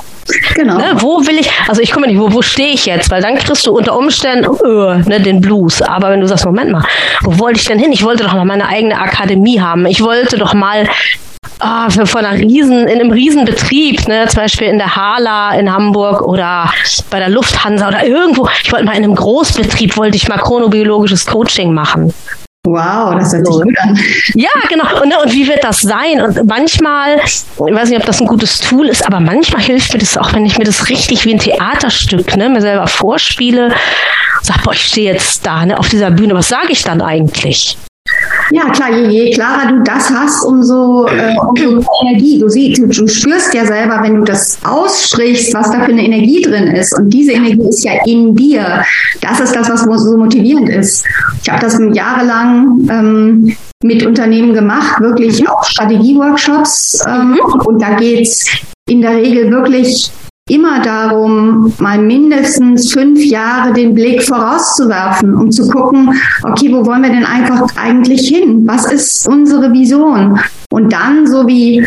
genau. 0.55 0.79
Ne, 0.79 0.95
wo 0.97 1.25
will 1.27 1.39
ich, 1.39 1.49
also 1.69 1.81
ich 1.81 1.93
komme 1.93 2.09
nicht, 2.09 2.19
wo, 2.19 2.33
wo 2.33 2.43
stehe 2.43 2.73
ich 2.73 2.87
jetzt? 2.87 3.11
Weil 3.11 3.23
dann 3.23 3.37
kriegst 3.37 3.65
du 3.67 3.73
unter 3.73 3.97
Umständen 3.97 4.49
uh, 4.49 4.95
ne, 5.09 5.21
den 5.21 5.41
Blues. 5.41 5.81
Aber 5.81 6.11
wenn 6.11 6.21
du 6.21 6.27
sagst, 6.27 6.45
Moment 6.45 6.73
mal, 6.73 6.85
wo 7.23 7.39
wollte 7.39 7.61
ich 7.61 7.67
denn 7.67 7.79
hin? 7.79 7.93
Ich 7.93 8.03
wollte 8.03 8.25
doch 8.25 8.35
mal 8.35 8.45
meine 8.45 8.67
eigene 8.67 8.99
Akademie 8.99 9.61
haben. 9.61 9.87
Ich 9.87 10.03
wollte 10.03 10.39
doch 10.39 10.55
mal 10.55 10.89
ah, 11.61 11.89
für, 11.89 12.05
von 12.05 12.25
einer 12.25 12.37
Riesen, 12.37 12.89
in 12.89 13.01
einem 13.01 13.13
Riesenbetrieb, 13.13 14.09
ne, 14.09 14.27
zum 14.27 14.43
Beispiel 14.43 14.67
in 14.67 14.79
der 14.79 14.97
Hala 14.97 15.55
in 15.55 15.73
Hamburg 15.73 16.23
oder 16.23 16.73
bei 17.11 17.21
der 17.21 17.29
Lufthansa 17.29 17.87
oder 17.87 18.05
irgendwo. 18.05 18.49
Ich 18.65 18.73
wollte 18.73 18.85
mal 18.85 18.97
in 18.97 19.05
einem 19.05 19.15
Großbetrieb, 19.15 19.97
wollte 19.97 20.17
ich 20.17 20.29
mal 20.29 20.39
chronobiologisches 20.39 21.27
Coaching 21.27 21.73
machen. 21.73 22.13
Wow, 22.67 23.15
das 23.19 23.33
hört 23.35 23.47
sich 23.47 23.57
gut 23.63 23.79
an. 23.83 23.99
Ja, 24.35 24.49
genau. 24.71 24.85
Und, 25.03 25.15
und, 25.23 25.33
wie 25.35 25.47
wird 25.47 25.63
das 25.63 25.83
sein? 25.83 26.23
Und 26.23 26.47
manchmal, 26.47 27.19
ich 27.19 27.45
weiß 27.59 27.91
nicht, 27.91 28.01
ob 28.01 28.07
das 28.07 28.23
ein 28.23 28.27
gutes 28.27 28.59
Tool 28.61 28.89
ist, 28.89 29.07
aber 29.07 29.21
manchmal 29.21 29.61
hilft 29.61 29.93
mir 29.93 29.99
das 29.99 30.17
auch, 30.17 30.33
wenn 30.33 30.47
ich 30.47 30.57
mir 30.57 30.65
das 30.65 30.89
richtig 30.89 31.27
wie 31.27 31.35
ein 31.35 31.39
Theaterstück, 31.39 32.37
ne, 32.37 32.49
mir 32.49 32.63
selber 32.63 32.87
vorspiele, 32.87 33.75
sag, 34.41 34.63
boah, 34.63 34.73
ich 34.73 34.87
stehe 34.87 35.13
jetzt 35.13 35.45
da, 35.45 35.67
ne, 35.67 35.79
auf 35.79 35.91
dieser 35.91 36.11
Bühne, 36.11 36.35
was 36.35 36.49
sage 36.49 36.69
ich 36.71 36.83
dann 36.83 37.03
eigentlich? 37.03 37.77
Ja, 38.51 38.71
klar, 38.71 38.93
je, 38.93 39.09
je 39.11 39.31
klarer 39.33 39.69
du 39.69 39.83
das 39.83 40.11
hast, 40.11 40.45
umso, 40.45 41.07
äh, 41.07 41.35
umso 41.49 41.77
mehr 41.77 41.89
Energie. 42.03 42.39
Du, 42.39 42.49
siehst, 42.49 42.81
du, 42.81 42.87
du 42.87 43.09
spürst 43.09 43.55
ja 43.55 43.65
selber, 43.65 44.01
wenn 44.03 44.17
du 44.17 44.23
das 44.23 44.59
aussprichst, 44.63 45.55
was 45.55 45.71
da 45.71 45.81
für 45.81 45.93
eine 45.93 46.05
Energie 46.05 46.43
drin 46.43 46.69
ist. 46.69 46.97
Und 46.99 47.09
diese 47.11 47.33
Energie 47.33 47.67
ist 47.69 47.85
ja 47.85 47.93
in 48.05 48.35
dir. 48.35 48.85
Das 49.21 49.41
ist 49.41 49.57
das, 49.57 49.71
was 49.71 50.03
so 50.03 50.17
motivierend 50.17 50.69
ist. 50.69 51.07
Ich 51.43 51.51
habe 51.51 51.63
das 51.63 51.81
jahrelang 51.93 52.87
ähm, 52.91 53.57
mit 53.83 54.05
Unternehmen 54.05 54.53
gemacht, 54.53 55.01
wirklich 55.01 55.49
auch 55.49 55.65
Strategieworkshops. 55.65 57.03
Ähm, 57.09 57.31
mhm. 57.31 57.41
Und 57.65 57.81
da 57.81 57.95
geht's 57.95 58.47
in 58.89 59.01
der 59.01 59.17
Regel 59.17 59.51
wirklich 59.51 60.11
immer 60.49 60.81
darum, 60.83 61.73
mal 61.79 61.99
mindestens 61.99 62.93
fünf 62.93 63.25
Jahre 63.25 63.73
den 63.73 63.95
Blick 63.95 64.23
vorauszuwerfen, 64.23 65.35
um 65.35 65.51
zu 65.51 65.69
gucken, 65.69 66.11
okay, 66.43 66.71
wo 66.71 66.85
wollen 66.85 67.03
wir 67.03 67.11
denn 67.11 67.25
einfach 67.25 67.67
eigentlich 67.77 68.29
hin? 68.29 68.63
Was 68.67 68.91
ist 68.93 69.27
unsere 69.27 69.73
Vision? 69.73 70.39
Und 70.71 70.93
dann 70.93 71.27
so 71.27 71.47
wie 71.47 71.87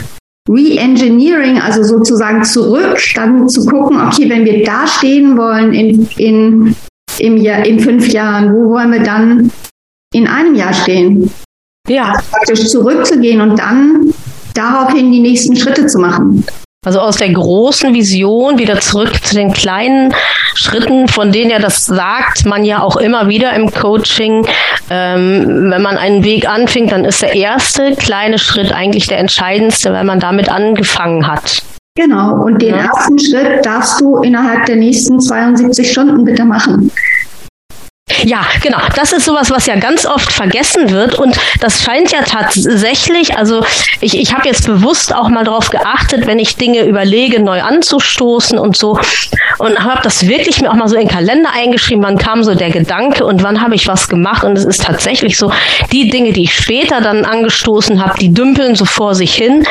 Re-Engineering, 0.49 1.59
also 1.59 1.83
sozusagen 1.83 2.43
zurück, 2.43 2.97
dann 3.15 3.47
zu 3.47 3.65
gucken, 3.65 4.01
okay, 4.01 4.29
wenn 4.29 4.45
wir 4.45 4.63
da 4.63 4.87
stehen 4.87 5.37
wollen 5.37 5.73
in, 5.73 6.07
in, 6.17 6.75
im 7.19 7.37
Jahr, 7.37 7.65
in 7.65 7.79
fünf 7.79 8.07
Jahren, 8.07 8.53
wo 8.53 8.71
wollen 8.71 8.91
wir 8.91 9.03
dann 9.03 9.51
in 10.13 10.27
einem 10.27 10.55
Jahr 10.55 10.73
stehen? 10.73 11.29
Ja. 11.87 12.13
Also 12.13 12.23
praktisch 12.31 12.67
zurückzugehen 12.69 13.41
und 13.41 13.59
dann 13.59 14.13
daraufhin 14.53 15.11
die 15.11 15.19
nächsten 15.19 15.55
Schritte 15.55 15.85
zu 15.85 15.99
machen. 15.99 16.43
Also 16.87 17.01
aus 17.01 17.17
der 17.17 17.33
großen 17.33 17.93
Vision 17.93 18.59
wieder 18.59 18.79
zurück 18.79 19.21
zu 19.21 19.35
den 19.35 19.51
kleinen 19.51 20.13
Schritten, 20.55 21.09
von 21.09 21.33
denen 21.33 21.51
ja 21.51 21.59
das 21.59 21.85
sagt 21.85 22.45
man 22.45 22.63
ja 22.63 22.81
auch 22.81 22.95
immer 22.95 23.27
wieder 23.27 23.51
im 23.55 23.69
Coaching. 23.69 24.47
Ähm, 24.89 25.69
wenn 25.69 25.81
man 25.81 25.97
einen 25.97 26.23
Weg 26.23 26.47
anfängt, 26.47 26.93
dann 26.93 27.03
ist 27.03 27.21
der 27.21 27.35
erste 27.35 27.93
kleine 27.97 28.39
Schritt 28.39 28.71
eigentlich 28.71 29.05
der 29.07 29.17
entscheidendste, 29.17 29.91
weil 29.91 30.05
man 30.05 30.21
damit 30.21 30.47
angefangen 30.47 31.27
hat. 31.27 31.61
Genau, 31.97 32.41
und 32.45 32.61
den 32.61 32.75
ja. 32.75 32.85
ersten 32.85 33.19
Schritt 33.19 33.65
darfst 33.65 33.99
du 33.99 34.19
innerhalb 34.19 34.65
der 34.67 34.77
nächsten 34.77 35.19
72 35.19 35.91
Stunden 35.91 36.23
bitte 36.23 36.45
machen. 36.45 36.89
Ja, 38.27 38.41
genau. 38.61 38.79
Das 38.93 39.13
ist 39.13 39.23
sowas, 39.23 39.51
was 39.51 39.67
ja 39.67 39.77
ganz 39.77 40.05
oft 40.05 40.33
vergessen 40.33 40.89
wird. 40.89 41.15
Und 41.15 41.39
das 41.61 41.81
scheint 41.81 42.11
ja 42.11 42.23
tatsächlich, 42.23 43.37
also 43.37 43.63
ich, 44.01 44.19
ich 44.19 44.33
habe 44.33 44.45
jetzt 44.45 44.65
bewusst 44.65 45.15
auch 45.15 45.29
mal 45.29 45.45
darauf 45.45 45.69
geachtet, 45.69 46.27
wenn 46.27 46.37
ich 46.37 46.57
Dinge 46.57 46.83
überlege, 46.83 47.41
neu 47.41 47.61
anzustoßen 47.61 48.59
und 48.59 48.75
so. 48.75 48.99
Und 49.59 49.79
habe 49.79 50.01
das 50.03 50.27
wirklich 50.27 50.61
mir 50.61 50.69
auch 50.69 50.75
mal 50.75 50.89
so 50.89 50.95
in 50.95 51.07
den 51.07 51.09
Kalender 51.09 51.51
eingeschrieben, 51.53 52.03
wann 52.03 52.17
kam 52.17 52.43
so 52.43 52.53
der 52.53 52.69
Gedanke 52.69 53.23
und 53.23 53.43
wann 53.43 53.61
habe 53.61 53.75
ich 53.75 53.87
was 53.87 54.09
gemacht. 54.09 54.43
Und 54.43 54.57
es 54.57 54.65
ist 54.65 54.83
tatsächlich 54.83 55.37
so, 55.37 55.49
die 55.93 56.09
Dinge, 56.09 56.33
die 56.33 56.43
ich 56.43 56.53
später 56.53 56.99
dann 56.99 57.23
angestoßen 57.23 58.03
habe, 58.03 58.19
die 58.19 58.33
dümpeln 58.33 58.75
so 58.75 58.83
vor 58.83 59.15
sich 59.15 59.35
hin. 59.35 59.65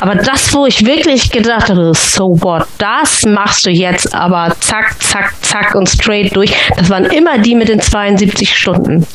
Aber 0.00 0.14
das, 0.14 0.54
wo 0.54 0.64
ich 0.64 0.86
wirklich 0.86 1.30
gedacht 1.30 1.68
habe, 1.68 1.92
so 1.94 2.40
what, 2.40 2.66
das 2.78 3.26
machst 3.26 3.66
du 3.66 3.70
jetzt 3.70 4.14
aber 4.14 4.56
zack, 4.60 4.96
zack, 5.02 5.34
zack 5.42 5.74
und 5.74 5.90
straight 5.90 6.34
durch. 6.34 6.54
Das 6.78 6.88
waren 6.88 7.04
immer 7.04 7.36
die 7.36 7.54
mit 7.54 7.68
den 7.68 7.82
72 7.98 8.56
Stunden? 8.56 9.06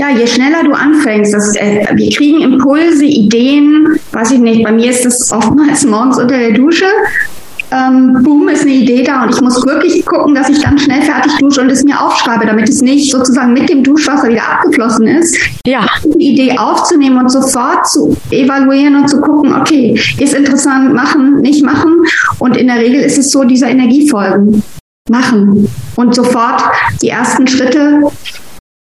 Ja, 0.00 0.08
je 0.08 0.26
schneller 0.26 0.64
du 0.64 0.72
anfängst, 0.72 1.34
das, 1.34 1.54
äh, 1.56 1.86
wir 1.94 2.10
kriegen 2.10 2.40
Impulse, 2.40 3.04
Ideen, 3.04 3.98
weiß 4.12 4.32
ich 4.32 4.38
nicht, 4.38 4.64
bei 4.64 4.72
mir 4.72 4.90
ist 4.90 5.04
das 5.04 5.30
oftmals 5.30 5.84
morgens 5.94 6.18
unter 6.18 6.38
der 6.38 6.52
Dusche. 6.52 6.86
Ähm, 7.70 8.22
boom, 8.22 8.48
ist 8.48 8.62
eine 8.62 8.72
Idee 8.72 9.02
da 9.02 9.22
und 9.22 9.34
ich 9.34 9.40
muss 9.40 9.64
wirklich 9.66 10.04
gucken, 10.04 10.34
dass 10.34 10.50
ich 10.50 10.60
dann 10.60 10.78
schnell 10.78 11.00
fertig 11.00 11.32
dusche 11.38 11.62
und 11.62 11.70
es 11.70 11.82
mir 11.84 11.98
aufschreibe, 11.98 12.44
damit 12.44 12.68
es 12.68 12.82
nicht 12.82 13.10
sozusagen 13.10 13.54
mit 13.54 13.68
dem 13.70 13.82
Duschwasser 13.82 14.28
wieder 14.28 14.42
abgeflossen 14.46 15.06
ist. 15.06 15.38
Ja. 15.66 15.86
Die 16.04 16.32
Idee 16.32 16.58
aufzunehmen 16.58 17.18
und 17.18 17.30
sofort 17.30 17.88
zu 17.88 18.14
evaluieren 18.30 18.96
und 18.96 19.08
zu 19.08 19.22
gucken, 19.22 19.54
okay, 19.54 19.98
ist 20.18 20.34
interessant, 20.34 20.92
machen, 20.92 21.40
nicht 21.40 21.64
machen. 21.64 21.96
Und 22.38 22.58
in 22.58 22.66
der 22.66 22.76
Regel 22.76 23.00
ist 23.00 23.16
es 23.16 23.30
so, 23.30 23.44
dieser 23.44 23.68
Energiefolgen. 23.68 24.62
Machen 25.10 25.68
und 25.96 26.14
sofort 26.14 26.62
die 27.00 27.08
ersten 27.08 27.46
Schritte 27.46 28.00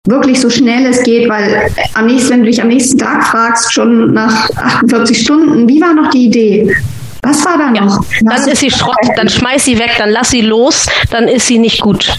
wirklich 0.07 0.41
so 0.41 0.51
schnell 0.51 0.87
es 0.87 1.03
geht, 1.03 1.29
weil 1.29 1.71
am 1.95 2.07
nächsten, 2.07 2.31
wenn 2.31 2.41
du 2.41 2.47
dich 2.47 2.61
am 2.61 2.69
nächsten 2.69 2.99
Tag 2.99 3.27
fragst, 3.27 3.73
schon 3.73 4.13
nach 4.13 4.51
48 4.51 5.21
Stunden, 5.21 5.69
wie 5.69 5.81
war 5.81 5.95
noch 5.95 6.11
die 6.11 6.27
Idee? 6.27 6.77
Was 7.23 7.45
war 7.45 7.57
da 7.57 7.71
noch? 7.71 8.05
Ja, 8.21 8.37
dann 8.37 8.49
ist 8.49 8.61
sie 8.61 8.71
Schrott, 8.71 8.97
dann 9.17 9.29
schmeiß 9.29 9.65
sie 9.65 9.79
weg, 9.79 9.93
dann 9.97 10.11
lass 10.11 10.31
sie 10.31 10.43
los, 10.43 10.87
dann 11.11 11.27
ist 11.27 11.47
sie 11.47 11.59
nicht 11.59 11.81
gut. 11.81 12.13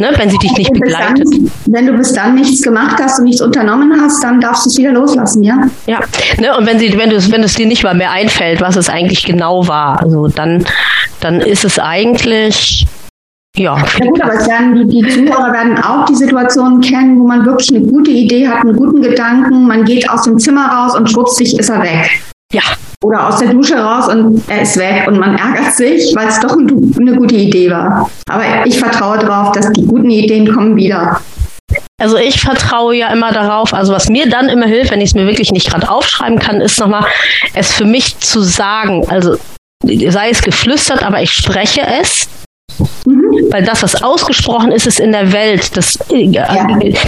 Ne, 0.00 0.10
wenn 0.16 0.28
sie 0.28 0.38
dich 0.38 0.56
nicht 0.58 0.72
begleitet. 0.72 1.24
Dann, 1.24 1.50
wenn 1.66 1.86
du 1.86 1.92
bis 1.92 2.12
dann 2.12 2.34
nichts 2.34 2.62
gemacht 2.62 3.00
hast 3.00 3.20
und 3.20 3.26
nichts 3.26 3.40
unternommen 3.40 3.92
hast, 4.00 4.24
dann 4.24 4.40
darfst 4.40 4.66
du 4.66 4.70
es 4.70 4.76
wieder 4.76 4.90
loslassen, 4.90 5.44
ja? 5.44 5.68
Ja, 5.86 6.00
ne, 6.40 6.56
und 6.56 6.66
wenn, 6.66 6.80
sie, 6.80 6.98
wenn, 6.98 7.10
du, 7.10 7.30
wenn 7.30 7.44
es 7.44 7.54
dir 7.54 7.66
nicht 7.66 7.84
mal 7.84 7.94
mehr 7.94 8.10
einfällt, 8.10 8.60
was 8.60 8.74
es 8.74 8.88
eigentlich 8.88 9.24
genau 9.24 9.68
war, 9.68 10.02
also 10.02 10.26
dann, 10.26 10.64
dann 11.20 11.40
ist 11.40 11.64
es 11.64 11.78
eigentlich 11.78 12.88
ja. 13.56 13.76
ja 13.78 14.06
gut, 14.06 14.20
aber 14.20 14.34
es 14.34 14.48
werden, 14.48 14.88
die, 14.88 15.00
die 15.00 15.08
Zuhörer 15.08 15.52
werden 15.52 15.78
auch 15.78 16.06
die 16.06 16.16
Situationen 16.16 16.80
kennen, 16.80 17.20
wo 17.20 17.24
man 17.28 17.46
wirklich 17.46 17.70
eine 17.70 17.86
gute 17.86 18.10
Idee 18.10 18.48
hat, 18.48 18.62
einen 18.62 18.74
guten 18.74 19.00
Gedanken, 19.00 19.68
man 19.68 19.84
geht 19.84 20.10
aus 20.10 20.22
dem 20.22 20.40
Zimmer 20.40 20.66
raus 20.66 20.96
und 20.96 21.08
schwuppsig 21.08 21.56
ist 21.56 21.68
er 21.68 21.80
weg. 21.80 22.10
Ja. 22.52 22.62
Oder 23.02 23.28
aus 23.28 23.38
der 23.38 23.48
Dusche 23.48 23.76
raus 23.76 24.08
und 24.08 24.42
er 24.48 24.62
ist 24.62 24.76
weg 24.78 25.04
und 25.06 25.18
man 25.18 25.36
ärgert 25.36 25.74
sich, 25.74 26.14
weil 26.14 26.28
es 26.28 26.40
doch 26.40 26.56
eine 26.56 27.16
gute 27.16 27.34
Idee 27.34 27.70
war. 27.70 28.10
Aber 28.28 28.44
ich 28.64 28.78
vertraue 28.78 29.18
darauf, 29.18 29.52
dass 29.52 29.72
die 29.72 29.84
guten 29.86 30.10
Ideen 30.10 30.52
kommen 30.52 30.76
wieder. 30.76 31.20
Also 32.00 32.16
ich 32.16 32.40
vertraue 32.40 32.94
ja 32.94 33.08
immer 33.08 33.32
darauf, 33.32 33.72
also 33.74 33.92
was 33.92 34.08
mir 34.08 34.28
dann 34.28 34.48
immer 34.48 34.66
hilft, 34.66 34.90
wenn 34.90 35.00
ich 35.00 35.10
es 35.10 35.14
mir 35.14 35.26
wirklich 35.26 35.52
nicht 35.52 35.70
gerade 35.70 35.90
aufschreiben 35.90 36.38
kann, 36.38 36.60
ist 36.60 36.78
nochmal, 36.78 37.04
es 37.54 37.72
für 37.72 37.84
mich 37.84 38.18
zu 38.18 38.42
sagen. 38.42 39.06
Also 39.08 39.36
sei 39.82 40.30
es 40.30 40.42
geflüstert, 40.42 41.02
aber 41.02 41.22
ich 41.22 41.32
spreche 41.32 41.82
es 42.00 42.28
Mhm. 43.06 43.50
Weil 43.50 43.64
das, 43.64 43.82
was 43.82 44.02
ausgesprochen 44.02 44.72
ist, 44.72 44.86
ist 44.86 45.00
in 45.00 45.12
der 45.12 45.32
Welt. 45.32 45.76
Das 45.76 45.98
äh, 46.10 46.24
ja. 46.24 46.66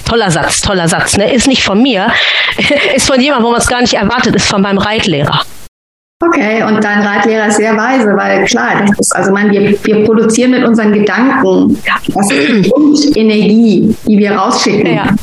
toller 0.08 0.30
Satz, 0.30 0.60
toller 0.60 0.88
Satz. 0.88 1.16
Ne? 1.16 1.32
Ist 1.32 1.46
nicht 1.46 1.62
von 1.62 1.82
mir, 1.82 2.12
ist 2.94 3.06
von 3.06 3.20
jemandem, 3.20 3.46
wo 3.46 3.50
man 3.50 3.60
es 3.60 3.66
gar 3.66 3.80
nicht 3.80 3.94
erwartet, 3.94 4.34
ist 4.36 4.46
von 4.46 4.62
meinem 4.62 4.78
Reitlehrer. 4.78 5.42
Okay, 6.24 6.62
und 6.62 6.82
dein 6.82 7.02
Reitlehrer 7.02 7.48
ist 7.48 7.58
sehr 7.58 7.76
weise, 7.76 8.16
weil 8.16 8.46
klar, 8.46 8.86
das 8.86 8.98
ist, 8.98 9.14
also 9.14 9.32
man, 9.32 9.50
wir, 9.50 9.76
wir 9.84 10.04
produzieren 10.04 10.52
mit 10.52 10.64
unseren 10.64 10.92
Gedanken 10.92 11.76
das 12.14 12.30
ist 12.30 13.16
Energie, 13.16 13.94
die 14.06 14.18
wir 14.18 14.32
rausschicken. 14.32 14.94
Ja. 14.94 15.14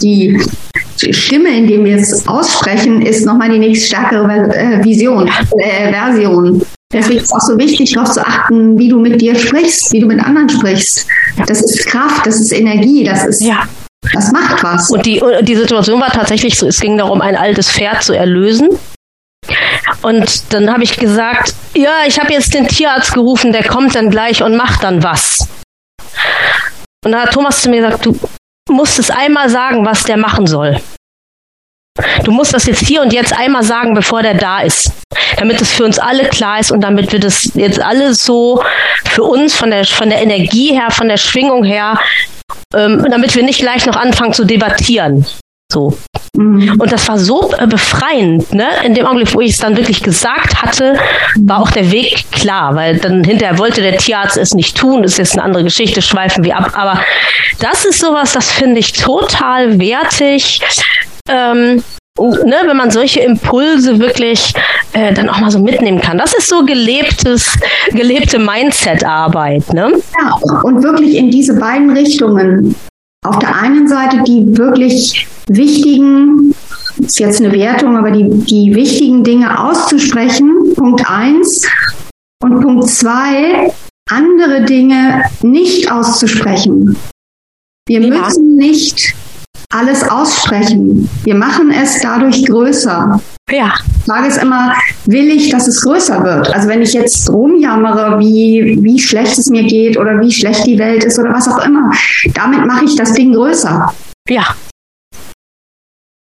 Die 0.00 0.40
Stimme, 0.96 1.48
in 1.48 1.66
dem 1.66 1.84
wir 1.84 1.96
es 1.96 2.28
aussprechen, 2.28 3.02
ist 3.02 3.26
nochmal 3.26 3.50
die 3.50 3.58
nächststärkere 3.58 4.54
äh, 4.54 4.84
Vision, 4.84 5.28
äh, 5.58 5.92
Version. 5.92 6.62
Deswegen 6.92 7.18
ist 7.18 7.26
es 7.26 7.32
auch 7.32 7.40
so 7.40 7.58
wichtig, 7.58 7.92
darauf 7.92 8.12
zu 8.12 8.24
achten, 8.24 8.78
wie 8.78 8.88
du 8.88 9.00
mit 9.00 9.20
dir 9.20 9.34
sprichst, 9.34 9.92
wie 9.92 10.00
du 10.00 10.06
mit 10.06 10.24
anderen 10.24 10.48
sprichst. 10.48 11.06
Das 11.46 11.60
ist 11.60 11.86
Kraft, 11.86 12.26
das 12.26 12.40
ist 12.40 12.52
Energie, 12.52 13.04
das 13.04 13.26
ist. 13.26 13.42
Ja. 13.42 13.64
Das 14.12 14.32
macht 14.32 14.62
was. 14.62 14.90
Und 14.90 15.04
die, 15.04 15.20
die 15.42 15.56
Situation 15.56 16.00
war 16.00 16.10
tatsächlich 16.10 16.58
so, 16.58 16.66
es 16.66 16.80
ging 16.80 16.96
darum, 16.96 17.20
ein 17.20 17.36
altes 17.36 17.70
Pferd 17.70 18.02
zu 18.02 18.14
erlösen. 18.14 18.70
Und 20.02 20.52
dann 20.52 20.72
habe 20.72 20.82
ich 20.82 20.96
gesagt, 20.96 21.54
ja, 21.74 22.04
ich 22.06 22.18
habe 22.18 22.32
jetzt 22.32 22.54
den 22.54 22.68
Tierarzt 22.68 23.12
gerufen, 23.12 23.52
der 23.52 23.64
kommt 23.64 23.94
dann 23.94 24.10
gleich 24.10 24.42
und 24.42 24.56
macht 24.56 24.82
dann 24.82 25.02
was. 25.02 25.46
Und 27.04 27.12
da 27.12 27.22
hat 27.22 27.32
Thomas 27.32 27.62
zu 27.62 27.70
mir 27.70 27.82
gesagt, 27.82 28.06
du 28.06 28.18
musst 28.70 28.98
es 28.98 29.10
einmal 29.10 29.48
sagen, 29.48 29.84
was 29.84 30.04
der 30.04 30.16
machen 30.16 30.46
soll. 30.46 30.80
Du 32.24 32.30
musst 32.30 32.54
das 32.54 32.66
jetzt 32.66 32.86
hier 32.86 33.02
und 33.02 33.12
jetzt 33.12 33.36
einmal 33.36 33.62
sagen, 33.62 33.94
bevor 33.94 34.22
der 34.22 34.34
da 34.34 34.60
ist, 34.60 34.90
damit 35.38 35.60
es 35.60 35.72
für 35.72 35.84
uns 35.84 35.98
alle 35.98 36.28
klar 36.28 36.58
ist 36.58 36.70
und 36.70 36.80
damit 36.80 37.12
wir 37.12 37.20
das 37.20 37.50
jetzt 37.54 37.80
alle 37.80 38.14
so 38.14 38.62
für 39.06 39.24
uns 39.24 39.54
von 39.54 39.70
der, 39.70 39.84
von 39.84 40.08
der 40.08 40.22
Energie 40.22 40.72
her, 40.72 40.90
von 40.90 41.08
der 41.08 41.16
Schwingung 41.16 41.64
her, 41.64 41.98
ähm, 42.74 43.04
damit 43.10 43.34
wir 43.34 43.42
nicht 43.42 43.60
gleich 43.60 43.86
noch 43.86 43.96
anfangen 43.96 44.32
zu 44.32 44.44
debattieren. 44.44 45.26
So. 45.72 45.96
Mhm. 46.36 46.80
Und 46.80 46.92
das 46.92 47.08
war 47.08 47.18
so 47.18 47.52
äh, 47.58 47.66
befreiend, 47.66 48.52
ne? 48.52 48.66
In 48.84 48.94
dem 48.94 49.06
Augenblick, 49.06 49.34
wo 49.34 49.40
ich 49.40 49.52
es 49.52 49.58
dann 49.58 49.76
wirklich 49.76 50.02
gesagt 50.02 50.62
hatte, 50.62 50.98
war 51.40 51.60
auch 51.60 51.70
der 51.70 51.90
Weg 51.90 52.24
klar, 52.32 52.74
weil 52.74 52.98
dann 52.98 53.24
hinterher 53.24 53.58
wollte 53.58 53.80
der 53.82 53.96
Tierarzt 53.96 54.36
es 54.36 54.54
nicht 54.54 54.76
tun, 54.76 55.04
ist 55.04 55.18
jetzt 55.18 55.34
eine 55.34 55.42
andere 55.42 55.64
Geschichte, 55.64 56.02
schweifen 56.02 56.44
wir 56.44 56.56
ab. 56.56 56.72
Aber 56.74 57.00
das 57.60 57.84
ist 57.84 58.00
sowas, 58.00 58.32
das 58.32 58.50
finde 58.50 58.80
ich 58.80 58.92
total 58.92 59.78
wertig, 59.78 60.60
ähm, 61.28 61.82
ne, 62.18 62.56
wenn 62.66 62.76
man 62.76 62.90
solche 62.90 63.20
Impulse 63.20 63.98
wirklich 63.98 64.52
äh, 64.92 65.12
dann 65.12 65.28
auch 65.28 65.38
mal 65.38 65.50
so 65.50 65.58
mitnehmen 65.58 66.00
kann. 66.00 66.18
Das 66.18 66.34
ist 66.34 66.48
so 66.48 66.64
gelebtes, 66.64 67.58
gelebte 67.90 68.38
Mindset-Arbeit. 68.38 69.72
Ne? 69.72 69.92
Ja, 70.20 70.34
und 70.62 70.82
wirklich 70.82 71.16
in 71.16 71.30
diese 71.30 71.58
beiden 71.58 71.90
Richtungen. 71.90 72.74
Auf 73.26 73.38
der 73.38 73.54
einen 73.54 73.86
Seite 73.86 74.22
die 74.26 74.56
wirklich 74.56 75.26
wichtigen, 75.56 76.54
ist 76.98 77.18
jetzt 77.18 77.40
eine 77.40 77.52
Wertung, 77.52 77.96
aber 77.96 78.10
die, 78.10 78.28
die 78.28 78.74
wichtigen 78.74 79.24
Dinge 79.24 79.58
auszusprechen, 79.58 80.74
Punkt 80.76 81.08
eins. 81.08 81.66
Und 82.42 82.60
Punkt 82.60 82.88
zwei, 82.88 83.72
andere 84.08 84.64
Dinge 84.64 85.24
nicht 85.42 85.90
auszusprechen. 85.90 86.96
Wir 87.86 88.00
ja. 88.00 88.08
müssen 88.08 88.56
nicht 88.56 89.14
alles 89.72 90.08
aussprechen. 90.08 91.08
Wir 91.24 91.34
machen 91.34 91.70
es 91.70 92.00
dadurch 92.00 92.44
größer. 92.46 93.20
Ja. 93.50 93.74
Die 93.84 94.10
Frage 94.10 94.28
ist 94.28 94.42
immer, 94.42 94.74
will 95.06 95.28
ich, 95.28 95.50
dass 95.50 95.68
es 95.68 95.82
größer 95.82 96.22
wird? 96.22 96.54
Also 96.54 96.68
wenn 96.68 96.82
ich 96.82 96.92
jetzt 96.92 97.28
rumjammere, 97.30 98.18
wie, 98.18 98.78
wie 98.80 98.98
schlecht 98.98 99.38
es 99.38 99.46
mir 99.46 99.64
geht 99.64 99.96
oder 99.96 100.20
wie 100.20 100.32
schlecht 100.32 100.66
die 100.66 100.78
Welt 100.78 101.04
ist 101.04 101.18
oder 101.18 101.32
was 101.32 101.48
auch 101.48 101.64
immer, 101.64 101.90
damit 102.34 102.66
mache 102.66 102.84
ich 102.84 102.96
das 102.96 103.12
Ding 103.12 103.32
größer. 103.32 103.92
Ja. 104.28 104.44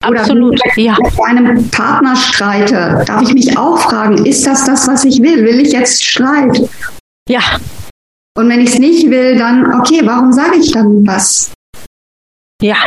Oder 0.07 0.21
Absolut, 0.21 0.59
wenn 0.63 0.71
ich 0.75 0.85
ja. 0.85 0.97
mit 1.01 1.17
meinem 1.17 1.69
Partner 1.69 2.15
streite, 2.15 3.03
darf 3.05 3.21
ich 3.21 3.33
mich 3.33 3.57
auch 3.57 3.77
fragen, 3.79 4.25
ist 4.25 4.47
das 4.47 4.65
das, 4.65 4.87
was 4.87 5.03
ich 5.03 5.21
will? 5.21 5.43
Will 5.43 5.59
ich 5.59 5.73
jetzt 5.73 6.03
Streit? 6.03 6.69
Ja. 7.27 7.41
Und 8.37 8.49
wenn 8.49 8.61
ich 8.61 8.69
es 8.69 8.79
nicht 8.79 9.09
will, 9.09 9.37
dann, 9.37 9.73
okay, 9.73 10.01
warum 10.05 10.31
sage 10.31 10.57
ich 10.57 10.71
dann 10.71 11.05
was? 11.05 11.51
Ja, 12.61 12.77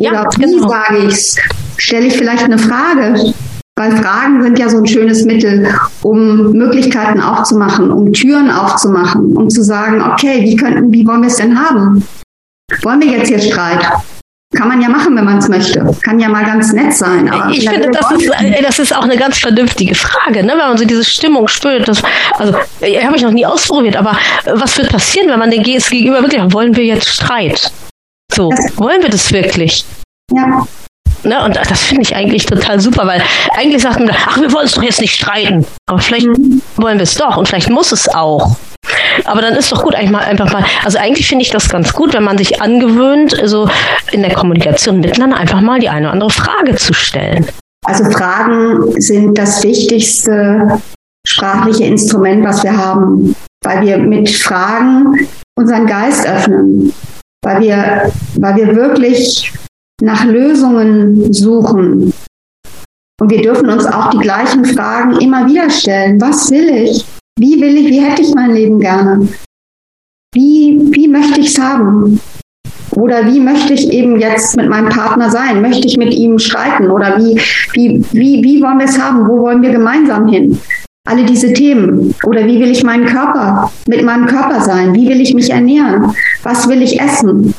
oder 0.00 0.12
ja, 0.12 0.24
wie 0.36 0.42
genau. 0.42 0.68
sage 0.68 0.98
ich 0.98 1.12
es? 1.12 1.36
Stelle 1.76 2.06
ich 2.06 2.16
vielleicht 2.16 2.44
eine 2.44 2.58
Frage? 2.58 3.32
Weil 3.76 3.96
Fragen 3.96 4.42
sind 4.42 4.58
ja 4.58 4.68
so 4.68 4.78
ein 4.78 4.86
schönes 4.86 5.24
Mittel, 5.24 5.68
um 6.02 6.52
Möglichkeiten 6.52 7.20
aufzumachen, 7.20 7.90
um 7.90 8.12
Türen 8.12 8.50
aufzumachen, 8.50 9.36
um 9.36 9.48
zu 9.50 9.62
sagen, 9.62 10.00
okay, 10.00 10.42
wie 10.42 10.56
könnten, 10.56 10.92
wie 10.92 11.06
wollen 11.06 11.22
wir 11.22 11.28
es 11.28 11.36
denn 11.36 11.58
haben? 11.58 12.06
Wollen 12.82 13.00
wir 13.00 13.08
jetzt 13.08 13.28
hier 13.28 13.40
Streit? 13.40 13.84
Kann 14.54 14.68
man 14.68 14.80
ja 14.80 14.88
machen, 14.88 15.16
wenn 15.16 15.24
man 15.24 15.38
es 15.38 15.48
möchte. 15.48 15.84
Kann 16.02 16.18
ja 16.18 16.28
mal 16.28 16.44
ganz 16.44 16.72
nett 16.72 16.92
sein. 16.92 17.30
ich 17.50 17.68
finde, 17.68 17.90
das 17.90 18.10
ist, 18.12 18.30
das 18.62 18.78
ist 18.78 18.96
auch 18.96 19.04
eine 19.04 19.16
ganz 19.16 19.38
vernünftige 19.38 19.94
Frage, 19.94 20.42
ne? 20.42 20.52
wenn 20.52 20.58
man 20.58 20.78
so 20.78 20.84
diese 20.84 21.04
Stimmung 21.04 21.48
spürt. 21.48 21.88
Das, 21.88 22.02
also, 22.38 22.54
habe 22.54 23.16
ich 23.16 23.22
noch 23.22 23.32
nie 23.32 23.46
ausprobiert, 23.46 23.96
aber 23.96 24.16
was 24.44 24.76
wird 24.78 24.90
passieren, 24.90 25.28
wenn 25.28 25.38
man 25.38 25.50
den 25.50 25.62
Gegenüber 25.62 26.22
wirklich, 26.22 26.40
wollen 26.52 26.76
wir 26.76 26.84
jetzt 26.84 27.08
Streit? 27.08 27.70
So, 28.32 28.50
wollen 28.76 29.02
wir 29.02 29.10
das 29.10 29.32
wirklich? 29.32 29.84
Ja. 30.32 30.66
Ne, 31.24 31.42
und 31.42 31.56
das 31.56 31.82
finde 31.82 32.02
ich 32.02 32.14
eigentlich 32.14 32.44
total 32.44 32.80
super, 32.80 33.06
weil 33.06 33.22
eigentlich 33.56 33.82
sagt 33.82 33.98
man, 33.98 34.10
ach, 34.10 34.38
wir 34.40 34.52
wollen 34.52 34.66
es 34.66 34.72
doch 34.72 34.82
jetzt 34.82 35.00
nicht 35.00 35.14
streiten. 35.14 35.64
Aber 35.86 35.98
vielleicht 35.98 36.26
mhm. 36.26 36.60
wollen 36.76 36.98
wir 36.98 37.04
es 37.04 37.14
doch 37.14 37.36
und 37.36 37.48
vielleicht 37.48 37.70
muss 37.70 37.92
es 37.92 38.08
auch. 38.08 38.56
Aber 39.24 39.40
dann 39.40 39.54
ist 39.54 39.70
doch 39.72 39.82
gut, 39.82 39.94
eigentlich 39.94 40.10
mal 40.10 40.24
einfach 40.24 40.52
mal, 40.52 40.64
also 40.84 40.98
eigentlich 40.98 41.26
finde 41.26 41.42
ich 41.42 41.50
das 41.50 41.68
ganz 41.68 41.92
gut, 41.92 42.14
wenn 42.14 42.24
man 42.24 42.38
sich 42.38 42.60
angewöhnt, 42.60 43.36
so 43.44 43.68
in 44.12 44.22
der 44.22 44.34
Kommunikation 44.34 45.00
miteinander 45.00 45.36
einfach 45.36 45.60
mal 45.60 45.80
die 45.80 45.88
eine 45.88 46.06
oder 46.06 46.12
andere 46.12 46.30
Frage 46.30 46.74
zu 46.76 46.92
stellen. 46.94 47.46
Also 47.86 48.04
Fragen 48.10 49.00
sind 49.00 49.36
das 49.36 49.62
wichtigste 49.62 50.80
sprachliche 51.26 51.84
Instrument, 51.84 52.44
was 52.44 52.62
wir 52.62 52.76
haben, 52.76 53.34
weil 53.62 53.82
wir 53.82 53.98
mit 53.98 54.30
Fragen 54.30 55.28
unseren 55.56 55.86
Geist 55.86 56.26
öffnen 56.26 56.92
weil 57.44 57.60
wir, 57.60 58.12
weil 58.36 58.56
wir 58.56 58.74
wirklich 58.74 59.52
nach 60.02 60.24
Lösungen 60.24 61.32
suchen. 61.32 62.12
Und 63.20 63.30
wir 63.30 63.42
dürfen 63.42 63.68
uns 63.68 63.86
auch 63.86 64.10
die 64.10 64.18
gleichen 64.18 64.64
Fragen 64.64 65.20
immer 65.20 65.46
wieder 65.46 65.70
stellen. 65.70 66.20
Was 66.20 66.50
will 66.50 66.68
ich? 66.68 67.04
Wie 67.38 67.60
will 67.60 67.76
ich, 67.76 67.88
wie 67.88 68.00
hätte 68.00 68.22
ich 68.22 68.34
mein 68.34 68.54
Leben 68.54 68.80
gerne? 68.80 69.28
Wie, 70.32 70.88
wie 70.92 71.08
möchte 71.08 71.40
ich 71.40 71.48
es 71.48 71.60
haben? 71.60 72.20
Oder 72.92 73.26
wie 73.26 73.40
möchte 73.40 73.72
ich 73.72 73.92
eben 73.92 74.20
jetzt 74.20 74.56
mit 74.56 74.68
meinem 74.68 74.88
Partner 74.88 75.30
sein? 75.30 75.62
Möchte 75.62 75.86
ich 75.86 75.96
mit 75.96 76.14
ihm 76.14 76.38
streiten? 76.38 76.90
Oder 76.90 77.18
wie, 77.18 77.40
wie, 77.72 78.04
wie, 78.12 78.42
wie 78.42 78.62
wollen 78.62 78.78
wir 78.78 78.86
es 78.86 79.00
haben? 79.00 79.28
Wo 79.28 79.40
wollen 79.40 79.62
wir 79.62 79.70
gemeinsam 79.70 80.28
hin? 80.28 80.58
alle 81.06 81.24
diese 81.24 81.52
Themen. 81.52 82.14
Oder 82.24 82.46
wie 82.46 82.58
will 82.60 82.70
ich 82.70 82.82
meinen 82.82 83.06
Körper, 83.06 83.70
mit 83.86 84.02
meinem 84.02 84.26
Körper 84.26 84.62
sein? 84.62 84.94
Wie 84.94 85.08
will 85.08 85.20
ich 85.20 85.34
mich 85.34 85.50
ernähren? 85.50 86.14
Was 86.42 86.68
will 86.68 86.82
ich 86.82 87.00
essen? 87.00 87.54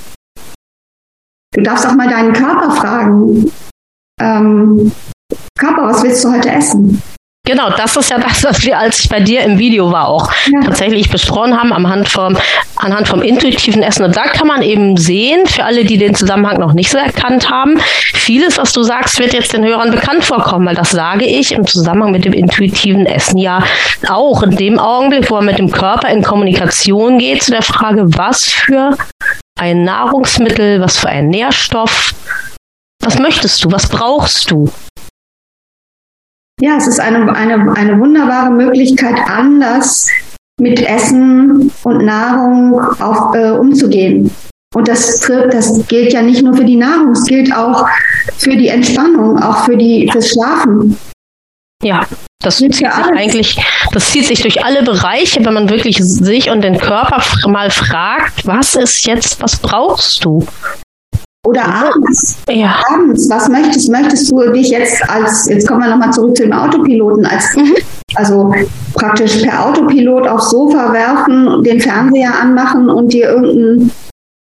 Du 1.54 1.62
darfst 1.62 1.88
auch 1.88 1.96
mal 1.96 2.10
deinen 2.10 2.34
Körper 2.34 2.72
fragen. 2.72 3.52
Ähm, 4.20 4.92
Körper, 5.58 5.84
was 5.84 6.04
willst 6.04 6.24
du 6.24 6.32
heute 6.32 6.50
essen? 6.50 7.02
Genau, 7.46 7.70
das 7.70 7.96
ist 7.96 8.10
ja 8.10 8.18
das, 8.20 8.44
was 8.44 8.64
wir, 8.64 8.78
als 8.78 9.00
ich 9.00 9.10
bei 9.10 9.20
dir 9.20 9.42
im 9.44 9.58
Video 9.58 9.92
war, 9.92 10.08
auch 10.08 10.32
ja. 10.52 10.62
tatsächlich 10.66 11.10
besprochen 11.10 11.58
haben, 11.58 11.72
anhand 11.72 12.10
vom, 12.10 12.36
anhand 12.76 13.08
vom 13.08 13.22
intuitiven 13.22 13.84
Essen. 13.84 14.04
Und 14.04 14.16
da 14.16 14.24
kann 14.24 14.48
man 14.48 14.62
eben 14.62 14.98
sehen, 14.98 15.46
für 15.46 15.64
alle, 15.64 15.86
die 15.86 15.98
den 15.98 16.16
Zusammenhang 16.16 16.60
noch 16.60 16.74
nicht 16.74 16.90
so 16.90 16.98
erkannt 16.98 17.50
haben, 17.50 17.80
vieles, 18.14 18.58
was 18.58 18.74
du 18.74 18.84
sagst, 18.84 19.20
wird 19.20 19.34
jetzt 19.34 19.54
den 19.54 19.64
Hörern 19.64 19.92
bekannt 19.92 20.26
vorkommen, 20.26 20.66
weil 20.66 20.76
das 20.76 20.92
sage 20.92 21.26
ich 21.26 21.52
im 21.52 21.66
Zusammenhang 21.68 22.12
mit 22.12 22.26
dem 22.26 22.34
intuitiven 22.34 23.06
Essen 23.06 23.38
ja 23.38 23.64
auch 24.10 24.42
in 24.44 24.56
dem 24.56 24.80
Augenblick, 24.80 25.30
wo 25.30 25.36
man 25.36 25.46
mit 25.46 25.60
dem 25.60 25.72
Körper 25.72 26.10
in 26.10 26.24
Kommunikation 26.24 27.20
geht, 27.20 27.44
zu 27.44 27.52
der 27.52 27.62
Frage, 27.62 28.06
was 28.18 28.46
für 28.46 28.98
ein 29.60 29.84
Nahrungsmittel, 29.84 30.82
was 30.82 30.98
für 30.98 31.10
ein 31.10 31.30
Nährstoff, 31.30 32.14
was 33.04 33.20
möchtest 33.20 33.64
du, 33.64 33.72
was 33.72 33.88
brauchst 33.88 34.50
du? 34.50 34.70
Ja, 36.62 36.78
es 36.78 36.88
ist 36.88 37.00
eine, 37.00 37.36
eine, 37.36 37.76
eine 37.76 38.00
wunderbare 38.00 38.50
Möglichkeit, 38.50 39.16
anders 39.28 40.10
mit 40.60 40.82
Essen 40.82 41.70
und 41.84 42.06
Nahrung 42.06 42.80
auf, 43.02 43.36
äh, 43.36 43.52
umzugehen. 43.52 44.32
Und 44.74 44.88
das, 44.88 45.20
das 45.20 45.88
gilt 45.88 46.14
ja 46.14 46.22
nicht 46.22 46.44
nur 46.44 46.54
für 46.54 46.66
die 46.66 46.76
Nahrung, 46.76 47.12
es 47.12 47.26
gilt 47.26 47.54
auch 47.54 47.86
für 48.38 48.56
die 48.56 48.70
Entspannung, 48.70 49.42
auch 49.42 49.66
für 49.66 49.76
die, 49.78 50.10
fürs 50.12 50.30
Schlafen. 50.30 50.98
Ja, 51.84 52.06
das 52.42 52.58
zieht 52.58 52.76
sich 52.76 52.88
eigentlich, 52.88 53.62
das 53.92 54.12
zieht 54.12 54.26
sich 54.26 54.42
durch 54.42 54.64
alle 54.64 54.84
Bereiche, 54.84 55.44
wenn 55.46 55.54
man 55.54 55.70
wirklich 55.70 55.98
sich 55.98 56.50
und 56.50 56.62
den 56.62 56.78
Körper 56.78 57.22
mal 57.48 57.70
fragt, 57.70 58.46
was 58.46 58.76
ist 58.76 59.06
jetzt, 59.06 59.42
was 59.42 59.58
brauchst 59.58 60.24
du? 60.24 60.46
Oder 61.46 61.64
abends. 61.64 62.38
Ja. 62.50 62.76
Abends. 62.92 63.30
Was 63.30 63.48
möchtest, 63.50 63.90
möchtest 63.92 64.32
du 64.32 64.52
dich 64.52 64.70
jetzt 64.70 65.08
als, 65.10 65.48
jetzt 65.48 65.68
kommen 65.68 65.82
wir 65.82 65.90
nochmal 65.90 66.12
zurück 66.12 66.36
zu 66.36 66.44
dem 66.44 66.54
Autopiloten, 66.54 67.26
als, 67.26 67.56
mhm. 67.56 67.76
also 68.16 68.54
praktisch 68.96 69.44
per 69.44 69.68
Autopilot 69.68 70.28
aufs 70.28 70.50
Sofa 70.50 70.92
werfen, 70.92 71.64
den 71.64 71.80
Fernseher 71.80 72.34
anmachen 72.42 72.90
und 72.90 73.14
dir 73.14 73.30
irgendein, 73.30 73.92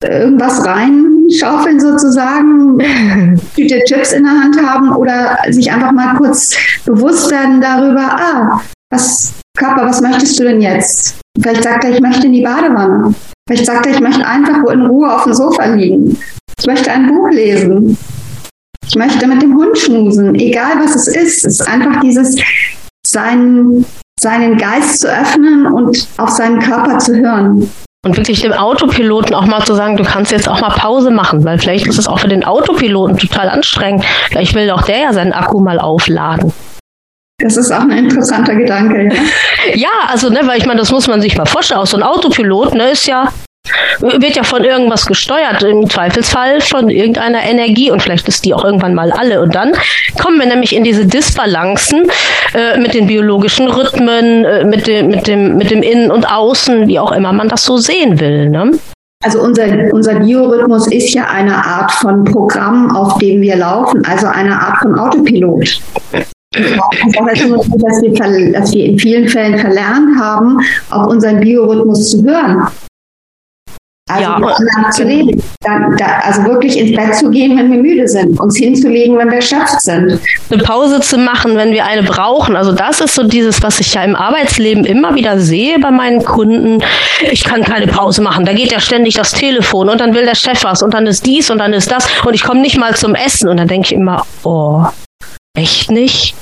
irgendwas 0.02 0.64
reinschaufeln 0.64 1.78
sozusagen, 1.78 2.78
Tüte 3.54 3.80
Chips 3.84 4.12
in 4.12 4.24
der 4.24 4.32
Hand 4.32 4.62
haben 4.62 4.94
oder 4.96 5.36
sich 5.50 5.70
einfach 5.70 5.92
mal 5.92 6.16
kurz 6.16 6.56
bewusst 6.86 7.30
werden 7.30 7.60
darüber, 7.60 8.00
ah, 8.00 8.60
was, 8.90 9.34
Körper, 9.58 9.86
was 9.86 10.00
möchtest 10.00 10.38
du 10.38 10.44
denn 10.44 10.60
jetzt? 10.60 11.16
Vielleicht 11.40 11.64
sagt 11.64 11.84
er, 11.84 11.90
ich 11.90 12.00
möchte 12.00 12.26
in 12.26 12.32
die 12.32 12.42
Badewanne. 12.42 13.14
Vielleicht 13.46 13.66
sagt 13.66 13.86
er, 13.86 13.92
ich 13.92 14.00
möchte 14.00 14.26
einfach 14.26 14.64
in 14.72 14.86
Ruhe 14.86 15.12
auf 15.12 15.24
dem 15.24 15.34
Sofa 15.34 15.66
liegen. 15.66 16.16
Ich 16.58 16.66
möchte 16.66 16.90
ein 16.90 17.06
Buch 17.06 17.28
lesen. 17.30 17.96
Ich 18.86 18.96
möchte 18.96 19.26
mit 19.26 19.42
dem 19.42 19.54
Hund 19.54 19.76
schmusen, 19.78 20.34
egal 20.34 20.74
was 20.78 20.94
es 20.94 21.08
ist. 21.08 21.44
Es 21.44 21.60
ist 21.60 21.68
einfach 21.68 22.00
dieses, 22.00 22.36
seinen, 23.06 23.84
seinen 24.20 24.56
Geist 24.56 25.00
zu 25.00 25.08
öffnen 25.08 25.66
und 25.66 26.06
auf 26.18 26.30
seinen 26.30 26.60
Körper 26.60 26.98
zu 26.98 27.14
hören. 27.16 27.70
Und 28.04 28.16
wirklich 28.18 28.42
dem 28.42 28.52
Autopiloten 28.52 29.34
auch 29.34 29.46
mal 29.46 29.64
zu 29.64 29.74
sagen, 29.74 29.96
du 29.96 30.04
kannst 30.04 30.30
jetzt 30.30 30.48
auch 30.48 30.60
mal 30.60 30.70
Pause 30.70 31.10
machen, 31.10 31.42
weil 31.44 31.58
vielleicht 31.58 31.86
ist 31.86 31.98
es 31.98 32.06
auch 32.06 32.18
für 32.18 32.28
den 32.28 32.44
Autopiloten 32.44 33.16
total 33.16 33.48
anstrengend. 33.48 34.04
Vielleicht 34.28 34.54
will 34.54 34.70
auch 34.70 34.82
der 34.82 34.98
ja 34.98 35.12
seinen 35.14 35.32
Akku 35.32 35.58
mal 35.58 35.78
aufladen. 35.78 36.52
Das 37.38 37.56
ist 37.56 37.72
auch 37.72 37.80
ein 37.80 37.90
interessanter 37.90 38.54
Gedanke, 38.54 39.06
ja. 39.06 39.74
ja, 39.74 40.08
also, 40.08 40.28
ne, 40.28 40.40
weil 40.44 40.58
ich 40.58 40.66
meine, 40.66 40.78
das 40.78 40.92
muss 40.92 41.08
man 41.08 41.20
sich 41.20 41.36
mal 41.36 41.46
vorstellen. 41.46 41.80
Auch 41.80 41.86
so 41.86 41.96
ein 41.96 42.02
Autopilot, 42.02 42.74
ne, 42.74 42.90
ist 42.90 43.06
ja 43.06 43.32
wird 44.00 44.36
ja 44.36 44.42
von 44.42 44.64
irgendwas 44.64 45.06
gesteuert, 45.06 45.62
im 45.62 45.88
Zweifelsfall 45.88 46.60
von 46.60 46.90
irgendeiner 46.90 47.42
Energie 47.42 47.90
und 47.90 48.02
vielleicht 48.02 48.28
ist 48.28 48.44
die 48.44 48.54
auch 48.54 48.64
irgendwann 48.64 48.94
mal 48.94 49.10
alle. 49.12 49.40
Und 49.40 49.54
dann 49.54 49.72
kommen 50.20 50.38
wir 50.38 50.46
nämlich 50.46 50.74
in 50.74 50.84
diese 50.84 51.06
Disbalancen 51.06 52.10
äh, 52.54 52.78
mit 52.78 52.94
den 52.94 53.06
biologischen 53.06 53.68
Rhythmen, 53.68 54.44
äh, 54.44 54.64
mit, 54.64 54.86
dem, 54.86 55.08
mit, 55.08 55.26
dem, 55.26 55.56
mit 55.56 55.70
dem 55.70 55.82
Innen 55.82 56.10
und 56.10 56.30
Außen, 56.30 56.88
wie 56.88 56.98
auch 56.98 57.12
immer 57.12 57.32
man 57.32 57.48
das 57.48 57.64
so 57.64 57.76
sehen 57.76 58.20
will. 58.20 58.50
Ne? 58.50 58.72
Also 59.24 59.40
unser, 59.40 59.64
unser 59.92 60.16
Biorhythmus 60.16 60.86
ist 60.88 61.14
ja 61.14 61.24
eine 61.28 61.54
Art 61.54 61.90
von 61.92 62.24
Programm, 62.24 62.94
auf 62.94 63.18
dem 63.18 63.40
wir 63.40 63.56
laufen, 63.56 64.04
also 64.04 64.26
eine 64.26 64.54
Art 64.54 64.78
von 64.78 64.98
Autopilot. 64.98 65.80
Also, 66.54 67.56
dass 67.56 68.02
wir, 68.02 68.52
dass 68.52 68.72
wir 68.72 68.84
in 68.84 68.98
vielen 68.98 69.28
Fällen 69.28 69.58
verlernt 69.58 70.20
haben, 70.20 70.58
auf 70.90 71.08
unseren 71.08 71.40
Biorhythmus 71.40 72.10
zu 72.10 72.22
hören. 72.22 72.68
Also 74.10 74.22
ja, 74.22 74.90
zu 74.90 75.02
leben. 75.04 75.42
Dann, 75.62 75.96
da, 75.96 76.18
also 76.24 76.44
wirklich 76.44 76.78
ins 76.78 76.94
Bett 76.94 77.14
zu 77.14 77.30
gehen, 77.30 77.56
wenn 77.56 77.72
wir 77.72 77.78
müde 77.78 78.06
sind, 78.06 78.38
uns 78.38 78.58
hinzulegen, 78.58 79.16
wenn 79.16 79.28
wir 79.28 79.36
erschöpft 79.36 79.80
sind. 79.80 80.20
Eine 80.50 80.62
Pause 80.62 81.00
zu 81.00 81.16
machen, 81.16 81.56
wenn 81.56 81.72
wir 81.72 81.86
eine 81.86 82.02
brauchen. 82.02 82.54
Also 82.54 82.72
das 82.72 83.00
ist 83.00 83.14
so 83.14 83.22
dieses, 83.22 83.62
was 83.62 83.80
ich 83.80 83.94
ja 83.94 84.04
im 84.04 84.14
Arbeitsleben 84.14 84.84
immer 84.84 85.14
wieder 85.14 85.40
sehe 85.40 85.78
bei 85.78 85.90
meinen 85.90 86.22
Kunden. 86.22 86.82
Ich 87.30 87.44
kann 87.44 87.64
keine 87.64 87.86
Pause 87.86 88.20
machen. 88.20 88.44
Da 88.44 88.52
geht 88.52 88.72
ja 88.72 88.80
ständig 88.80 89.14
das 89.14 89.32
Telefon 89.32 89.88
und 89.88 89.98
dann 90.02 90.14
will 90.14 90.26
der 90.26 90.34
Chef 90.34 90.64
was 90.64 90.82
und 90.82 90.92
dann 90.92 91.06
ist 91.06 91.24
dies 91.24 91.50
und 91.50 91.56
dann 91.56 91.72
ist 91.72 91.90
das 91.90 92.06
und 92.26 92.34
ich 92.34 92.42
komme 92.42 92.60
nicht 92.60 92.78
mal 92.78 92.94
zum 92.94 93.14
Essen 93.14 93.48
und 93.48 93.56
dann 93.56 93.68
denke 93.68 93.86
ich 93.86 93.92
immer, 93.94 94.26
oh, 94.42 94.84
echt 95.56 95.90
nicht? 95.90 96.34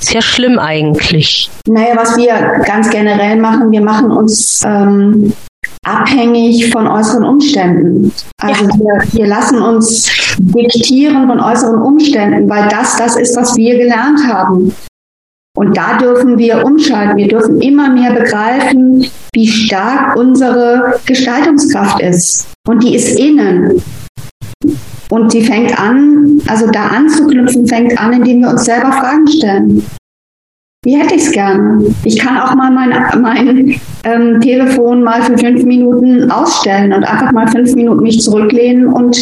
Ist 0.00 0.14
ja 0.14 0.22
schlimm 0.22 0.60
eigentlich. 0.60 1.50
Naja, 1.66 1.96
was 1.96 2.16
wir 2.16 2.62
ganz 2.64 2.90
generell 2.90 3.36
machen, 3.36 3.72
wir 3.72 3.80
machen 3.80 4.12
uns 4.12 4.62
ähm, 4.64 5.32
abhängig 5.86 6.70
von 6.70 6.86
äußeren 6.86 7.24
Umständen. 7.24 8.12
Also 8.40 8.64
ja. 8.64 8.70
wir, 8.74 9.12
wir 9.12 9.26
lassen 9.26 9.62
uns 9.62 10.10
diktieren 10.38 11.28
von 11.28 11.40
äußeren 11.40 11.80
Umständen, 11.80 12.48
weil 12.48 12.68
das 12.68 12.96
das 12.96 13.16
ist, 13.16 13.36
was 13.36 13.56
wir 13.56 13.78
gelernt 13.78 14.20
haben. 14.26 14.74
Und 15.56 15.74
da 15.76 15.96
dürfen 15.96 16.36
wir 16.36 16.64
umschalten. 16.64 17.16
Wir 17.16 17.28
dürfen 17.28 17.62
immer 17.62 17.88
mehr 17.88 18.12
begreifen, 18.12 19.06
wie 19.32 19.48
stark 19.48 20.16
unsere 20.16 21.00
Gestaltungskraft 21.06 22.00
ist. 22.00 22.46
Und 22.68 22.82
die 22.82 22.94
ist 22.94 23.18
innen. 23.18 23.82
Und 25.08 25.32
die 25.32 25.42
fängt 25.42 25.78
an, 25.78 26.42
also 26.46 26.66
da 26.66 26.88
anzuknüpfen, 26.88 27.66
fängt 27.66 27.98
an, 27.98 28.12
indem 28.12 28.40
wir 28.40 28.50
uns 28.50 28.64
selber 28.64 28.92
Fragen 28.92 29.26
stellen. 29.28 29.86
Wie 30.86 30.96
hätte 30.96 31.16
ich 31.16 31.22
es 31.22 31.32
gerne? 31.32 31.84
Ich 32.04 32.16
kann 32.16 32.38
auch 32.38 32.54
mal 32.54 32.70
mein, 32.70 32.90
mein 33.20 33.80
ähm, 34.04 34.40
Telefon 34.40 35.02
mal 35.02 35.20
für 35.20 35.36
fünf 35.36 35.64
Minuten 35.64 36.30
ausstellen 36.30 36.92
und 36.92 37.02
einfach 37.02 37.32
mal 37.32 37.48
fünf 37.48 37.74
Minuten 37.74 38.04
mich 38.04 38.20
zurücklehnen 38.20 38.86
und, 38.86 39.18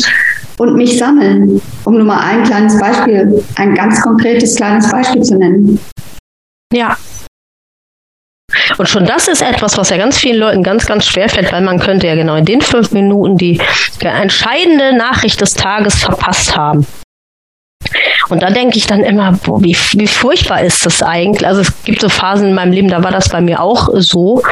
und 0.59 0.77
mich 0.77 0.99
sammeln. 0.99 1.63
Um 1.87 1.95
nur 1.95 2.05
mal 2.05 2.21
ein 2.21 2.43
kleines 2.43 2.79
Beispiel, 2.79 3.43
ein 3.57 3.75
ganz 3.75 3.99
konkretes 4.03 4.57
kleines 4.57 4.91
Beispiel 4.91 5.23
zu 5.23 5.39
nennen. 5.39 5.81
Ja, 6.71 6.99
und 8.77 8.87
schon 8.87 9.07
das 9.07 9.29
ist 9.29 9.41
etwas, 9.41 9.79
was 9.79 9.89
ja 9.89 9.97
ganz 9.97 10.19
vielen 10.19 10.41
Leuten 10.41 10.63
ganz, 10.63 10.85
ganz 10.85 11.07
schwer 11.07 11.31
fällt, 11.31 11.51
weil 11.51 11.63
man 11.63 11.81
könnte 11.81 12.07
ja 12.07 12.15
genau 12.15 12.37
in 12.37 12.45
den 12.45 12.61
fünf 12.61 12.93
Minuten 12.93 13.39
die 13.39 13.59
entscheidende 14.01 14.95
Nachricht 14.95 15.41
des 15.41 15.55
Tages 15.55 15.95
verpasst 15.95 16.55
haben. 16.55 16.87
Und 18.29 18.43
da 18.43 18.51
denke 18.51 18.79
ich 18.79 18.87
dann 18.87 19.01
immer, 19.01 19.33
boah, 19.45 19.63
wie, 19.63 19.77
wie 19.93 20.07
furchtbar 20.07 20.63
ist 20.63 20.87
das 20.87 21.03
eigentlich? 21.03 21.47
Also 21.47 21.61
es 21.61 21.73
gibt 21.85 22.01
so 22.01 22.09
Phasen 22.09 22.49
in 22.49 22.55
meinem 22.55 22.73
Leben, 22.73 22.89
da 22.89 23.03
war 23.03 23.11
das 23.11 23.29
bei 23.29 23.41
mir 23.41 23.61
auch 23.61 23.89
so. 23.95 24.43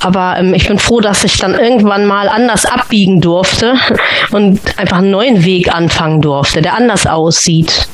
Aber 0.00 0.36
ähm, 0.38 0.52
ich 0.54 0.66
bin 0.68 0.78
froh, 0.78 1.00
dass 1.00 1.24
ich 1.24 1.38
dann 1.38 1.54
irgendwann 1.54 2.06
mal 2.06 2.28
anders 2.28 2.66
abbiegen 2.66 3.20
durfte 3.20 3.74
und 4.32 4.60
einfach 4.76 4.98
einen 4.98 5.10
neuen 5.10 5.44
Weg 5.44 5.74
anfangen 5.74 6.20
durfte, 6.20 6.60
der 6.60 6.74
anders 6.74 7.06
aussieht. 7.06 7.88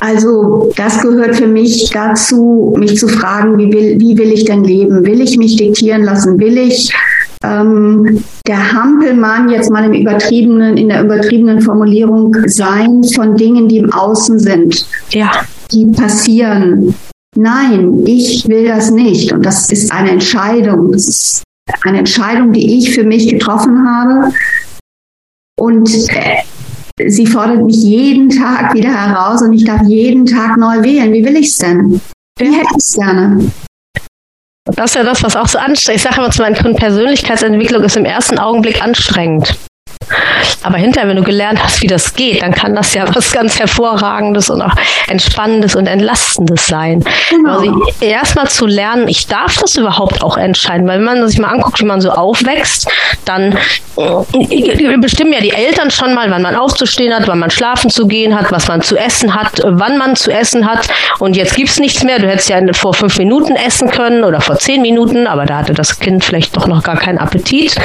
Also 0.00 0.72
das 0.76 1.00
gehört 1.00 1.36
für 1.36 1.46
mich 1.46 1.88
dazu, 1.90 2.74
mich 2.76 2.98
zu 2.98 3.06
fragen, 3.06 3.56
wie 3.56 3.72
will, 3.72 4.00
wie 4.00 4.18
will 4.18 4.32
ich 4.32 4.44
denn 4.44 4.64
leben? 4.64 5.06
Will 5.06 5.20
ich 5.20 5.36
mich 5.38 5.54
diktieren 5.56 6.02
lassen? 6.02 6.40
Will 6.40 6.58
ich 6.58 6.92
ähm, 7.42 8.24
der 8.46 8.72
Hampelmann 8.72 9.48
jetzt 9.48 9.70
mal 9.70 9.84
im 9.84 9.92
übertriebenen, 9.92 10.76
in 10.76 10.88
der 10.88 11.02
übertriebenen 11.02 11.60
Formulierung 11.60 12.36
sein 12.46 13.02
von 13.04 13.36
Dingen, 13.36 13.68
die 13.68 13.78
im 13.78 13.92
Außen 13.92 14.38
sind, 14.38 14.86
ja. 15.10 15.30
die 15.70 15.86
passieren. 15.86 16.94
Nein, 17.36 18.04
ich 18.06 18.46
will 18.48 18.66
das 18.66 18.90
nicht. 18.90 19.32
Und 19.32 19.46
das 19.46 19.70
ist 19.70 19.90
eine 19.92 20.10
Entscheidung. 20.10 20.92
Das 20.92 21.08
ist 21.08 21.42
eine 21.82 21.98
Entscheidung, 21.98 22.52
die 22.52 22.78
ich 22.78 22.94
für 22.94 23.04
mich 23.04 23.28
getroffen 23.28 23.86
habe. 23.88 24.32
Und 25.58 25.90
äh, 26.10 27.08
sie 27.08 27.26
fordert 27.26 27.64
mich 27.64 27.76
jeden 27.76 28.28
Tag 28.28 28.74
wieder 28.74 28.90
heraus 28.90 29.42
und 29.42 29.52
ich 29.52 29.64
darf 29.64 29.82
jeden 29.86 30.26
Tag 30.26 30.56
neu 30.56 30.82
wählen. 30.82 31.12
Wie 31.12 31.24
will 31.24 31.36
ich 31.36 31.48
es 31.48 31.58
denn? 31.58 32.00
Wie 32.38 32.52
hätte 32.52 32.68
ich 32.70 32.84
es 32.84 32.92
gerne? 32.94 33.50
Das 34.64 34.90
ist 34.90 34.94
ja 34.94 35.02
das, 35.02 35.22
was 35.22 35.34
auch 35.36 35.48
so 35.48 35.58
anstrengend 35.58 35.96
Ich 35.96 36.02
sage 36.02 36.16
immer 36.18 36.30
zu 36.30 36.42
meinen 36.42 36.54
Kunden, 36.54 36.76
Persönlichkeitsentwicklung 36.76 37.82
ist 37.82 37.96
im 37.96 38.04
ersten 38.04 38.38
Augenblick 38.38 38.82
anstrengend. 38.82 39.56
Aber 40.62 40.78
hinterher, 40.78 41.08
wenn 41.08 41.16
du 41.16 41.22
gelernt 41.22 41.62
hast, 41.62 41.82
wie 41.82 41.86
das 41.86 42.14
geht, 42.14 42.42
dann 42.42 42.52
kann 42.52 42.74
das 42.74 42.94
ja 42.94 43.04
was 43.14 43.32
ganz 43.32 43.58
Hervorragendes 43.58 44.50
und 44.50 44.62
auch 44.62 44.74
Entspannendes 45.08 45.74
und 45.74 45.86
Entlastendes 45.86 46.66
sein. 46.66 47.04
Genau. 47.30 47.58
Also 47.58 47.82
erstmal 48.00 48.48
zu 48.48 48.66
lernen, 48.66 49.08
ich 49.08 49.26
darf 49.26 49.56
das 49.56 49.76
überhaupt 49.76 50.22
auch 50.22 50.36
entscheiden, 50.36 50.86
weil 50.86 50.98
wenn 50.98 51.04
man 51.04 51.28
sich 51.28 51.38
mal 51.38 51.48
anguckt, 51.48 51.80
wie 51.80 51.84
man 51.84 52.00
so 52.00 52.10
aufwächst, 52.10 52.88
dann 53.24 53.56
äh, 53.96 54.96
bestimmen 54.98 55.32
ja 55.32 55.40
die 55.40 55.50
Eltern 55.50 55.90
schon 55.90 56.14
mal, 56.14 56.30
wann 56.30 56.42
man 56.42 56.56
aufzustehen 56.56 57.14
hat, 57.14 57.26
wann 57.28 57.38
man 57.38 57.50
schlafen 57.50 57.90
zu 57.90 58.06
gehen 58.06 58.38
hat, 58.38 58.52
was 58.52 58.68
man 58.68 58.82
zu 58.82 58.96
essen 58.96 59.34
hat, 59.34 59.60
wann 59.64 59.98
man 59.98 60.16
zu 60.16 60.32
essen 60.32 60.70
hat. 60.70 60.88
Und 61.18 61.36
jetzt 61.36 61.56
gibt 61.56 61.70
es 61.70 61.78
nichts 61.78 62.02
mehr. 62.02 62.18
Du 62.18 62.28
hättest 62.28 62.48
ja 62.48 62.60
vor 62.72 62.94
fünf 62.94 63.18
Minuten 63.18 63.56
essen 63.56 63.90
können 63.90 64.24
oder 64.24 64.40
vor 64.40 64.58
zehn 64.58 64.82
Minuten, 64.82 65.26
aber 65.26 65.46
da 65.46 65.58
hatte 65.58 65.74
das 65.74 65.98
Kind 65.98 66.24
vielleicht 66.24 66.56
doch 66.56 66.66
noch 66.66 66.82
gar 66.82 66.96
keinen 66.96 67.18
Appetit. 67.18 67.76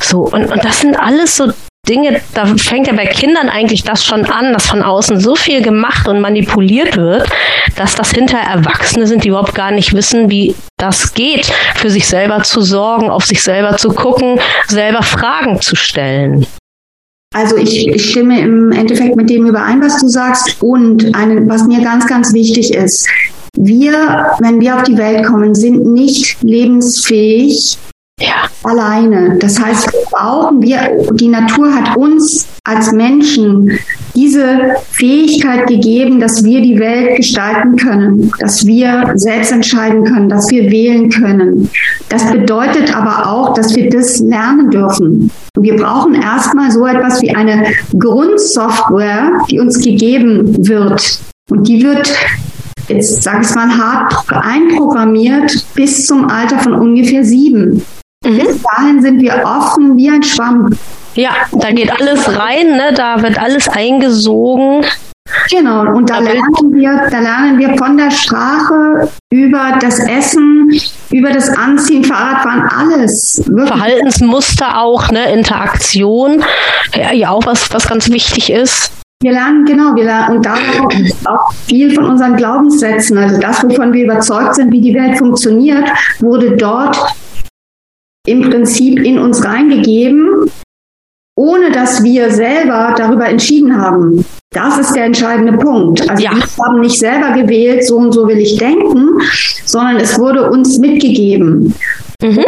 So, 0.00 0.20
und, 0.20 0.50
und 0.50 0.64
das 0.64 0.80
sind 0.80 0.96
alles 0.98 1.36
so 1.36 1.52
Dinge, 1.88 2.20
da 2.34 2.46
fängt 2.56 2.86
ja 2.86 2.92
bei 2.92 3.06
Kindern 3.06 3.48
eigentlich 3.48 3.82
das 3.82 4.04
schon 4.04 4.26
an, 4.26 4.52
dass 4.52 4.66
von 4.66 4.82
außen 4.82 5.20
so 5.20 5.34
viel 5.34 5.62
gemacht 5.62 6.06
und 6.06 6.20
manipuliert 6.20 6.96
wird, 6.96 7.28
dass 7.76 7.94
das 7.94 8.10
hinterher 8.10 8.50
Erwachsene 8.50 9.06
sind, 9.06 9.24
die 9.24 9.28
überhaupt 9.28 9.54
gar 9.54 9.70
nicht 9.70 9.94
wissen, 9.94 10.30
wie 10.30 10.54
das 10.76 11.14
geht, 11.14 11.50
für 11.76 11.88
sich 11.88 12.06
selber 12.06 12.42
zu 12.42 12.60
sorgen, 12.60 13.08
auf 13.08 13.24
sich 13.24 13.42
selber 13.42 13.76
zu 13.76 13.88
gucken, 13.90 14.38
selber 14.66 15.02
Fragen 15.02 15.60
zu 15.60 15.76
stellen. 15.76 16.46
Also 17.34 17.56
ich, 17.56 17.86
ich 17.88 18.10
stimme 18.10 18.40
im 18.40 18.72
Endeffekt 18.72 19.16
mit 19.16 19.28
dem 19.30 19.46
überein, 19.46 19.82
was 19.82 20.00
du 20.00 20.08
sagst. 20.08 20.56
Und 20.62 21.14
eine, 21.14 21.46
was 21.48 21.64
mir 21.64 21.82
ganz, 21.82 22.06
ganz 22.06 22.32
wichtig 22.32 22.74
ist, 22.74 23.08
wir, 23.56 24.32
wenn 24.40 24.60
wir 24.60 24.76
auf 24.76 24.82
die 24.84 24.96
Welt 24.96 25.26
kommen, 25.26 25.54
sind 25.54 25.84
nicht 25.92 26.42
lebensfähig, 26.42 27.76
ja. 28.20 28.48
alleine. 28.64 29.36
Das 29.38 29.60
heißt, 29.60 29.88
brauchen 30.10 30.62
wir, 30.62 31.06
die 31.12 31.28
Natur 31.28 31.74
hat 31.74 31.96
uns 31.96 32.46
als 32.64 32.92
Menschen 32.92 33.78
diese 34.14 34.76
Fähigkeit 34.90 35.66
gegeben, 35.66 36.20
dass 36.20 36.44
wir 36.44 36.60
die 36.60 36.78
Welt 36.78 37.16
gestalten 37.16 37.76
können, 37.76 38.32
dass 38.40 38.66
wir 38.66 39.12
selbst 39.14 39.52
entscheiden 39.52 40.04
können, 40.04 40.28
dass 40.28 40.50
wir 40.50 40.70
wählen 40.70 41.08
können. 41.08 41.70
Das 42.08 42.30
bedeutet 42.30 42.94
aber 42.94 43.30
auch, 43.30 43.54
dass 43.54 43.74
wir 43.76 43.88
das 43.90 44.18
lernen 44.18 44.70
dürfen. 44.70 45.30
Und 45.56 45.62
wir 45.62 45.76
brauchen 45.76 46.14
erstmal 46.14 46.70
so 46.70 46.86
etwas 46.86 47.22
wie 47.22 47.34
eine 47.34 47.66
Grundsoftware, 47.98 49.32
die 49.50 49.60
uns 49.60 49.78
gegeben 49.82 50.66
wird. 50.66 51.20
Und 51.50 51.66
die 51.68 51.82
wird 51.82 52.12
jetzt 52.88 53.22
sage 53.22 53.42
ich 53.42 53.54
mal 53.54 53.70
hart 53.70 54.14
einprogrammiert 54.30 55.64
bis 55.74 56.06
zum 56.06 56.28
Alter 56.28 56.58
von 56.58 56.74
ungefähr 56.74 57.24
sieben. 57.24 57.82
Mhm. 58.24 58.38
Bis 58.38 58.62
dahin 58.62 59.02
sind 59.02 59.20
wir 59.20 59.42
offen 59.44 59.96
wie 59.96 60.10
ein 60.10 60.22
Schwamm. 60.22 60.70
Ja, 61.14 61.30
da 61.52 61.70
geht 61.70 61.90
alles 61.90 62.28
rein, 62.38 62.76
ne? 62.76 62.92
da 62.94 63.22
wird 63.22 63.38
alles 63.38 63.68
eingesogen. 63.68 64.84
Genau, 65.50 65.82
und 65.94 66.08
da 66.08 66.18
lernen 66.18 66.72
wir, 66.72 67.08
da 67.10 67.20
lernen 67.20 67.58
wir 67.58 67.76
von 67.76 67.96
der 67.96 68.10
Sprache 68.10 69.10
über 69.30 69.78
das 69.80 69.98
Essen, 69.98 70.70
über 71.10 71.30
das 71.30 71.48
Anziehen, 71.50 72.04
Fahrradfahren, 72.04 72.62
alles. 72.62 73.42
Wirklich. 73.46 73.68
Verhaltensmuster 73.68 74.80
auch, 74.80 75.10
ne, 75.10 75.32
Interaktion, 75.32 76.42
ja, 76.94 77.12
ja 77.12 77.30
auch 77.30 77.44
was, 77.46 77.72
was 77.72 77.88
ganz 77.88 78.10
wichtig 78.10 78.50
ist. 78.50 78.90
Wir 79.22 79.32
lernen, 79.32 79.64
genau, 79.64 79.94
wir 79.94 80.04
lernen, 80.04 80.36
und 80.36 80.46
da 80.46 80.54
auch 81.24 81.52
viel 81.66 81.94
von 81.94 82.04
unseren 82.04 82.36
Glaubenssätzen, 82.36 83.18
also 83.18 83.38
das, 83.40 83.62
wovon 83.64 83.92
wir 83.92 84.04
überzeugt 84.04 84.54
sind, 84.54 84.72
wie 84.72 84.80
die 84.80 84.94
Welt 84.94 85.18
funktioniert, 85.18 85.90
wurde 86.20 86.56
dort 86.56 86.96
im 88.28 88.50
Prinzip 88.50 89.00
in 89.00 89.18
uns 89.18 89.44
reingegeben, 89.44 90.50
ohne 91.36 91.70
dass 91.70 92.02
wir 92.02 92.30
selber 92.30 92.94
darüber 92.96 93.28
entschieden 93.28 93.80
haben. 93.80 94.24
Das 94.50 94.78
ist 94.78 94.94
der 94.94 95.04
entscheidende 95.04 95.56
Punkt. 95.58 96.08
Also 96.10 96.22
ja. 96.22 96.32
wir 96.34 96.64
haben 96.64 96.80
nicht 96.80 96.98
selber 96.98 97.32
gewählt, 97.32 97.86
so 97.86 97.96
und 97.96 98.12
so 98.12 98.26
will 98.26 98.38
ich 98.38 98.56
denken, 98.56 99.20
sondern 99.64 99.96
es 99.96 100.18
wurde 100.18 100.50
uns 100.50 100.78
mitgegeben. 100.78 101.74
Mhm. 102.22 102.44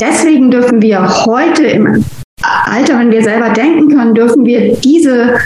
Deswegen 0.00 0.50
dürfen 0.50 0.82
wir 0.82 1.24
heute 1.24 1.64
im 1.64 2.04
Alter, 2.42 2.98
wenn 2.98 3.10
wir 3.10 3.22
selber 3.22 3.50
denken 3.50 3.96
können, 3.96 4.14
dürfen 4.14 4.44
wir 4.44 4.74
diese 4.76 5.38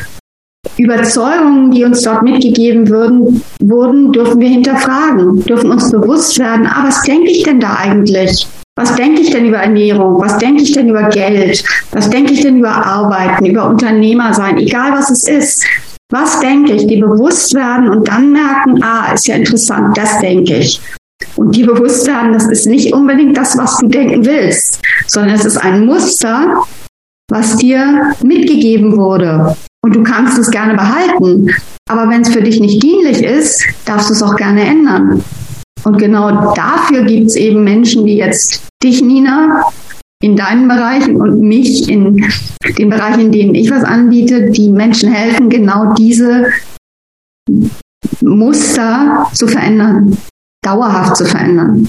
Überzeugungen, 0.77 1.71
die 1.71 1.85
uns 1.85 2.03
dort 2.03 2.23
mitgegeben 2.23 2.89
würden, 2.89 3.43
wurden, 3.63 4.13
dürfen 4.13 4.41
wir 4.41 4.49
hinterfragen, 4.49 5.45
dürfen 5.45 5.71
uns 5.71 5.91
bewusst 5.91 6.39
werden, 6.39 6.67
ah, 6.67 6.85
was 6.85 7.03
denke 7.03 7.31
ich 7.31 7.45
denn 7.45 7.61
da 7.61 7.77
eigentlich? 7.77 8.47
Was 8.81 8.95
denke 8.95 9.21
ich 9.21 9.29
denn 9.29 9.45
über 9.45 9.59
Ernährung? 9.59 10.19
Was 10.23 10.39
denke 10.39 10.63
ich 10.63 10.73
denn 10.73 10.89
über 10.89 11.03
Geld? 11.11 11.63
Was 11.93 12.09
denke 12.09 12.33
ich 12.33 12.41
denn 12.41 12.61
über 12.61 12.71
Arbeiten, 12.71 13.45
über 13.45 13.69
Unternehmer 13.69 14.33
sein? 14.33 14.57
Egal 14.57 14.93
was 14.93 15.11
es 15.11 15.29
ist. 15.29 15.67
Was 16.11 16.41
denke 16.41 16.73
ich? 16.73 16.87
Die 16.87 16.97
bewusst 16.97 17.53
werden 17.53 17.91
und 17.91 18.09
dann 18.09 18.33
merken, 18.33 18.83
ah, 18.83 19.13
ist 19.13 19.27
ja 19.27 19.35
interessant, 19.35 19.99
das 19.99 20.19
denke 20.21 20.57
ich. 20.57 20.81
Und 21.37 21.55
die 21.55 21.65
bewusst 21.65 22.07
werden, 22.07 22.33
das 22.33 22.47
ist 22.47 22.67
nicht 22.67 22.95
unbedingt 22.95 23.37
das, 23.37 23.59
was 23.59 23.77
du 23.77 23.87
denken 23.87 24.25
willst, 24.25 24.81
sondern 25.07 25.35
es 25.35 25.45
ist 25.45 25.59
ein 25.59 25.85
Muster, 25.85 26.65
was 27.31 27.59
dir 27.59 28.15
mitgegeben 28.25 28.97
wurde. 28.97 29.57
Und 29.85 29.95
du 29.95 30.03
kannst 30.03 30.39
es 30.39 30.51
gerne 30.51 30.73
behalten. 30.75 31.51
Aber 31.87 32.09
wenn 32.09 32.23
es 32.23 32.31
für 32.31 32.43
dich 32.43 32.59
nicht 32.61 32.83
dienlich 32.83 33.23
ist, 33.23 33.63
darfst 33.85 34.09
du 34.09 34.15
es 34.15 34.23
auch 34.23 34.37
gerne 34.37 34.63
ändern. 34.63 35.23
Und 35.85 35.99
genau 35.99 36.55
dafür 36.55 37.05
gibt 37.05 37.29
es 37.29 37.37
eben 37.37 37.65
Menschen 37.65 38.05
wie 38.05 38.19
jetzt 38.19 38.63
dich, 38.83 39.03
Nina, 39.03 39.65
in 40.23 40.37
deinen 40.37 40.69
Bereichen 40.69 41.17
und 41.17 41.41
mich 41.41 41.89
in 41.89 42.25
den 42.79 42.91
Bereichen, 42.91 43.21
in 43.21 43.33
denen 43.33 43.55
ich 43.55 43.71
was 43.71 43.85
anbiete, 43.85 44.51
die 44.51 44.69
Menschen 44.69 45.11
helfen, 45.13 45.49
genau 45.49 45.95
diese 45.95 46.47
Muster 48.21 49.27
zu 49.33 49.49
verändern, 49.49 50.17
dauerhaft 50.63 51.17
zu 51.17 51.25
verändern. 51.25 51.89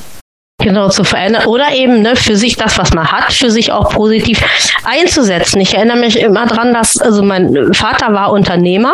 Genau, 0.62 0.90
zu 0.90 1.04
verändern. 1.04 1.46
Oder 1.48 1.74
eben 1.74 2.02
ne, 2.02 2.16
für 2.16 2.38
sich 2.38 2.56
das, 2.56 2.78
was 2.78 2.94
man 2.94 3.12
hat, 3.12 3.34
für 3.34 3.50
sich 3.50 3.72
auch 3.72 3.90
positiv 3.90 4.42
einzusetzen. 4.86 5.60
Ich 5.60 5.74
erinnere 5.76 5.98
mich 5.98 6.20
immer 6.20 6.46
dran, 6.46 6.74
dass, 6.74 7.00
also 7.00 7.24
mein 7.24 7.74
Vater 7.74 8.14
war 8.14 8.32
Unternehmer 8.32 8.94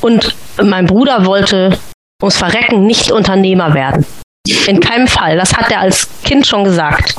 und 0.00 0.34
mein 0.62 0.86
Bruder 0.86 1.26
wollte 1.26 1.78
ums 2.22 2.36
Verrecken 2.36 2.86
nicht 2.86 3.10
Unternehmer 3.10 3.74
werden. 3.74 4.06
In 4.66 4.80
keinem 4.80 5.06
Fall. 5.06 5.36
Das 5.36 5.54
hat 5.56 5.70
er 5.70 5.80
als 5.80 6.08
Kind 6.24 6.46
schon 6.46 6.64
gesagt. 6.64 7.14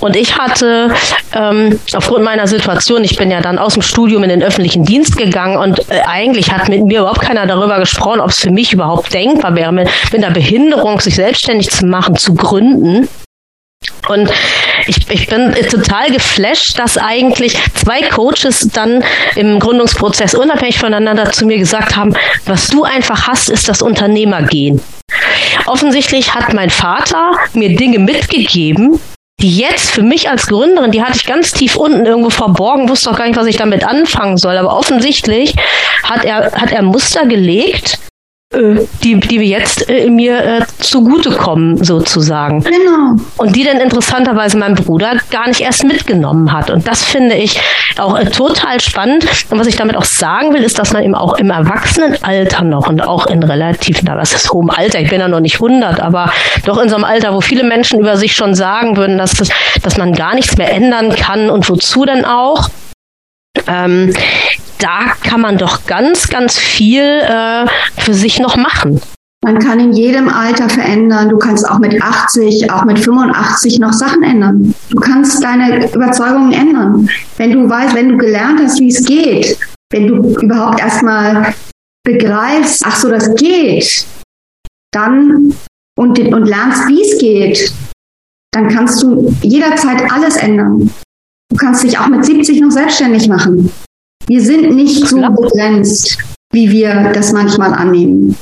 Und 0.00 0.14
ich 0.14 0.36
hatte 0.36 0.92
ähm, 1.34 1.78
aufgrund 1.94 2.24
meiner 2.24 2.46
Situation, 2.46 3.02
ich 3.02 3.16
bin 3.16 3.30
ja 3.30 3.40
dann 3.40 3.58
aus 3.58 3.74
dem 3.74 3.82
Studium 3.82 4.22
in 4.24 4.28
den 4.28 4.42
öffentlichen 4.42 4.84
Dienst 4.84 5.16
gegangen 5.16 5.56
und 5.56 5.78
äh, 5.90 6.02
eigentlich 6.06 6.52
hat 6.52 6.68
mit 6.68 6.84
mir 6.84 7.00
überhaupt 7.00 7.22
keiner 7.22 7.46
darüber 7.46 7.78
gesprochen, 7.78 8.20
ob 8.20 8.30
es 8.30 8.40
für 8.40 8.50
mich 8.50 8.72
überhaupt 8.72 9.12
denkbar 9.14 9.54
wäre, 9.54 9.72
mit, 9.72 9.88
mit 10.12 10.22
einer 10.22 10.34
Behinderung 10.34 11.00
sich 11.00 11.14
selbstständig 11.14 11.70
zu 11.70 11.86
machen, 11.86 12.16
zu 12.16 12.34
gründen. 12.34 13.08
Und 14.08 14.30
ich, 14.86 15.08
ich 15.10 15.26
bin 15.26 15.54
total 15.70 16.10
geflasht, 16.10 16.78
dass 16.78 16.98
eigentlich 16.98 17.58
zwei 17.74 18.02
Coaches 18.02 18.68
dann 18.72 19.02
im 19.36 19.58
Gründungsprozess 19.58 20.34
unabhängig 20.34 20.78
voneinander 20.78 21.30
zu 21.32 21.46
mir 21.46 21.58
gesagt 21.58 21.96
haben, 21.96 22.14
was 22.46 22.68
du 22.68 22.84
einfach 22.84 23.26
hast, 23.26 23.48
ist 23.48 23.68
das 23.68 23.82
Unternehmergehen. 23.82 24.80
Offensichtlich 25.66 26.34
hat 26.34 26.52
mein 26.54 26.70
Vater 26.70 27.32
mir 27.54 27.76
Dinge 27.76 27.98
mitgegeben, 27.98 29.00
die 29.40 29.56
jetzt 29.56 29.90
für 29.90 30.02
mich 30.02 30.28
als 30.28 30.46
Gründerin, 30.46 30.90
die 30.90 31.02
hatte 31.02 31.16
ich 31.16 31.24
ganz 31.24 31.52
tief 31.52 31.76
unten 31.76 32.04
irgendwo 32.04 32.30
verborgen, 32.30 32.88
wusste 32.88 33.10
auch 33.10 33.16
gar 33.16 33.26
nicht, 33.26 33.38
was 33.38 33.46
ich 33.46 33.56
damit 33.56 33.84
anfangen 33.84 34.36
soll. 34.36 34.56
Aber 34.56 34.76
offensichtlich 34.76 35.54
hat 36.04 36.24
er, 36.24 36.52
hat 36.52 36.72
er 36.72 36.82
Muster 36.82 37.26
gelegt, 37.26 37.98
äh, 38.52 38.84
die, 39.04 39.20
die 39.20 39.36
jetzt 39.36 39.88
äh, 39.88 40.10
mir 40.10 40.44
äh, 40.44 40.60
zugutekommen, 40.78 41.84
sozusagen. 41.84 42.64
Genau. 42.64 43.14
Und 43.36 43.54
die 43.54 43.62
dann 43.62 43.76
interessanterweise 43.78 44.58
mein 44.58 44.74
Bruder 44.74 45.18
gar 45.30 45.46
nicht 45.46 45.60
erst 45.60 45.84
mitgenommen 45.84 46.52
hat. 46.52 46.68
Und 46.68 46.88
das 46.88 47.04
finde 47.04 47.36
ich 47.36 47.60
auch 47.96 48.18
äh, 48.18 48.24
total 48.24 48.80
spannend. 48.80 49.24
Und 49.50 49.60
was 49.60 49.68
ich 49.68 49.76
damit 49.76 49.96
auch 49.96 50.04
sagen 50.04 50.52
will, 50.52 50.64
ist, 50.64 50.80
dass 50.80 50.92
man 50.92 51.04
eben 51.04 51.14
auch 51.14 51.34
im 51.34 51.50
Erwachsenenalter 51.50 52.64
noch 52.64 52.88
und 52.88 53.00
auch 53.06 53.26
in 53.26 53.42
relativ, 53.44 54.02
na, 54.02 54.16
was 54.16 54.34
ist 54.34 54.50
hohem 54.52 54.70
Alter, 54.70 54.98
ich 54.98 55.10
bin 55.10 55.20
ja 55.20 55.28
noch 55.28 55.38
nicht 55.38 55.54
100, 55.54 56.00
aber 56.00 56.32
doch 56.64 56.78
in 56.78 56.88
so 56.88 56.96
einem 56.96 57.04
Alter, 57.04 57.32
wo 57.32 57.40
viele 57.40 57.62
Menschen 57.62 58.00
über 58.00 58.16
sich 58.16 58.34
schon 58.34 58.54
sagen 58.56 58.96
würden, 58.96 59.16
dass, 59.16 59.34
das, 59.34 59.50
dass 59.82 59.96
man 59.96 60.12
gar 60.12 60.34
nichts 60.34 60.56
mehr 60.56 60.72
ändern 60.72 61.14
kann 61.14 61.50
und 61.50 61.68
wozu 61.68 62.04
denn 62.04 62.24
auch. 62.24 62.68
Ähm, 63.70 64.12
da 64.78 65.12
kann 65.22 65.40
man 65.40 65.58
doch 65.58 65.86
ganz, 65.86 66.28
ganz 66.28 66.58
viel 66.58 67.02
äh, 67.02 67.66
für 67.98 68.14
sich 68.14 68.40
noch 68.40 68.56
machen. 68.56 69.00
Man 69.42 69.58
kann 69.58 69.80
in 69.80 69.92
jedem 69.92 70.28
Alter 70.28 70.68
verändern. 70.68 71.30
Du 71.30 71.38
kannst 71.38 71.66
auch 71.66 71.78
mit 71.78 72.02
80, 72.02 72.70
auch 72.70 72.84
mit 72.84 72.98
85 72.98 73.78
noch 73.78 73.92
Sachen 73.92 74.22
ändern. 74.22 74.74
Du 74.90 75.00
kannst 75.00 75.42
deine 75.42 75.90
Überzeugungen 75.92 76.52
ändern. 76.52 77.08
Wenn 77.38 77.52
du 77.52 77.68
weißt, 77.68 77.94
wenn 77.94 78.10
du 78.10 78.16
gelernt 78.18 78.60
hast, 78.62 78.78
wie 78.80 78.88
es 78.88 79.04
geht, 79.04 79.56
wenn 79.90 80.08
du 80.08 80.38
überhaupt 80.40 80.80
erstmal 80.80 81.54
begreifst, 82.04 82.82
ach 82.84 82.96
so, 82.96 83.08
das 83.08 83.34
geht, 83.36 84.04
dann 84.92 85.54
und, 85.98 86.18
und 86.18 86.44
lernst, 86.46 86.88
wie 86.88 87.00
es 87.00 87.18
geht, 87.18 87.72
dann 88.52 88.68
kannst 88.68 89.02
du 89.02 89.34
jederzeit 89.42 90.10
alles 90.12 90.36
ändern. 90.36 90.90
Du 91.50 91.56
kannst 91.56 91.84
dich 91.84 91.98
auch 91.98 92.08
mit 92.08 92.24
70 92.24 92.60
noch 92.60 92.70
selbstständig 92.70 93.28
machen. 93.28 93.70
Wir 94.26 94.40
sind 94.40 94.74
nicht 94.74 95.06
so 95.06 95.16
begrenzt, 95.16 96.18
wie 96.52 96.70
wir 96.70 97.12
das 97.12 97.32
manchmal 97.32 97.74
annehmen 97.74 98.36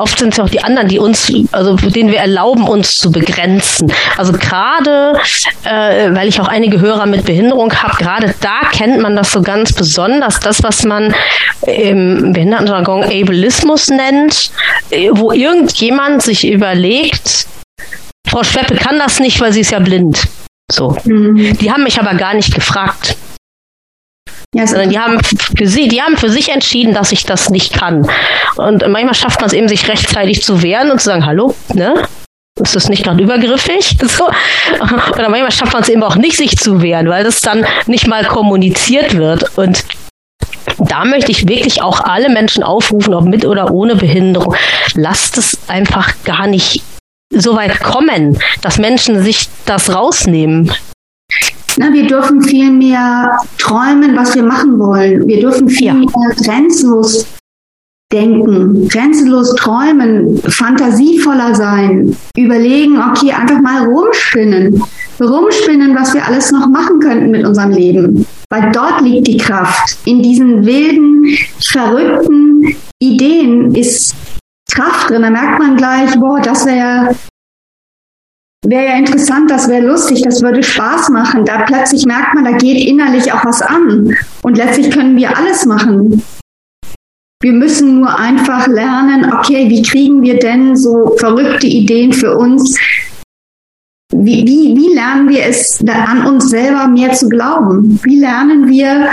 oft 0.00 0.18
sind 0.18 0.32
es 0.32 0.40
auch 0.40 0.48
die 0.48 0.62
anderen, 0.62 0.88
die 0.88 0.98
uns, 0.98 1.32
also 1.52 1.76
denen 1.76 2.10
wir 2.10 2.18
erlauben, 2.18 2.66
uns 2.66 2.96
zu 2.96 3.12
begrenzen. 3.12 3.92
Also 4.16 4.32
gerade, 4.32 5.18
äh, 5.64 6.14
weil 6.14 6.28
ich 6.28 6.40
auch 6.40 6.48
einige 6.48 6.80
Hörer 6.80 7.06
mit 7.06 7.24
Behinderung 7.24 7.72
habe, 7.72 7.96
gerade 7.96 8.34
da 8.40 8.68
kennt 8.72 9.00
man 9.00 9.14
das 9.14 9.32
so 9.32 9.42
ganz 9.42 9.72
besonders, 9.72 10.40
das, 10.40 10.62
was 10.62 10.84
man 10.84 11.14
im 11.66 12.32
Behindertenjargon 12.32 13.04
Ableismus 13.04 13.88
nennt, 13.88 14.50
äh, 14.90 15.10
wo 15.12 15.32
irgendjemand 15.32 16.22
sich 16.22 16.48
überlegt, 16.48 17.46
Frau 18.28 18.42
Schweppe 18.42 18.76
kann 18.76 18.98
das 18.98 19.20
nicht, 19.20 19.40
weil 19.40 19.52
sie 19.52 19.60
ist 19.60 19.72
ja 19.72 19.80
blind. 19.80 20.22
So. 20.70 20.96
Mhm. 21.04 21.58
Die 21.58 21.70
haben 21.70 21.82
mich 21.82 22.00
aber 22.00 22.14
gar 22.14 22.34
nicht 22.34 22.54
gefragt. 22.54 23.16
Ja, 24.54 24.66
sondern 24.66 24.90
die 24.90 24.98
haben 24.98 25.20
für 25.22 25.66
sie, 25.66 25.86
die 25.86 26.02
haben 26.02 26.16
für 26.16 26.28
sich 26.28 26.48
entschieden, 26.48 26.92
dass 26.92 27.12
ich 27.12 27.24
das 27.24 27.50
nicht 27.50 27.72
kann. 27.72 28.08
Und 28.56 28.86
manchmal 28.88 29.14
schafft 29.14 29.40
man 29.40 29.46
es 29.46 29.52
eben, 29.52 29.68
sich 29.68 29.88
rechtzeitig 29.88 30.42
zu 30.42 30.62
wehren 30.62 30.90
und 30.90 30.98
zu 30.98 31.06
sagen, 31.06 31.24
hallo, 31.24 31.54
ne? 31.72 31.94
Ist 32.60 32.74
das 32.74 32.88
nicht 32.88 33.04
gerade 33.04 33.22
übergriffig? 33.22 33.96
So. 34.08 34.28
Oder 35.12 35.28
manchmal 35.28 35.52
schafft 35.52 35.72
man 35.72 35.82
es 35.82 35.88
eben 35.88 36.02
auch 36.02 36.16
nicht, 36.16 36.36
sich 36.36 36.56
zu 36.56 36.82
wehren, 36.82 37.08
weil 37.08 37.22
das 37.22 37.40
dann 37.40 37.64
nicht 37.86 38.08
mal 38.08 38.24
kommuniziert 38.24 39.16
wird. 39.16 39.56
Und 39.56 39.84
da 40.78 41.04
möchte 41.04 41.30
ich 41.30 41.48
wirklich 41.48 41.82
auch 41.82 42.00
alle 42.00 42.28
Menschen 42.28 42.64
aufrufen, 42.64 43.14
ob 43.14 43.24
mit 43.26 43.44
oder 43.44 43.70
ohne 43.70 43.94
Behinderung. 43.94 44.56
Lasst 44.94 45.38
es 45.38 45.58
einfach 45.68 46.12
gar 46.24 46.48
nicht 46.48 46.82
so 47.30 47.56
weit 47.56 47.80
kommen, 47.82 48.38
dass 48.62 48.78
Menschen 48.78 49.22
sich 49.22 49.48
das 49.64 49.94
rausnehmen. 49.94 50.70
Na, 51.76 51.92
wir 51.92 52.06
dürfen 52.06 52.42
viel 52.42 52.70
mehr 52.70 53.38
träumen, 53.58 54.16
was 54.16 54.34
wir 54.34 54.42
machen 54.42 54.78
wollen. 54.78 55.26
Wir 55.26 55.40
dürfen 55.40 55.68
viel 55.68 55.86
ja. 55.86 55.94
mehr 55.94 56.08
grenzenlos 56.42 57.26
denken, 58.12 58.88
grenzenlos 58.88 59.54
träumen, 59.54 60.38
fantasievoller 60.48 61.54
sein, 61.54 62.16
überlegen, 62.36 62.98
okay, 62.98 63.32
einfach 63.32 63.60
mal 63.60 63.84
rumspinnen, 63.84 64.82
rumspinnen, 65.20 65.94
was 65.94 66.12
wir 66.14 66.26
alles 66.26 66.50
noch 66.50 66.66
machen 66.66 66.98
könnten 66.98 67.30
mit 67.30 67.44
unserem 67.46 67.70
Leben. 67.70 68.26
Weil 68.50 68.72
dort 68.72 69.00
liegt 69.02 69.28
die 69.28 69.36
Kraft. 69.36 69.96
In 70.06 70.22
diesen 70.22 70.66
wilden, 70.66 71.38
verrückten 71.60 72.74
Ideen 72.98 73.74
ist 73.76 74.14
Kraft 74.70 75.10
drin. 75.10 75.22
Da 75.22 75.30
merkt 75.30 75.58
man 75.58 75.76
gleich, 75.76 76.14
boah, 76.18 76.40
das 76.40 76.64
wäre 76.66 77.14
Wäre 78.66 78.84
ja 78.84 78.96
interessant, 78.98 79.50
das 79.50 79.68
wäre 79.68 79.86
lustig, 79.86 80.20
das 80.22 80.42
würde 80.42 80.62
Spaß 80.62 81.08
machen. 81.08 81.46
Da 81.46 81.62
plötzlich 81.62 82.04
merkt 82.04 82.34
man, 82.34 82.44
da 82.44 82.52
geht 82.52 82.86
innerlich 82.86 83.32
auch 83.32 83.42
was 83.44 83.62
an. 83.62 84.14
Und 84.42 84.58
letztlich 84.58 84.90
können 84.90 85.16
wir 85.16 85.34
alles 85.34 85.64
machen. 85.64 86.22
Wir 87.42 87.52
müssen 87.52 88.00
nur 88.00 88.18
einfach 88.18 88.66
lernen, 88.66 89.32
okay, 89.32 89.70
wie 89.70 89.80
kriegen 89.80 90.20
wir 90.20 90.38
denn 90.38 90.76
so 90.76 91.16
verrückte 91.16 91.66
Ideen 91.66 92.12
für 92.12 92.36
uns? 92.36 92.78
Wie, 94.12 94.44
wie, 94.44 94.76
wie 94.76 94.94
lernen 94.94 95.28
wir 95.28 95.46
es, 95.46 95.80
an 95.86 96.26
uns 96.26 96.50
selber 96.50 96.88
mehr 96.88 97.12
zu 97.12 97.28
glauben? 97.28 98.00
Wie 98.02 98.18
lernen 98.18 98.68
wir, 98.68 99.08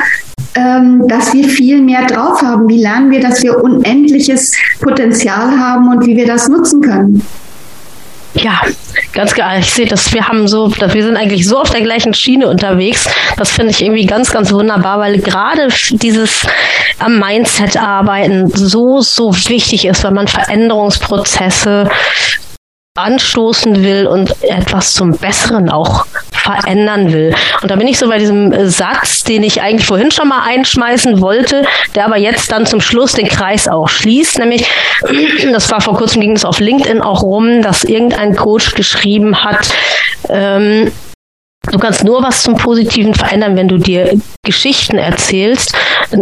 ähm, 0.56 1.08
dass 1.08 1.34
wir 1.34 1.48
viel 1.48 1.82
mehr 1.82 2.08
drauf 2.08 2.41
haben? 2.41 2.68
Wie 2.68 2.82
lernen 2.82 3.12
wir, 3.12 3.20
dass 3.20 3.43
wir 3.43 3.64
unendliches 3.64 4.52
Potenzial 4.82 5.58
haben 5.60 5.89
und 5.89 6.06
wie 6.06 6.16
wir 6.16 6.26
das 6.26 6.50
nutzen 6.50 6.82
können? 6.82 7.22
Ja, 8.34 8.62
ganz 9.14 9.34
geil. 9.34 9.60
Ich 9.62 9.72
sehe 9.72 9.88
das, 9.88 10.14
wir 10.14 10.28
haben 10.28 10.48
so, 10.48 10.72
wir 10.72 11.04
sind 11.04 11.16
eigentlich 11.16 11.48
so 11.48 11.60
auf 11.60 11.70
der 11.70 11.82
gleichen 11.82 12.14
Schiene 12.14 12.48
unterwegs. 12.48 13.08
Das 13.38 13.52
finde 13.52 13.72
ich 13.72 13.82
irgendwie 13.82 14.06
ganz, 14.06 14.32
ganz 14.32 14.52
wunderbar, 14.52 15.00
weil 15.00 15.20
gerade 15.20 15.70
dieses 15.91 16.45
am 17.00 17.20
Mindset 17.20 17.78
arbeiten 17.78 18.50
so, 18.50 19.02
so 19.02 19.34
wichtig 19.48 19.86
ist, 19.86 20.04
weil 20.04 20.12
man 20.12 20.28
Veränderungsprozesse 20.28 21.89
anstoßen 22.98 23.84
will 23.84 24.08
und 24.08 24.36
etwas 24.43 24.93
zum 24.93 25.12
Besseren 25.12 25.70
auch 25.70 26.06
verändern 26.32 27.12
will. 27.12 27.36
Und 27.62 27.72
da 27.72 27.76
bin 27.76 27.88
ich 27.88 27.98
so 27.98 28.08
bei 28.08 28.20
diesem 28.20 28.52
äh, 28.52 28.68
Satz, 28.68 29.24
den 29.24 29.43
ich 29.43 29.62
eigentlich 29.62 29.86
vorhin 29.86 30.12
schon 30.12 30.28
mal 30.30 30.43
einschmeißen 30.45 31.22
wollte, 31.22 31.66
der 31.95 32.06
aber 32.06 32.18
jetzt 32.18 32.52
dann 32.52 32.66
zum 32.66 32.82
Schluss 32.82 33.14
den 33.14 33.28
Kreis 33.28 33.68
auch 33.68 33.89
schließt, 33.89 34.39
nämlich, 34.39 34.66
das 35.52 35.70
war 35.72 35.82
vor 35.82 35.98
kurzem, 35.98 36.22
ging 36.22 36.36
es 36.36 36.45
auf 36.45 36.60
LinkedIn 36.60 37.02
auch 37.02 37.24
rum, 37.24 37.62
dass 37.62 37.84
irgendein 37.84 38.36
Coach 38.36 38.74
geschrieben 38.76 39.43
hat, 39.43 39.68
ähm, 40.30 40.91
Du 41.70 41.80
kannst 41.80 42.06
nur 42.06 42.24
was 42.24 42.43
zum 42.43 42.56
Positiven 42.56 43.14
verändern, 43.14 43.58
wenn 43.58 43.68
du 43.68 43.78
dir 43.78 44.18
Geschichten 44.41 44.98
erzählst, 44.98 45.74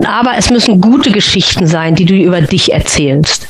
aber 0.08 0.32
es 0.38 0.50
müssen 0.50 0.82
gute 0.82 1.12
Geschichten 1.12 1.68
sein, 1.68 1.94
die 1.94 2.06
du 2.06 2.16
über 2.16 2.42
dich 2.42 2.74
erzählst. 2.74 3.48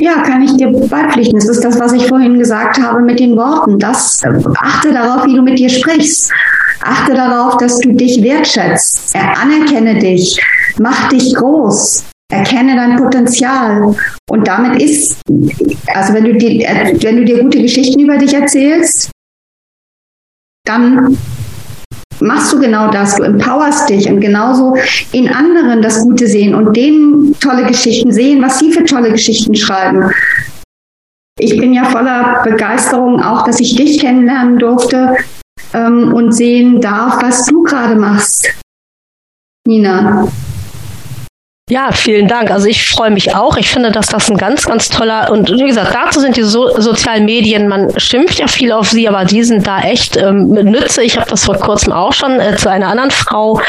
Ja, 0.00 0.22
kann 0.22 0.42
ich 0.42 0.56
dir 0.56 0.68
beipflichten. 0.88 1.36
Es 1.36 1.48
ist 1.48 1.62
das, 1.62 1.78
was 1.78 1.92
ich 1.92 2.06
vorhin 2.08 2.38
gesagt 2.38 2.80
habe 2.80 3.02
mit 3.02 3.20
den 3.20 3.36
Worten. 3.36 3.78
Das, 3.78 4.22
äh, 4.22 4.32
achte 4.58 4.92
darauf, 4.92 5.26
wie 5.26 5.34
du 5.34 5.42
mit 5.42 5.58
dir 5.58 5.68
sprichst. 5.68 6.32
Achte 6.82 7.12
darauf, 7.12 7.58
dass 7.58 7.78
du 7.80 7.92
dich 7.92 8.22
wertschätzt. 8.22 9.14
Anerkenne 9.14 9.98
dich. 9.98 10.40
Mach 10.78 11.10
dich 11.10 11.34
groß. 11.34 12.04
Erkenne 12.32 12.76
dein 12.76 12.96
Potenzial. 12.96 13.94
Und 14.30 14.48
damit 14.48 14.80
ist, 14.80 15.20
also 15.88 16.14
wenn 16.14 16.24
du 16.24 16.34
dir, 16.34 16.66
wenn 17.02 17.16
du 17.16 17.24
dir 17.26 17.42
gute 17.42 17.60
Geschichten 17.60 18.00
über 18.00 18.16
dich 18.16 18.32
erzählst, 18.32 19.10
dann 20.64 21.18
machst 22.20 22.52
du 22.52 22.58
genau 22.58 22.90
das. 22.90 23.16
Du 23.16 23.22
empowerst 23.22 23.88
dich 23.88 24.08
und 24.08 24.20
genauso 24.20 24.76
in 25.12 25.28
anderen 25.28 25.82
das 25.82 26.02
Gute 26.02 26.26
sehen 26.26 26.54
und 26.54 26.76
denen 26.76 27.38
tolle 27.40 27.64
Geschichten 27.66 28.12
sehen, 28.12 28.42
was 28.42 28.58
sie 28.58 28.72
für 28.72 28.84
tolle 28.84 29.10
Geschichten 29.10 29.54
schreiben. 29.54 30.10
Ich 31.38 31.56
bin 31.58 31.72
ja 31.72 31.84
voller 31.84 32.42
Begeisterung 32.44 33.22
auch, 33.22 33.44
dass 33.44 33.60
ich 33.60 33.74
dich 33.74 34.00
kennenlernen 34.00 34.58
durfte 34.58 35.16
ähm, 35.72 36.12
und 36.12 36.32
sehen 36.32 36.80
darf, 36.80 37.22
was 37.22 37.44
du 37.46 37.62
gerade 37.62 37.96
machst, 37.96 38.50
Nina. 39.66 40.28
Ja, 41.70 41.92
vielen 41.92 42.26
Dank. 42.26 42.50
Also 42.50 42.66
ich 42.66 42.88
freue 42.88 43.12
mich 43.12 43.32
auch. 43.32 43.56
Ich 43.56 43.70
finde, 43.70 43.92
dass 43.92 44.06
das 44.06 44.28
ein 44.28 44.36
ganz, 44.36 44.66
ganz 44.66 44.88
toller 44.88 45.30
und 45.30 45.48
wie 45.50 45.66
gesagt, 45.66 45.94
dazu 45.94 46.18
sind 46.18 46.36
die 46.36 46.42
so 46.42 46.68
sozialen 46.80 47.24
Medien. 47.24 47.68
Man 47.68 47.96
schimpft 47.96 48.40
ja 48.40 48.48
viel 48.48 48.72
auf 48.72 48.90
sie, 48.90 49.08
aber 49.08 49.24
die 49.24 49.44
sind 49.44 49.68
da 49.68 49.80
echt 49.80 50.16
ähm, 50.16 50.48
Nütze. 50.48 51.04
Ich 51.04 51.16
habe 51.16 51.30
das 51.30 51.44
vor 51.44 51.54
kurzem 51.54 51.92
auch 51.92 52.12
schon 52.12 52.40
äh, 52.40 52.56
zu 52.56 52.68
einer 52.68 52.88
anderen 52.88 53.12
Frau 53.12 53.60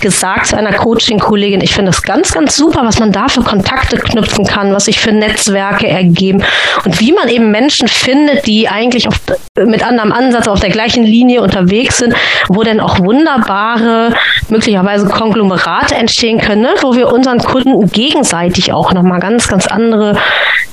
gesagt, 0.00 0.46
zu 0.46 0.56
einer 0.56 0.72
Coaching-Kollegin. 0.72 1.60
Ich 1.60 1.74
finde 1.74 1.90
das 1.90 2.02
ganz, 2.02 2.32
ganz 2.32 2.56
super, 2.56 2.82
was 2.84 2.98
man 2.98 3.12
da 3.12 3.28
für 3.28 3.42
Kontakte 3.42 3.96
knüpfen 3.96 4.44
kann, 4.44 4.74
was 4.74 4.86
sich 4.86 5.00
für 5.00 5.12
Netzwerke 5.12 5.88
ergeben 5.88 6.42
und 6.84 7.00
wie 7.00 7.12
man 7.12 7.28
eben 7.28 7.50
Menschen 7.50 7.88
findet, 7.88 8.46
die 8.46 8.68
eigentlich 8.68 9.08
auf, 9.08 9.20
mit 9.58 9.86
anderem 9.86 10.12
Ansatz 10.12 10.48
auf 10.48 10.60
der 10.60 10.70
gleichen 10.70 11.04
Linie 11.04 11.42
unterwegs 11.42 11.98
sind, 11.98 12.14
wo 12.48 12.62
dann 12.62 12.80
auch 12.80 12.98
wunderbare, 13.00 14.14
möglicherweise 14.48 15.06
Konglomerate 15.06 15.94
entstehen 15.94 16.40
können, 16.40 16.62
ne? 16.62 16.74
wo 16.80 16.94
wir 16.94 17.12
unseren 17.12 17.38
Kunden 17.38 17.90
gegenseitig 17.90 18.72
auch 18.72 18.92
nochmal 18.92 19.20
ganz, 19.20 19.48
ganz 19.48 19.66
andere, 19.66 20.16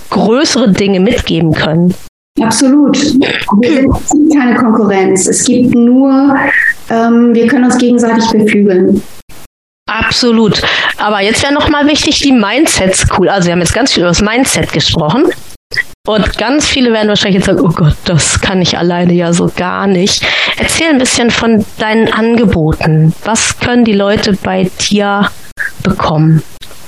größere 0.10 0.70
Dinge 0.70 1.00
mitgeben 1.00 1.54
können. 1.54 1.96
Absolut. 2.40 2.98
Es 2.98 3.14
gibt 3.20 4.34
keine 4.34 4.56
Konkurrenz. 4.56 5.28
Es 5.28 5.44
gibt 5.44 5.76
nur, 5.76 6.36
ähm, 6.90 7.34
wir 7.34 7.48
können 7.48 7.66
uns 7.66 7.78
gegenseitig 7.78 8.30
beflügeln. 8.32 9.02
Absolut. 9.90 10.62
Aber 10.98 11.22
jetzt 11.22 11.44
wäre 11.44 11.54
nochmal 11.54 11.86
wichtig, 11.88 12.22
die 12.22 12.32
Mindsets 12.32 13.06
cool. 13.18 13.28
Also 13.28 13.48
wir 13.48 13.54
haben 13.54 13.60
jetzt 13.60 13.74
ganz 13.74 13.92
viel 13.92 14.04
über 14.04 14.10
das 14.10 14.22
Mindset 14.22 14.72
gesprochen. 14.72 15.26
Und 16.08 16.38
ganz 16.38 16.68
viele 16.68 16.92
werden 16.94 17.10
wahrscheinlich 17.10 17.36
jetzt 17.36 17.46
sagen, 17.46 17.60
oh 17.62 17.72
Gott, 17.74 17.96
das 18.06 18.42
kann 18.42 18.62
ich 18.62 18.78
alleine 18.78 19.14
ja 19.14 19.34
so 19.34 19.52
gar 19.56 19.88
nicht. 19.88 20.26
Erzähl 20.58 20.88
ein 20.88 20.98
bisschen 20.98 21.30
von 21.30 21.66
deinen 21.78 22.12
Angeboten. 22.12 23.14
Was 23.24 23.60
können 23.60 23.86
die 23.86 23.94
Leute 23.94 24.38
bei 24.42 24.70
dir 24.90 25.30
bekommen? 25.84 26.42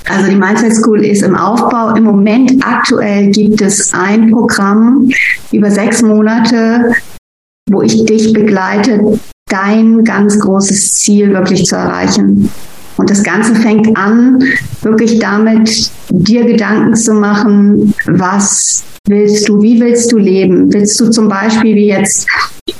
Also 0.08 0.30
die 0.30 0.36
Mindset 0.36 0.74
School 0.74 1.04
ist 1.04 1.22
im 1.22 1.34
Aufbau. 1.34 1.94
Im 1.94 2.04
Moment 2.04 2.64
aktuell 2.64 3.30
gibt 3.30 3.60
es 3.62 3.92
ein 3.94 4.30
Programm 4.30 5.08
über 5.50 5.70
sechs 5.70 6.02
Monate, 6.02 6.92
wo 7.70 7.82
ich 7.82 8.04
dich 8.04 8.32
begleite, 8.32 9.18
dein 9.48 10.04
ganz 10.04 10.38
großes 10.38 10.92
Ziel 10.92 11.32
wirklich 11.32 11.64
zu 11.64 11.76
erreichen. 11.76 12.50
Und 12.96 13.10
das 13.10 13.22
Ganze 13.22 13.54
fängt 13.56 13.96
an, 13.96 14.42
wirklich 14.82 15.18
damit, 15.18 15.90
dir 16.10 16.44
Gedanken 16.44 16.94
zu 16.94 17.12
machen, 17.14 17.94
was 18.06 18.84
willst 19.08 19.48
du, 19.48 19.60
wie 19.60 19.80
willst 19.80 20.12
du 20.12 20.18
leben? 20.18 20.72
Willst 20.72 20.98
du 21.00 21.10
zum 21.10 21.28
Beispiel 21.28 21.74
wie 21.74 21.88
jetzt 21.88 22.26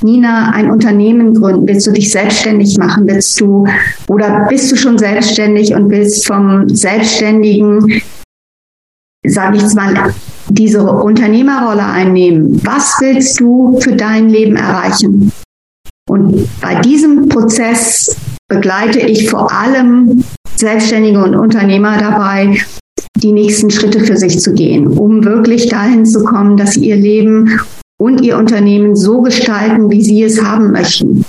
Nina 0.03 0.51
ein 0.53 0.71
Unternehmen 0.71 1.35
gründen? 1.35 1.67
Willst 1.67 1.87
du 1.87 1.93
dich 1.93 2.11
selbstständig 2.11 2.79
machen? 2.79 3.07
Willst 3.07 3.41
du 3.41 3.67
oder 4.09 4.47
bist 4.49 4.71
du 4.71 4.77
schon 4.77 4.99
selbstständig 4.99 5.75
und 5.75 5.91
willst 5.91 6.27
vom 6.27 6.69
Selbstständigen, 6.69 8.03
sage 9.27 9.57
ich 9.57 9.63
jetzt 9.63 9.75
mal, 9.75 10.15
diese 10.49 10.83
Unternehmerrolle 10.83 11.85
einnehmen? 11.85 12.61
Was 12.65 12.97
willst 13.01 13.41
du 13.41 13.81
für 13.81 13.97
dein 13.97 14.29
Leben 14.29 14.57
erreichen? 14.57 15.33
Und 16.09 16.49
bei 16.61 16.81
diesem 16.81 17.29
Prozess 17.29 18.17
begleite 18.49 19.01
ich 19.01 19.31
vor 19.31 19.53
allem 19.53 20.25
Selbstständige 20.57 21.23
und 21.23 21.35
Unternehmer 21.35 21.99
dabei, 21.99 22.59
die 23.17 23.33
nächsten 23.33 23.71
Schritte 23.71 24.01
für 24.01 24.17
sich 24.17 24.41
zu 24.41 24.53
gehen, 24.53 24.87
um 24.87 25.25
wirklich 25.25 25.69
dahin 25.69 26.05
zu 26.05 26.25
kommen, 26.25 26.57
dass 26.57 26.75
sie 26.75 26.89
ihr 26.89 26.97
Leben 26.97 27.61
und 27.99 28.21
ihr 28.21 28.37
Unternehmen 28.37 28.97
so 28.97 29.23
gestalten, 29.23 29.91
wie 29.91 30.03
sie 30.03 30.23
es 30.23 30.43
haben 30.43 30.73
möchten. 30.73 31.25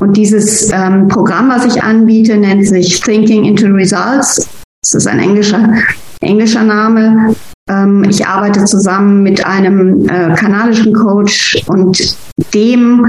Und 0.00 0.16
dieses 0.16 0.70
ähm, 0.72 1.08
Programm, 1.08 1.50
was 1.50 1.66
ich 1.66 1.82
anbiete, 1.82 2.36
nennt 2.36 2.66
sich 2.66 3.00
Thinking 3.00 3.44
into 3.44 3.66
Results. 3.66 4.48
Das 4.82 4.94
ist 4.94 5.06
ein 5.06 5.18
englischer, 5.18 5.74
englischer 6.20 6.64
Name. 6.64 7.34
Ähm, 7.68 8.04
ich 8.08 8.26
arbeite 8.26 8.64
zusammen 8.64 9.22
mit 9.22 9.44
einem 9.44 10.08
äh, 10.08 10.34
kanadischen 10.34 10.94
Coach 10.94 11.62
und 11.66 12.16
dem 12.54 13.06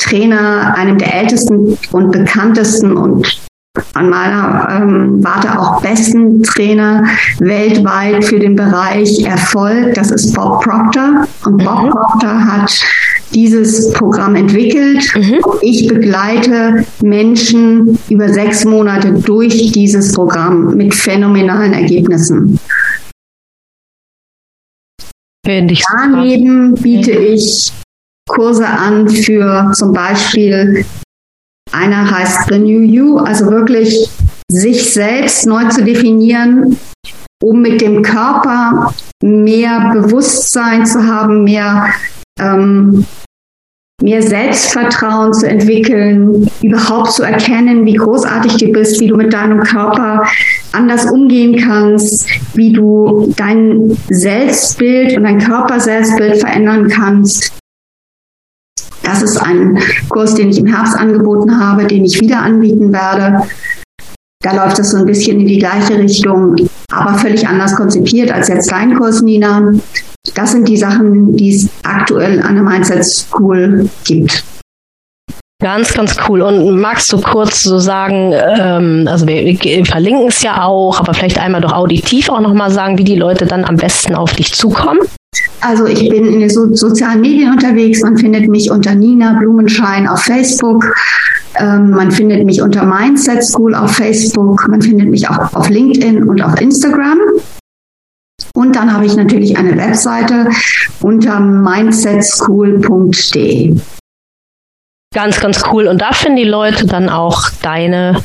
Trainer, 0.00 0.74
einem 0.76 0.98
der 0.98 1.14
ältesten 1.14 1.78
und 1.92 2.10
bekanntesten 2.10 2.96
und 2.96 3.40
an 3.94 4.10
meiner 4.10 4.68
ähm, 4.70 5.24
Warte 5.24 5.58
auch 5.58 5.80
besten 5.80 6.42
Trainer 6.42 7.04
weltweit 7.38 8.24
für 8.24 8.38
den 8.38 8.56
Bereich 8.56 9.24
Erfolg. 9.24 9.94
Das 9.94 10.10
ist 10.10 10.34
Bob 10.34 10.62
Proctor. 10.62 11.26
Und 11.44 11.64
Bob 11.64 11.84
mhm. 11.84 11.90
Proctor 11.90 12.44
hat 12.44 12.84
dieses 13.34 13.92
Programm 13.92 14.34
entwickelt. 14.34 15.12
Mhm. 15.14 15.40
Ich 15.60 15.86
begleite 15.86 16.84
Menschen 17.02 17.98
über 18.08 18.28
sechs 18.28 18.64
Monate 18.64 19.12
durch 19.12 19.72
dieses 19.72 20.12
Programm 20.12 20.76
mit 20.76 20.94
phänomenalen 20.94 21.72
Ergebnissen. 21.72 22.58
Daneben 25.44 26.74
biete 26.74 27.12
ich 27.12 27.72
Kurse 28.28 28.66
an 28.66 29.08
für 29.08 29.72
zum 29.74 29.92
Beispiel 29.92 30.84
einer 31.72 32.10
heißt 32.10 32.48
The 32.48 32.58
New 32.58 32.80
You, 32.80 33.18
also 33.18 33.50
wirklich 33.50 34.08
sich 34.50 34.92
selbst 34.92 35.46
neu 35.46 35.68
zu 35.68 35.84
definieren, 35.84 36.78
um 37.42 37.60
mit 37.60 37.80
dem 37.80 38.02
Körper 38.02 38.92
mehr 39.22 39.90
Bewusstsein 39.92 40.86
zu 40.86 41.06
haben, 41.06 41.44
mehr, 41.44 41.86
ähm, 42.40 43.04
mehr 44.02 44.22
Selbstvertrauen 44.22 45.32
zu 45.32 45.48
entwickeln, 45.48 46.48
überhaupt 46.62 47.12
zu 47.12 47.24
erkennen, 47.24 47.84
wie 47.84 47.94
großartig 47.94 48.56
du 48.56 48.72
bist, 48.72 49.00
wie 49.00 49.08
du 49.08 49.16
mit 49.16 49.32
deinem 49.32 49.60
Körper 49.60 50.22
anders 50.72 51.10
umgehen 51.10 51.56
kannst, 51.56 52.28
wie 52.54 52.72
du 52.72 53.32
dein 53.36 53.96
Selbstbild 54.08 55.16
und 55.16 55.24
dein 55.24 55.38
Körperselbstbild 55.38 56.38
verändern 56.38 56.88
kannst. 56.88 57.57
Das 59.20 59.32
ist 59.32 59.38
ein 59.38 59.76
Kurs, 60.10 60.36
den 60.36 60.50
ich 60.50 60.58
im 60.60 60.66
Herbst 60.66 60.96
angeboten 60.96 61.58
habe, 61.58 61.84
den 61.86 62.04
ich 62.04 62.20
wieder 62.20 62.40
anbieten 62.40 62.92
werde. 62.92 63.42
Da 64.44 64.52
läuft 64.52 64.78
es 64.78 64.92
so 64.92 64.98
ein 64.98 65.06
bisschen 65.06 65.40
in 65.40 65.46
die 65.48 65.58
gleiche 65.58 65.98
Richtung, 65.98 66.54
aber 66.92 67.18
völlig 67.18 67.48
anders 67.48 67.74
konzipiert 67.74 68.30
als 68.30 68.46
jetzt 68.46 68.70
dein 68.70 68.94
Kurs, 68.94 69.20
Nina. 69.22 69.72
Das 70.36 70.52
sind 70.52 70.68
die 70.68 70.76
Sachen, 70.76 71.36
die 71.36 71.52
es 71.52 71.68
aktuell 71.82 72.40
an 72.42 72.54
der 72.54 72.62
Mindset 72.62 73.04
School 73.04 73.88
gibt. 74.04 74.44
Ganz, 75.60 75.92
ganz 75.92 76.16
cool. 76.28 76.42
Und 76.42 76.80
magst 76.80 77.12
du 77.12 77.20
kurz 77.20 77.62
so 77.62 77.80
sagen, 77.80 78.32
ähm, 78.32 79.08
also 79.10 79.26
wir, 79.26 79.44
wir, 79.44 79.84
verlinken 79.84 80.28
es 80.28 80.44
ja 80.44 80.62
auch, 80.62 81.00
aber 81.00 81.12
vielleicht 81.12 81.40
einmal 81.40 81.60
doch 81.60 81.72
auditiv 81.72 82.28
auch 82.28 82.38
nochmal 82.38 82.70
sagen, 82.70 82.98
wie 82.98 83.04
die 83.04 83.16
Leute 83.16 83.46
dann 83.46 83.64
am 83.64 83.74
besten 83.74 84.14
auf 84.14 84.32
dich 84.34 84.52
zukommen? 84.54 85.00
Also 85.60 85.86
ich 85.86 86.08
bin 86.08 86.24
in 86.24 86.40
den 86.40 86.50
so 86.50 86.74
sozialen 86.74 87.20
Medien 87.20 87.52
unterwegs. 87.52 88.02
Man 88.02 88.16
findet 88.16 88.48
mich 88.48 88.70
unter 88.70 88.94
Nina 88.94 89.38
Blumenschein 89.38 90.06
auf 90.06 90.22
Facebook. 90.22 90.94
Ähm, 91.56 91.90
man 91.90 92.12
findet 92.12 92.44
mich 92.44 92.62
unter 92.62 92.84
Mindset 92.84 93.44
School 93.44 93.74
auf 93.74 93.90
Facebook. 93.92 94.68
Man 94.68 94.80
findet 94.80 95.10
mich 95.10 95.28
auch 95.28 95.52
auf 95.54 95.68
LinkedIn 95.68 96.22
und 96.24 96.40
auf 96.42 96.60
Instagram. 96.60 97.18
Und 98.54 98.76
dann 98.76 98.92
habe 98.92 99.06
ich 99.06 99.16
natürlich 99.16 99.58
eine 99.58 99.76
Webseite 99.76 100.48
unter 101.00 101.40
mindsetschool.de. 101.40 103.76
Ganz, 105.14 105.40
ganz 105.40 105.62
cool. 105.72 105.88
Und 105.88 106.00
da 106.00 106.12
finden 106.12 106.36
die 106.36 106.44
Leute 106.44 106.86
dann 106.86 107.08
auch 107.08 107.50
deine 107.62 108.22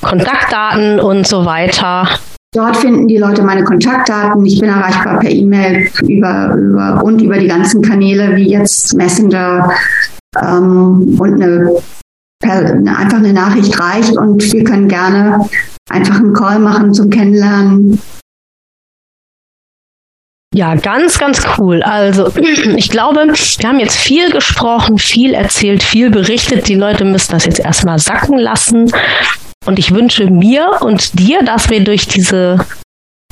Kontaktdaten 0.00 1.00
und 1.00 1.26
so 1.26 1.44
weiter. 1.44 2.08
Dort 2.54 2.76
finden 2.76 3.08
die 3.08 3.16
Leute 3.16 3.42
meine 3.42 3.64
Kontaktdaten. 3.64 4.44
Ich 4.44 4.60
bin 4.60 4.68
erreichbar 4.68 5.20
per 5.20 5.30
E-Mail 5.30 5.88
über, 6.02 6.54
über, 6.54 7.02
und 7.02 7.22
über 7.22 7.38
die 7.38 7.48
ganzen 7.48 7.80
Kanäle 7.80 8.36
wie 8.36 8.50
jetzt 8.50 8.94
Messenger 8.94 9.72
ähm, 10.38 11.16
und 11.18 11.42
eine, 11.42 11.76
eine, 12.42 12.98
einfach 12.98 13.18
eine 13.18 13.32
Nachricht 13.32 13.80
reicht 13.80 14.18
und 14.18 14.52
wir 14.52 14.64
können 14.64 14.86
gerne 14.86 15.48
einfach 15.88 16.16
einen 16.16 16.34
Call 16.34 16.58
machen 16.58 16.92
zum 16.92 17.08
Kennenlernen. 17.08 17.98
Ja, 20.54 20.74
ganz, 20.74 21.18
ganz 21.18 21.42
cool. 21.56 21.82
Also, 21.82 22.30
ich 22.76 22.90
glaube, 22.90 23.28
wir 23.28 23.68
haben 23.68 23.80
jetzt 23.80 23.96
viel 23.96 24.30
gesprochen, 24.30 24.98
viel 24.98 25.32
erzählt, 25.32 25.82
viel 25.82 26.10
berichtet. 26.10 26.68
Die 26.68 26.74
Leute 26.74 27.06
müssen 27.06 27.32
das 27.32 27.46
jetzt 27.46 27.60
erstmal 27.60 27.98
sacken 27.98 28.36
lassen. 28.36 28.92
Und 29.64 29.78
ich 29.78 29.94
wünsche 29.94 30.26
mir 30.26 30.78
und 30.80 31.18
dir, 31.18 31.42
dass 31.44 31.70
wir 31.70 31.84
durch 31.84 32.08
diese 32.08 32.58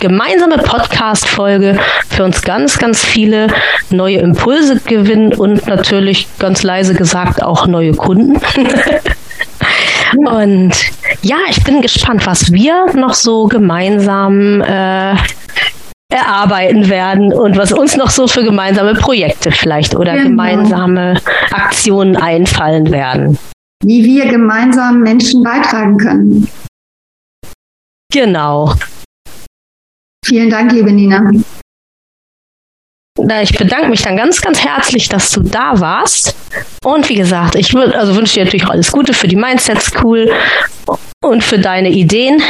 gemeinsame 0.01 0.59
Podcast-Folge 0.59 1.79
für 2.09 2.25
uns 2.25 2.43
ganz, 2.43 2.79
ganz 2.79 3.05
viele 3.05 3.49
neue 3.91 4.19
Impulse 4.19 4.81
gewinnen 4.81 5.35
und 5.35 5.67
natürlich 5.67 6.27
ganz 6.39 6.63
leise 6.63 6.95
gesagt 6.95 7.43
auch 7.43 7.67
neue 7.67 7.93
Kunden. 7.93 8.41
und 10.27 10.73
ja, 11.23 11.37
ich 11.51 11.63
bin 11.65 11.83
gespannt, 11.83 12.27
was 12.27 12.53
wir 12.53 12.87
noch 12.95 13.15
so 13.15 13.47
gemeinsam 13.47 14.63
äh, 14.63 15.15
erarbeiten 16.13 16.89
werden 16.89 17.33
und 17.33 17.57
was 17.57 17.73
uns 17.73 17.97
noch 17.97 18.11
so 18.11 18.27
für 18.27 18.43
gemeinsame 18.43 18.95
Projekte 18.95 19.53
vielleicht 19.53 19.95
oder 19.95 20.15
genau. 20.15 20.31
gemeinsame 20.31 21.21
Aktionen 21.53 22.17
einfallen 22.17 22.91
werden 22.91 23.39
wie 23.83 24.05
wir 24.05 24.27
gemeinsam 24.27 25.01
Menschen 25.01 25.43
beitragen 25.43 25.97
können. 25.97 26.49
Genau. 28.13 28.75
Vielen 30.25 30.51
Dank, 30.51 30.73
liebe 30.73 30.93
Nina. 30.93 31.31
Ich 33.43 33.57
bedanke 33.57 33.89
mich 33.89 34.03
dann 34.03 34.17
ganz, 34.17 34.41
ganz 34.41 34.65
herzlich, 34.65 35.09
dass 35.09 35.31
du 35.31 35.43
da 35.43 35.79
warst. 35.81 36.35
Und 36.85 37.09
wie 37.09 37.15
gesagt, 37.15 37.55
ich 37.55 37.75
würde, 37.75 37.99
also 37.99 38.17
wünsche 38.17 38.35
dir 38.35 38.45
natürlich 38.45 38.67
alles 38.67 38.93
Gute 38.93 39.13
für 39.13 39.29
die 39.29 39.37
Mindset 39.37 39.83
School 39.83 40.33
und 41.23 41.45
für 41.45 41.59
deine 41.59 41.91
Ideen. 41.91 42.43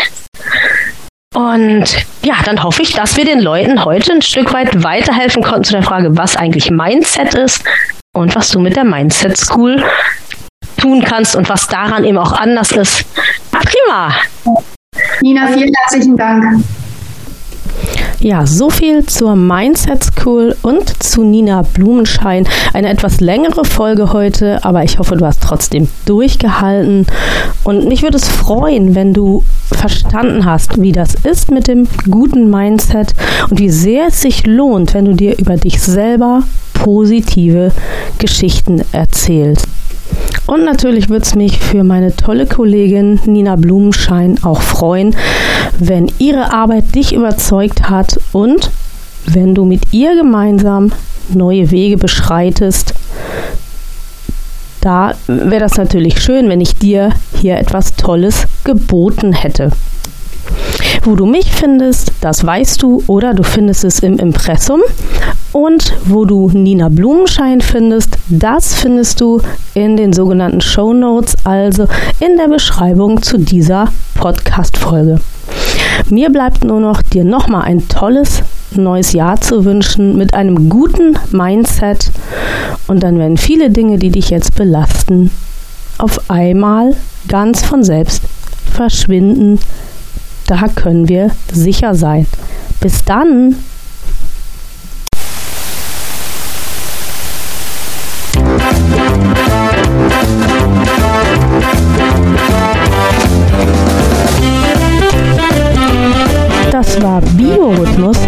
Und 1.35 1.85
ja, 2.23 2.37
dann 2.45 2.63
hoffe 2.63 2.83
ich, 2.83 2.93
dass 2.93 3.17
wir 3.17 3.25
den 3.25 3.41
Leuten 3.41 3.85
heute 3.85 4.13
ein 4.13 4.23
Stück 4.23 4.53
weit 4.53 4.83
weiterhelfen 4.83 5.43
konnten 5.43 5.65
zu 5.65 5.73
der 5.73 5.83
Frage, 5.83 6.17
was 6.17 6.37
eigentlich 6.37 6.71
Mindset 6.71 7.35
ist 7.35 7.65
und 8.15 8.35
was 8.35 8.51
du 8.51 8.61
mit 8.61 8.77
der 8.77 8.85
Mindset 8.85 9.37
School 9.37 9.83
tun 10.81 11.03
kannst 11.03 11.37
und 11.37 11.49
was 11.49 11.67
daran 11.69 12.05
eben 12.05 12.19
auch 12.19 12.33
anders 12.33 12.73
ist. 12.73 13.05
Prima. 13.51 14.15
Nina, 15.23 15.47
vielen 15.49 15.73
herzlichen 15.75 16.17
Dank. 16.17 16.65
Ja, 18.23 18.45
so 18.47 18.69
viel 18.69 19.07
zur 19.07 19.35
Mindset 19.35 20.05
School 20.05 20.55
und 20.61 21.03
zu 21.03 21.25
Nina 21.25 21.63
Blumenschein. 21.63 22.47
Eine 22.75 22.91
etwas 22.91 23.21
längere 23.21 23.65
Folge 23.65 24.13
heute, 24.13 24.63
aber 24.63 24.85
ich 24.85 24.99
hoffe, 24.99 25.17
du 25.17 25.25
hast 25.25 25.43
trotzdem 25.43 25.89
durchgehalten. 26.05 27.07
Und 27.65 27.89
mich 27.89 28.03
würde 28.03 28.19
es 28.19 28.29
freuen, 28.29 28.95
wenn 28.95 29.15
du 29.15 29.43
verstanden 29.73 30.45
hast, 30.45 30.83
wie 30.83 30.93
das 30.93 31.15
ist 31.15 31.51
mit 31.51 31.67
dem 31.67 31.89
guten 32.11 32.51
Mindset 32.51 33.15
und 33.49 33.59
wie 33.59 33.71
sehr 33.71 34.09
es 34.09 34.21
sich 34.21 34.47
lohnt, 34.47 34.93
wenn 34.93 35.07
du 35.07 35.15
dir 35.15 35.39
über 35.39 35.57
dich 35.57 35.81
selber 35.81 36.43
positive 36.75 37.73
Geschichten 38.19 38.83
erzählst. 38.93 39.67
Und 40.47 40.65
natürlich 40.65 41.09
würde 41.09 41.25
es 41.25 41.35
mich 41.35 41.61
für 41.61 41.85
meine 41.85 42.15
tolle 42.17 42.47
Kollegin 42.47 43.21
Nina 43.25 43.57
Blumenschein 43.57 44.43
auch 44.43 44.63
freuen, 44.63 45.15
wenn 45.79 46.11
ihre 46.19 46.53
Arbeit 46.53 46.95
dich 46.95 47.15
überzeugt 47.15 47.89
hat 47.89 48.19
und 48.33 48.71
wenn 49.27 49.55
du 49.55 49.65
mit 49.65 49.93
ihr 49.93 50.17
gemeinsam 50.17 50.93
neue 51.29 51.71
Wege 51.71 51.97
beschreitest. 51.97 52.95
Da 54.81 55.15
wäre 55.27 55.61
das 55.61 55.77
natürlich 55.77 56.21
schön, 56.21 56.49
wenn 56.49 56.61
ich 56.61 56.75
dir 56.77 57.11
hier 57.37 57.59
etwas 57.59 57.95
Tolles 57.97 58.47
geboten 58.65 59.33
hätte. 59.33 59.71
Wo 61.03 61.15
du 61.15 61.27
mich 61.27 61.51
findest, 61.51 62.13
das 62.21 62.45
weißt 62.45 62.83
du 62.83 63.03
oder 63.07 63.35
du 63.35 63.43
findest 63.43 63.85
es 63.85 64.01
im 64.01 64.19
Impressum. 64.19 64.81
Und 65.53 65.95
wo 66.05 66.25
du 66.25 66.49
Nina 66.51 66.89
Blumenschein 66.89 67.61
findest, 67.61 68.17
das 68.29 68.75
findest 68.75 69.21
du 69.21 69.41
in 69.75 69.97
den 69.97 70.13
sogenannten 70.13 70.61
Show 70.61 70.93
Notes, 70.93 71.35
also 71.45 71.87
in 72.21 72.37
der 72.37 72.49
Beschreibung 72.49 73.21
zu 73.23 73.39
dieser 73.39 73.89
Podcast-Folge. 74.15 75.21
Mir 76.09 76.31
bleibt 76.31 76.65
nur 76.65 76.81
noch 76.81 77.03
dir 77.03 77.25
nochmal 77.25 77.63
ein 77.63 77.89
tolles 77.89 78.43
neues 78.73 79.13
Jahr 79.13 79.41
zu 79.41 79.65
wünschen 79.65 80.17
mit 80.17 80.35
einem 80.35 80.69
guten 80.69 81.19
Mindset 81.33 82.11
und 82.87 83.03
dann 83.03 83.19
werden 83.19 83.37
viele 83.37 83.71
Dinge, 83.71 83.99
die 83.99 84.11
dich 84.11 84.31
jetzt 84.31 84.55
belasten, 84.55 85.31
auf 85.99 86.31
einmal 86.31 86.95
ganz 87.29 87.63
von 87.63 87.83
selbst 87.83 88.23
verschwinden. 88.73 89.59
Da 90.51 90.67
können 90.67 91.09
wir 91.09 91.31
sicher 91.53 91.95
sein. 91.95 92.27
Bis 92.81 93.05
dann. 93.05 93.55
Das 106.73 107.01
war 107.01 107.21
Biorhythmus, 107.21 108.19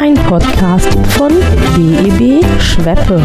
ein 0.00 0.14
Podcast 0.14 0.88
von 1.10 1.32
BEB 1.76 2.42
Schweppe. 2.58 3.20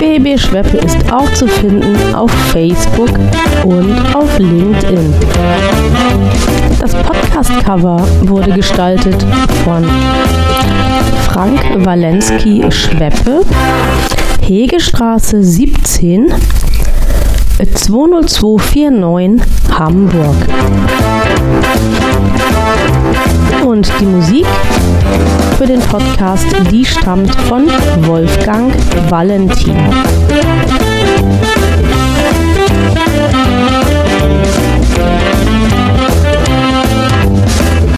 BEB 0.00 0.38
Schweppe 0.38 0.78
ist 0.78 0.96
auch 1.12 1.30
zu 1.34 1.46
finden 1.46 1.94
auf 2.14 2.30
Facebook 2.52 3.10
und 3.64 3.94
auf 4.14 4.38
LinkedIn. 4.38 5.12
Das 6.80 6.94
Podcast-Cover 6.94 8.02
wurde 8.22 8.52
gestaltet 8.52 9.26
von 9.64 9.84
Frank 11.26 11.60
Walensky 11.84 12.64
Schweppe, 12.70 13.42
Hegestraße 14.42 15.42
17 15.42 16.32
20249 17.58 19.42
Hamburg. 19.76 20.36
Und 23.64 23.92
die 24.00 24.06
Musik 24.06 24.46
für 25.56 25.66
den 25.66 25.80
Podcast, 25.80 26.46
die 26.70 26.84
stammt 26.84 27.34
von 27.42 27.66
Wolfgang 28.06 28.72
Valentin. 29.10 29.76